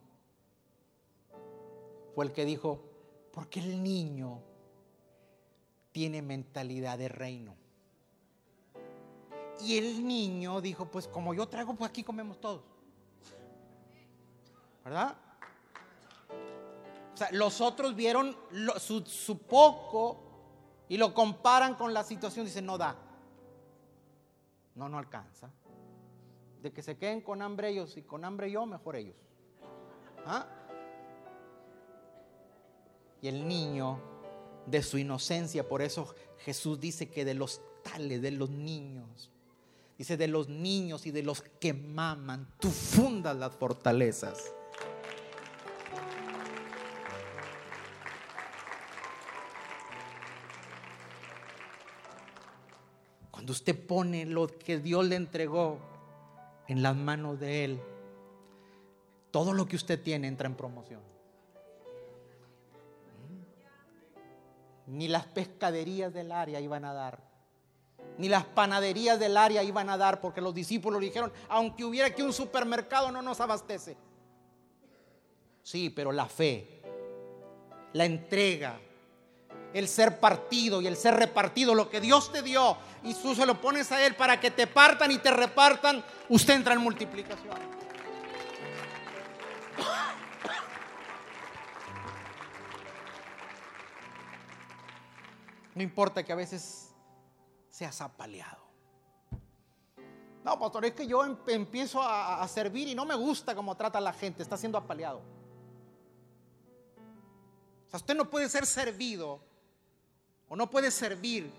fue 2.15 2.25
el 2.25 2.33
que 2.33 2.43
dijo, 2.43 2.83
porque 3.31 3.61
el 3.61 3.81
niño 3.81 4.41
tiene 5.93 6.21
mentalidad 6.21 6.97
de 6.97 7.07
reino. 7.07 7.55
Y 9.61 9.77
el 9.77 10.07
niño 10.07 10.61
dijo, 10.61 10.85
pues 10.85 11.07
como 11.07 11.33
yo 11.33 11.47
traigo, 11.47 11.73
pues 11.75 11.89
aquí 11.89 12.03
comemos 12.03 12.39
todos. 12.39 12.61
¿Verdad? 14.83 15.15
O 17.13 17.17
sea, 17.17 17.29
los 17.31 17.59
otros 17.59 17.95
vieron 17.95 18.35
su, 18.77 19.37
poco 19.39 20.23
y 20.87 20.97
lo 20.97 21.13
comparan 21.13 21.75
con 21.75 21.93
la 21.93 22.03
situación. 22.03 22.45
Dicen, 22.45 22.65
no 22.65 22.77
da. 22.77 22.95
No, 24.75 24.87
no 24.87 24.97
alcanza. 24.97 25.49
De 26.61 26.71
que 26.71 26.81
se 26.81 26.97
queden 26.97 27.21
con 27.21 27.41
hambre 27.41 27.69
ellos 27.69 27.97
y 27.97 28.01
con 28.03 28.23
hambre 28.23 28.49
yo, 28.49 28.65
mejor 28.65 28.95
ellos. 28.95 29.15
¿Ah? 30.25 30.45
y 33.21 33.27
el 33.27 33.47
niño 33.47 33.99
de 34.65 34.83
su 34.83 34.97
inocencia. 34.97 35.67
Por 35.67 35.81
eso 35.81 36.13
Jesús 36.39 36.79
dice 36.79 37.09
que 37.09 37.25
de 37.25 37.33
los 37.33 37.61
tales, 37.83 38.21
de 38.21 38.31
los 38.31 38.49
niños, 38.49 39.31
dice 39.99 40.17
de 40.17 40.27
los 40.27 40.49
niños 40.49 41.05
y 41.05 41.11
de 41.11 41.21
los 41.21 41.41
que 41.41 41.73
maman, 41.73 42.47
tú 42.59 42.69
fundas 42.69 43.35
las 43.35 43.53
fortalezas. 43.53 44.51
Cuando 53.29 53.51
usted 53.51 53.85
pone 53.85 54.25
lo 54.25 54.47
que 54.47 54.79
Dios 54.79 55.05
le 55.05 55.17
entregó 55.17 55.77
en 56.67 56.81
las 56.81 56.95
manos 56.95 57.39
de 57.39 57.65
Él, 57.65 57.81
todo 59.29 59.53
lo 59.53 59.67
que 59.67 59.75
usted 59.75 60.01
tiene 60.01 60.27
entra 60.27 60.47
en 60.47 60.55
promoción. 60.55 61.09
ni 64.89 65.07
las 65.07 65.25
pescaderías 65.27 66.11
del 66.13 66.31
área 66.31 66.59
iban 66.59 66.83
a 66.83 66.93
dar, 66.93 67.28
ni 68.19 68.27
las 68.27 68.43
panaderías 68.43 69.17
del 69.17 69.37
área 69.37 69.63
iban 69.63 69.89
a 69.89 69.97
dar, 69.97 70.19
porque 70.19 70.41
los 70.41 70.53
discípulos 70.53 70.99
dijeron, 70.99 71.31
aunque 71.47 71.85
hubiera 71.85 72.07
aquí 72.07 72.21
un 72.21 72.33
supermercado 72.33 73.11
no 73.11 73.21
nos 73.21 73.39
abastece. 73.39 73.95
Sí, 75.63 75.89
pero 75.89 76.11
la 76.11 76.25
fe, 76.25 76.81
la 77.93 78.03
entrega, 78.03 78.77
el 79.73 79.87
ser 79.87 80.19
partido 80.19 80.81
y 80.81 80.87
el 80.87 80.97
ser 80.97 81.13
repartido, 81.15 81.73
lo 81.73 81.89
que 81.89 82.01
Dios 82.01 82.29
te 82.33 82.41
dio, 82.41 82.75
y 83.03 83.13
tú 83.13 83.33
se 83.35 83.45
lo 83.45 83.61
pones 83.61 83.89
a 83.93 84.05
Él 84.05 84.15
para 84.15 84.37
que 84.37 84.51
te 84.51 84.67
partan 84.67 85.11
y 85.11 85.19
te 85.19 85.31
repartan, 85.31 86.03
usted 86.27 86.55
entra 86.55 86.73
en 86.73 86.81
multiplicación. 86.81 87.55
No 95.75 95.83
importa 95.83 96.23
que 96.23 96.33
a 96.33 96.35
veces 96.35 96.88
seas 97.79 98.01
apaleado. 98.01 98.61
No, 100.43 100.59
pastor, 100.59 100.83
es 100.83 100.91
que 100.91 101.07
yo 101.07 101.23
em- 101.23 101.37
empiezo 101.47 102.01
a, 102.03 102.45
servir 102.49 102.89
y 102.89 102.95
no 102.95 103.05
me 103.05 103.15
gusta 103.15 103.55
cómo 103.55 103.73
trata 103.77 103.99
a 103.99 104.01
la 104.01 104.11
gente, 104.11 104.43
está 104.43 104.57
siendo 104.57 104.77
apaleado. 104.77 105.19
O 107.87 107.89
sea, 107.89 107.97
usted 107.97 108.15
no 108.15 108.29
puede 108.29 108.49
ser 108.49 108.65
servido 108.65 109.39
o 110.49 110.57
no 110.57 110.69
puede 110.69 110.91
servir 110.91 111.49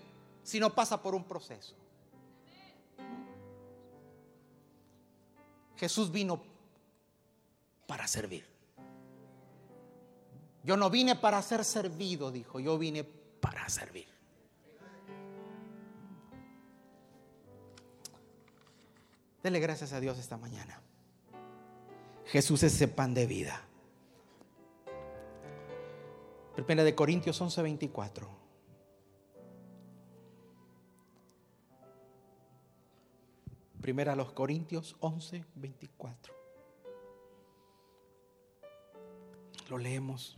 si 0.43 0.59
no 0.59 0.69
pasa 0.75 1.01
por 1.01 1.15
un 1.15 1.23
proceso. 1.23 1.73
Jesús 5.75 6.11
vino 6.11 6.39
para 7.87 8.07
servir. 8.07 8.45
Yo 10.63 10.77
no 10.77 10.91
vine 10.91 11.15
para 11.15 11.41
ser 11.41 11.65
servido, 11.65 12.29
dijo, 12.29 12.59
yo 12.59 12.77
vine 12.77 13.03
para 13.03 13.67
servir. 13.69 14.10
Dele 19.43 19.59
gracias 19.59 19.93
a 19.93 19.99
Dios 19.99 20.19
esta 20.19 20.37
mañana. 20.37 20.81
Jesús 22.25 22.63
es 22.63 22.75
ese 22.75 22.87
pan 22.87 23.13
de 23.13 23.25
vida. 23.25 23.61
Primera 26.55 26.83
de 26.83 26.93
Corintios 26.93 27.41
11:24. 27.41 28.27
Primera 33.81 34.13
a 34.13 34.15
los 34.15 34.31
Corintios 34.31 34.95
11:24. 34.99 36.33
Lo 39.69 39.77
leemos. 39.77 40.37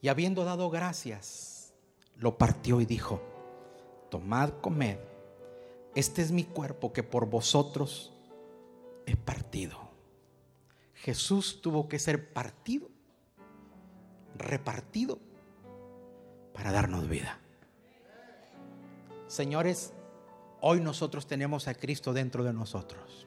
Y 0.00 0.08
habiendo 0.08 0.44
dado 0.44 0.70
gracias, 0.70 1.74
lo 2.16 2.38
partió 2.38 2.80
y 2.80 2.86
dijo, 2.86 3.20
tomad, 4.10 4.50
comed, 4.60 4.98
este 5.96 6.22
es 6.22 6.30
mi 6.30 6.44
cuerpo 6.44 6.92
que 6.92 7.02
por 7.02 7.26
vosotros 7.26 8.12
es 9.06 9.16
partido. 9.16 9.78
Jesús 10.94 11.60
tuvo 11.62 11.88
que 11.88 11.98
ser 11.98 12.32
partido, 12.32 12.88
repartido, 14.36 15.18
para 16.52 16.70
darnos 16.70 17.08
vida. 17.08 17.38
Señores, 19.26 19.94
hoy 20.60 20.80
nosotros 20.80 21.26
tenemos 21.26 21.66
a 21.66 21.74
Cristo 21.74 22.12
dentro 22.12 22.44
de 22.44 22.52
nosotros. 22.52 23.26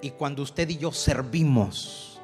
Y 0.00 0.10
cuando 0.10 0.42
usted 0.42 0.68
y 0.70 0.78
yo 0.78 0.90
servimos, 0.90 2.14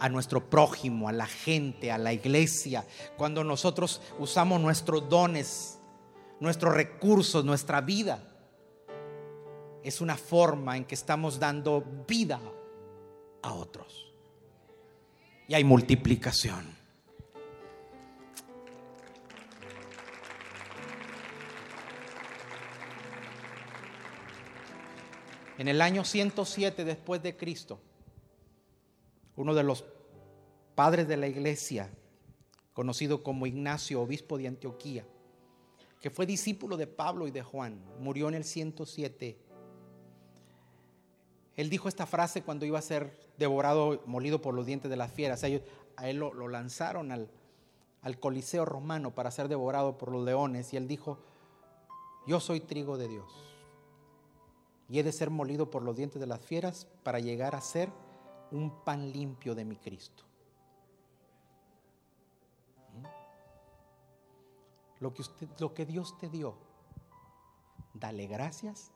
a 0.00 0.08
nuestro 0.08 0.48
prójimo, 0.48 1.08
a 1.08 1.12
la 1.12 1.26
gente, 1.26 1.90
a 1.90 1.98
la 1.98 2.12
iglesia, 2.12 2.84
cuando 3.16 3.44
nosotros 3.44 4.00
usamos 4.18 4.60
nuestros 4.60 5.08
dones, 5.08 5.78
nuestros 6.40 6.74
recursos, 6.74 7.44
nuestra 7.44 7.80
vida, 7.80 8.22
es 9.82 10.00
una 10.00 10.16
forma 10.16 10.76
en 10.76 10.84
que 10.84 10.94
estamos 10.94 11.38
dando 11.38 11.84
vida 12.06 12.40
a 13.42 13.52
otros. 13.52 14.12
Y 15.46 15.54
hay 15.54 15.64
multiplicación. 15.64 16.76
En 25.58 25.66
el 25.66 25.80
año 25.80 26.04
107 26.04 26.84
después 26.84 27.20
de 27.20 27.36
Cristo, 27.36 27.80
uno 29.34 29.54
de 29.54 29.64
los 29.64 29.84
padres 30.76 31.08
de 31.08 31.16
la 31.16 31.26
iglesia, 31.26 31.90
conocido 32.72 33.24
como 33.24 33.46
Ignacio, 33.46 34.00
obispo 34.00 34.38
de 34.38 34.46
Antioquía, 34.46 35.04
que 36.00 36.10
fue 36.10 36.26
discípulo 36.26 36.76
de 36.76 36.86
Pablo 36.86 37.26
y 37.26 37.32
de 37.32 37.42
Juan, 37.42 37.84
murió 37.98 38.28
en 38.28 38.36
el 38.36 38.44
107. 38.44 39.47
Él 41.58 41.70
dijo 41.70 41.88
esta 41.88 42.06
frase 42.06 42.42
cuando 42.42 42.64
iba 42.66 42.78
a 42.78 42.82
ser 42.82 43.18
devorado, 43.36 44.00
molido 44.06 44.40
por 44.40 44.54
los 44.54 44.64
dientes 44.64 44.88
de 44.88 44.96
las 44.96 45.10
fieras. 45.10 45.42
A 45.42 46.08
él 46.08 46.16
lo, 46.16 46.46
lanzaron 46.46 47.10
al, 47.10 47.28
Coliseo 48.20 48.64
romano 48.64 49.12
para 49.12 49.32
ser 49.32 49.48
devorado 49.48 49.98
por 49.98 50.12
los 50.12 50.24
leones 50.24 50.72
y 50.72 50.76
él 50.76 50.86
dijo, 50.86 51.18
yo 52.28 52.38
soy 52.38 52.60
trigo 52.60 52.96
de 52.96 53.08
Dios 53.08 53.28
y 54.88 55.00
he 55.00 55.02
de 55.02 55.10
ser 55.10 55.30
molido 55.30 55.68
por 55.68 55.82
los 55.82 55.96
dientes 55.96 56.20
de 56.20 56.28
las 56.28 56.40
fieras 56.40 56.86
para 57.02 57.18
llegar 57.18 57.56
a 57.56 57.60
ser 57.60 57.90
un 58.52 58.84
pan 58.84 59.10
limpio 59.10 59.56
de 59.56 59.64
mi 59.64 59.76
Cristo. 59.76 60.22
Usted, 65.00 65.48
lo 65.58 65.74
que 65.74 65.84
Dios 65.86 66.16
te 66.18 66.28
dio, 66.28 66.54
dale 67.94 68.28
gracias 68.28 68.92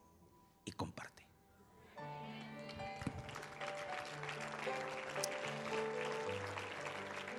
y 0.65 0.71
comparte. 0.71 1.22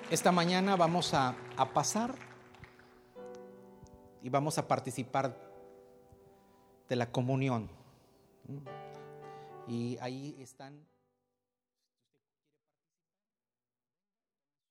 Esta 0.10 0.32
mañana 0.32 0.76
vamos 0.76 1.14
a, 1.14 1.36
pasar 1.74 2.14
y 4.22 4.30
vamos 4.30 4.58
a 4.58 4.68
participar 4.68 5.36
de 6.88 6.96
la 6.96 7.12
comunión. 7.12 7.70
Y 9.68 9.98
ahí 10.02 10.36
están... 10.40 10.86